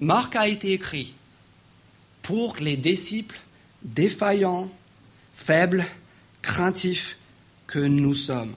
Marc 0.00 0.36
a 0.36 0.48
été 0.48 0.74
écrit 0.74 1.14
pour 2.20 2.56
les 2.60 2.76
disciples 2.76 3.40
défaillants, 3.82 4.68
faibles, 5.34 5.86
craintifs 6.42 7.16
que 7.66 7.78
nous 7.78 8.12
sommes. 8.12 8.54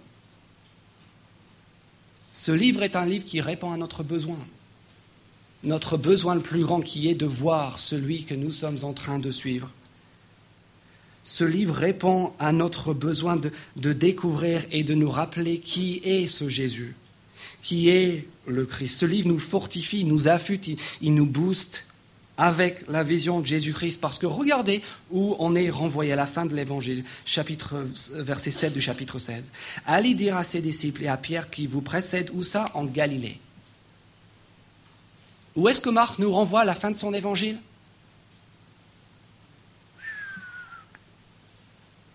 Ce 2.40 2.54
livre 2.54 2.84
est 2.84 2.96
un 2.96 3.06
livre 3.06 3.26
qui 3.26 3.42
répond 3.42 3.74
à 3.74 3.76
notre 3.76 4.02
besoin. 4.02 4.40
Notre 5.66 5.98
besoin 5.98 6.36
le 6.36 6.42
plus 6.42 6.64
grand 6.64 6.80
qui 6.80 7.10
est 7.10 7.16
de 7.16 7.26
voir 7.26 7.80
celui 7.80 8.24
que 8.24 8.34
nous 8.34 8.52
sommes 8.52 8.78
en 8.84 8.94
train 8.94 9.20
de 9.20 9.30
suivre. 9.30 9.70
Ce 11.26 11.44
livre 11.44 11.76
répond 11.76 12.32
à 12.40 12.54
notre 12.54 12.94
besoin 12.94 13.36
de, 13.36 13.92
découvrir 13.92 14.64
et 14.72 14.86
de 14.86 14.94
nous 14.94 15.12
rappeler 15.12 15.60
qui 15.60 16.00
est 16.06 16.28
ce 16.28 16.48
Jésus 16.48 16.96
qui 17.62 17.90
est 17.90 18.26
le 18.48 18.66
Christ. 18.66 19.00
Ce 19.00 19.06
livre 19.06 19.28
nous 19.28 19.38
fortifie, 19.38 20.06
nous 20.06 20.30
affûte, 20.30 20.70
il, 21.02 21.14
nous 21.14 21.26
booste 21.26 21.88
avec 22.40 22.88
la 22.88 23.04
vision 23.04 23.42
de 23.42 23.46
Jésus-Christ, 23.46 24.00
parce 24.00 24.18
que 24.18 24.26
regardez 24.26 24.82
où 25.12 25.36
on 25.40 25.56
est 25.56 25.70
renvoyé 25.70 26.14
à 26.14 26.16
la 26.16 26.26
fin 26.26 26.46
de 26.46 26.56
l'évangile, 26.56 27.04
chapitre, 27.26 27.86
verset 28.14 28.52
7 28.52 28.74
du 28.74 28.82
chapitre 28.82 29.20
16. 29.20 29.52
Allez 29.86 30.14
dire 30.14 30.38
à 30.38 30.44
ses 30.44 30.62
disciples 30.62 31.04
et 31.04 31.08
à 31.08 31.18
Pierre 31.18 31.50
qui 31.50 31.68
vous 31.68 31.82
précède, 31.82 32.32
où 32.34 32.42
ça? 32.42 32.66
En 32.74 32.86
Galilée. 32.86 33.40
Où 35.56 35.68
est-ce 35.68 35.82
que 35.82 35.90
Marc 35.90 36.18
nous 36.18 36.32
renvoie 36.32 36.62
à 36.62 36.66
la 36.66 36.76
fin 36.76 36.90
de 36.90 36.98
son 36.98 37.14
évangile? 37.14 37.60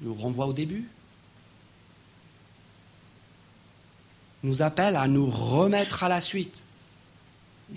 Il 0.01 0.09
nous 0.09 0.15
renvoie 0.15 0.47
au 0.47 0.53
début 0.53 0.89
nous 4.45 4.61
appelle 4.61 4.97
à 4.97 5.09
nous 5.09 5.27
remettre 5.27 6.05
à 6.05 6.09
la 6.09 6.21
suite 6.21 6.63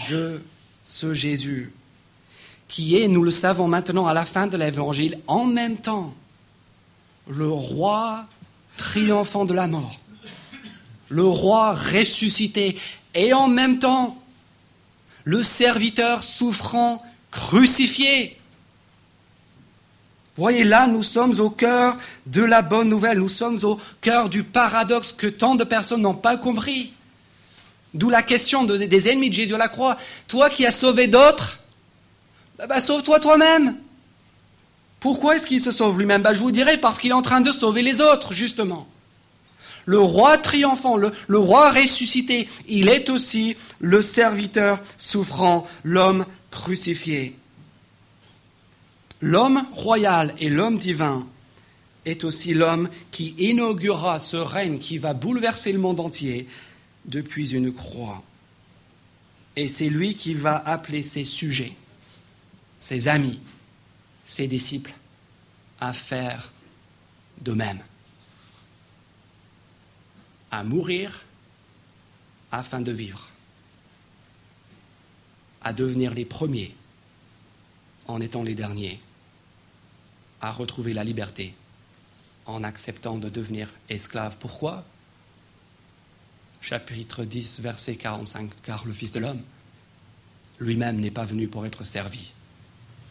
de 0.09 0.43
ce 0.83 1.13
Jésus, 1.13 1.71
qui 2.67 2.97
est, 2.97 3.07
nous 3.07 3.23
le 3.23 3.31
savons 3.31 3.67
maintenant 3.67 4.07
à 4.07 4.13
la 4.13 4.25
fin 4.25 4.47
de 4.47 4.57
l'évangile, 4.57 5.19
en 5.27 5.45
même 5.45 5.77
temps 5.77 6.13
le 7.29 7.49
roi 7.49 8.25
triomphant 8.77 9.45
de 9.45 9.53
la 9.53 9.67
mort, 9.67 9.99
le 11.09 11.23
roi 11.23 11.73
ressuscité, 11.73 12.77
et 13.13 13.33
en 13.33 13.47
même 13.47 13.79
temps 13.79 14.21
le 15.23 15.43
serviteur 15.43 16.23
souffrant 16.23 17.03
crucifié. 17.31 18.37
Voyez, 20.37 20.63
là, 20.63 20.85
nous 20.85 21.03
sommes 21.03 21.39
au 21.39 21.49
cœur 21.49 21.97
de 22.27 22.43
la 22.43 22.61
bonne 22.61 22.89
nouvelle, 22.89 23.17
nous 23.17 23.27
sommes 23.27 23.57
au 23.63 23.79
cœur 24.01 24.29
du 24.29 24.43
paradoxe 24.43 25.11
que 25.11 25.27
tant 25.27 25.55
de 25.55 25.63
personnes 25.63 26.01
n'ont 26.01 26.13
pas 26.13 26.37
compris. 26.37 26.93
D'où 27.93 28.09
la 28.09 28.21
question 28.21 28.63
des 28.63 29.09
ennemis 29.09 29.29
de 29.29 29.35
Jésus 29.35 29.55
à 29.55 29.57
la 29.57 29.67
croix. 29.67 29.97
Toi 30.27 30.49
qui 30.51 30.65
as 30.67 30.71
sauvé 30.71 31.07
d'autres, 31.07 31.59
bah, 32.57 32.67
bah, 32.67 32.79
sauve-toi 32.79 33.19
toi-même. 33.19 33.75
Pourquoi 34.99 35.35
est-ce 35.35 35.45
qu'il 35.45 35.61
se 35.61 35.71
sauve 35.71 35.99
lui-même 35.99 36.21
bah, 36.21 36.33
Je 36.33 36.39
vous 36.39 36.51
dirai 36.51 36.77
parce 36.77 36.99
qu'il 36.99 37.11
est 37.11 37.13
en 37.13 37.21
train 37.21 37.41
de 37.41 37.51
sauver 37.51 37.81
les 37.81 38.01
autres, 38.01 38.33
justement. 38.33 38.87
Le 39.85 39.99
roi 39.99 40.37
triomphant, 40.37 40.97
le, 40.97 41.13
le 41.27 41.37
roi 41.37 41.71
ressuscité, 41.71 42.49
il 42.67 42.89
est 42.89 43.09
aussi 43.09 43.55
le 43.79 44.01
serviteur 44.01 44.81
souffrant, 44.97 45.65
l'homme 45.83 46.25
crucifié. 46.51 47.35
L'homme 49.21 49.65
royal 49.71 50.35
et 50.39 50.49
l'homme 50.49 50.77
divin 50.77 51.25
est 52.05 52.23
aussi 52.23 52.53
l'homme 52.53 52.89
qui 53.11 53.33
inaugurera 53.37 54.19
ce 54.19 54.37
règne 54.37 54.79
qui 54.79 54.97
va 54.97 55.13
bouleverser 55.13 55.71
le 55.71 55.79
monde 55.79 55.99
entier 55.99 56.47
depuis 57.05 57.53
une 57.53 57.73
croix. 57.73 58.23
Et 59.55 59.67
c'est 59.67 59.89
lui 59.89 60.15
qui 60.15 60.33
va 60.33 60.61
appeler 60.65 61.01
ses 61.01 61.23
sujets, 61.23 61.73
ses 62.79 63.07
amis, 63.07 63.39
ses 64.23 64.47
disciples 64.47 64.93
à 65.79 65.93
faire 65.93 66.51
de 67.41 67.53
même, 67.53 67.81
à 70.51 70.63
mourir 70.63 71.23
afin 72.51 72.81
de 72.81 72.91
vivre, 72.91 73.27
à 75.61 75.73
devenir 75.73 76.13
les 76.13 76.25
premiers 76.25 76.75
en 78.07 78.21
étant 78.21 78.43
les 78.43 78.55
derniers 78.55 78.99
à 80.41 80.51
retrouver 80.51 80.93
la 80.93 81.03
liberté 81.03 81.53
en 82.45 82.63
acceptant 82.63 83.17
de 83.17 83.29
devenir 83.29 83.69
esclave. 83.89 84.37
Pourquoi? 84.39 84.85
Chapitre 86.61 87.23
10, 87.23 87.59
verset 87.61 87.95
45, 87.95 88.49
car 88.63 88.85
le 88.85 88.93
Fils 88.93 89.11
de 89.11 89.19
l'homme 89.19 89.43
lui-même 90.59 90.99
n'est 90.99 91.11
pas 91.11 91.25
venu 91.25 91.47
pour 91.47 91.65
être 91.65 91.83
servi, 91.83 92.31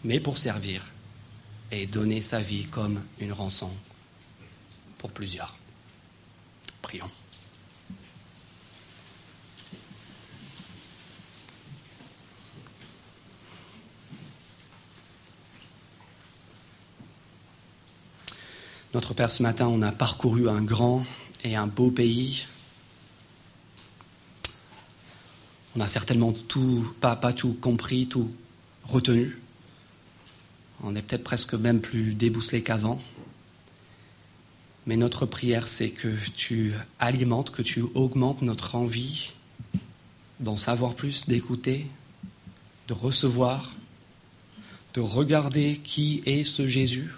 mais 0.07 0.21
pour 0.21 0.39
servir 0.39 0.85
et 1.73 1.85
donner 1.85 2.23
sa 2.23 2.39
vie 2.39 2.67
comme 2.67 3.03
une 3.19 3.33
rançon 3.33 3.73
pour 4.99 5.11
plusieurs. 5.11 5.57
Prions. 6.81 7.11
Notre 18.95 19.13
Père, 19.13 19.33
ce 19.33 19.43
matin, 19.43 19.67
on 19.67 19.83
a 19.83 19.91
parcouru 19.91 20.49
un 20.49 20.63
grand 20.63 21.05
et 21.43 21.57
un 21.57 21.67
beau 21.67 21.91
pays. 21.91 22.47
On 25.75 25.81
n'a 25.81 25.89
certainement 25.89 26.33
tout, 26.33 26.95
pas, 27.01 27.17
pas 27.17 27.33
tout 27.33 27.55
compris, 27.55 28.07
tout 28.07 28.33
retenu. 28.85 29.41
On 30.83 30.95
est 30.95 31.03
peut-être 31.03 31.25
presque 31.25 31.55
même 31.55 31.81
plus 31.81 32.15
débousselé 32.15 32.63
qu'avant. 32.63 33.01
Mais 34.87 34.97
notre 34.97 35.27
prière, 35.27 35.67
c'est 35.67 35.91
que 35.91 36.15
tu 36.37 36.73
alimentes, 36.99 37.51
que 37.51 37.63
tu 37.63 37.83
augmentes 37.95 38.43
notre 38.43 38.75
envie 38.77 39.33
d'en 40.39 40.57
savoir 40.57 40.95
plus, 40.95 41.27
d'écouter, 41.27 41.87
de 42.89 42.93
recevoir, 42.93 43.75
de 44.95 45.01
regarder 45.01 45.81
qui 45.83 46.23
est 46.27 46.45
ce 46.45 46.67
Jésus 46.67 47.11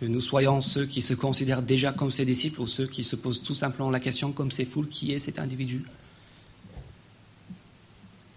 que 0.00 0.06
nous 0.06 0.20
soyons 0.20 0.60
ceux 0.60 0.86
qui 0.86 1.02
se 1.02 1.14
considèrent 1.14 1.62
déjà 1.62 1.92
comme 1.92 2.10
ses 2.10 2.24
disciples 2.24 2.60
ou 2.60 2.66
ceux 2.66 2.86
qui 2.86 3.04
se 3.04 3.16
posent 3.16 3.42
tout 3.42 3.54
simplement 3.54 3.90
la 3.90 4.00
question, 4.00 4.32
comme 4.32 4.50
ces 4.50 4.64
foules, 4.64 4.88
qui 4.88 5.12
est 5.12 5.18
cet 5.18 5.38
individu? 5.38 5.84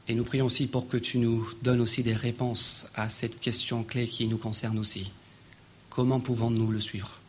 Et 0.07 0.15
nous 0.15 0.23
prions 0.23 0.45
aussi 0.45 0.67
pour 0.67 0.87
que 0.87 0.97
tu 0.97 1.17
nous 1.17 1.47
donnes 1.61 1.81
aussi 1.81 2.01
des 2.01 2.13
réponses 2.13 2.87
à 2.95 3.09
cette 3.09 3.39
question 3.39 3.83
clé 3.83 4.07
qui 4.07 4.27
nous 4.27 4.37
concerne 4.37 4.79
aussi. 4.79 5.11
Comment 5.89 6.19
pouvons-nous 6.19 6.71
le 6.71 6.79
suivre? 6.79 7.19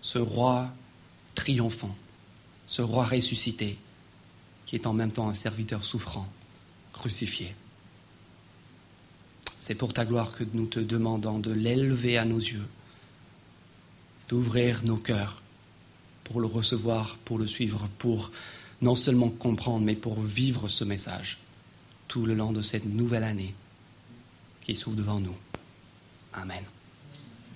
Ce 0.00 0.18
roi 0.18 0.72
triomphant, 1.34 1.94
ce 2.66 2.80
roi 2.80 3.04
ressuscité, 3.04 3.76
qui 4.64 4.76
est 4.76 4.86
en 4.86 4.94
même 4.94 5.12
temps 5.12 5.28
un 5.28 5.34
serviteur 5.34 5.84
souffrant, 5.84 6.26
crucifié. 6.92 7.54
C'est 9.58 9.74
pour 9.74 9.92
ta 9.92 10.04
gloire 10.04 10.32
que 10.32 10.44
nous 10.54 10.66
te 10.66 10.80
demandons 10.80 11.38
de 11.38 11.52
l'élever 11.52 12.16
à 12.16 12.24
nos 12.24 12.38
yeux, 12.38 12.66
d'ouvrir 14.28 14.82
nos 14.84 14.96
cœurs 14.96 15.42
pour 16.24 16.40
le 16.40 16.46
recevoir, 16.46 17.18
pour 17.24 17.38
le 17.38 17.46
suivre, 17.46 17.88
pour 17.98 18.30
non 18.80 18.94
seulement 18.94 19.28
comprendre, 19.28 19.84
mais 19.84 19.94
pour 19.94 20.20
vivre 20.20 20.68
ce 20.68 20.84
message 20.84 21.38
tout 22.12 22.26
le 22.26 22.34
long 22.34 22.52
de 22.52 22.60
cette 22.60 22.84
nouvelle 22.84 23.24
année 23.24 23.54
qui 24.60 24.76
s'ouvre 24.76 24.96
devant 24.96 25.18
nous. 25.18 25.34
Amen. 26.34 26.62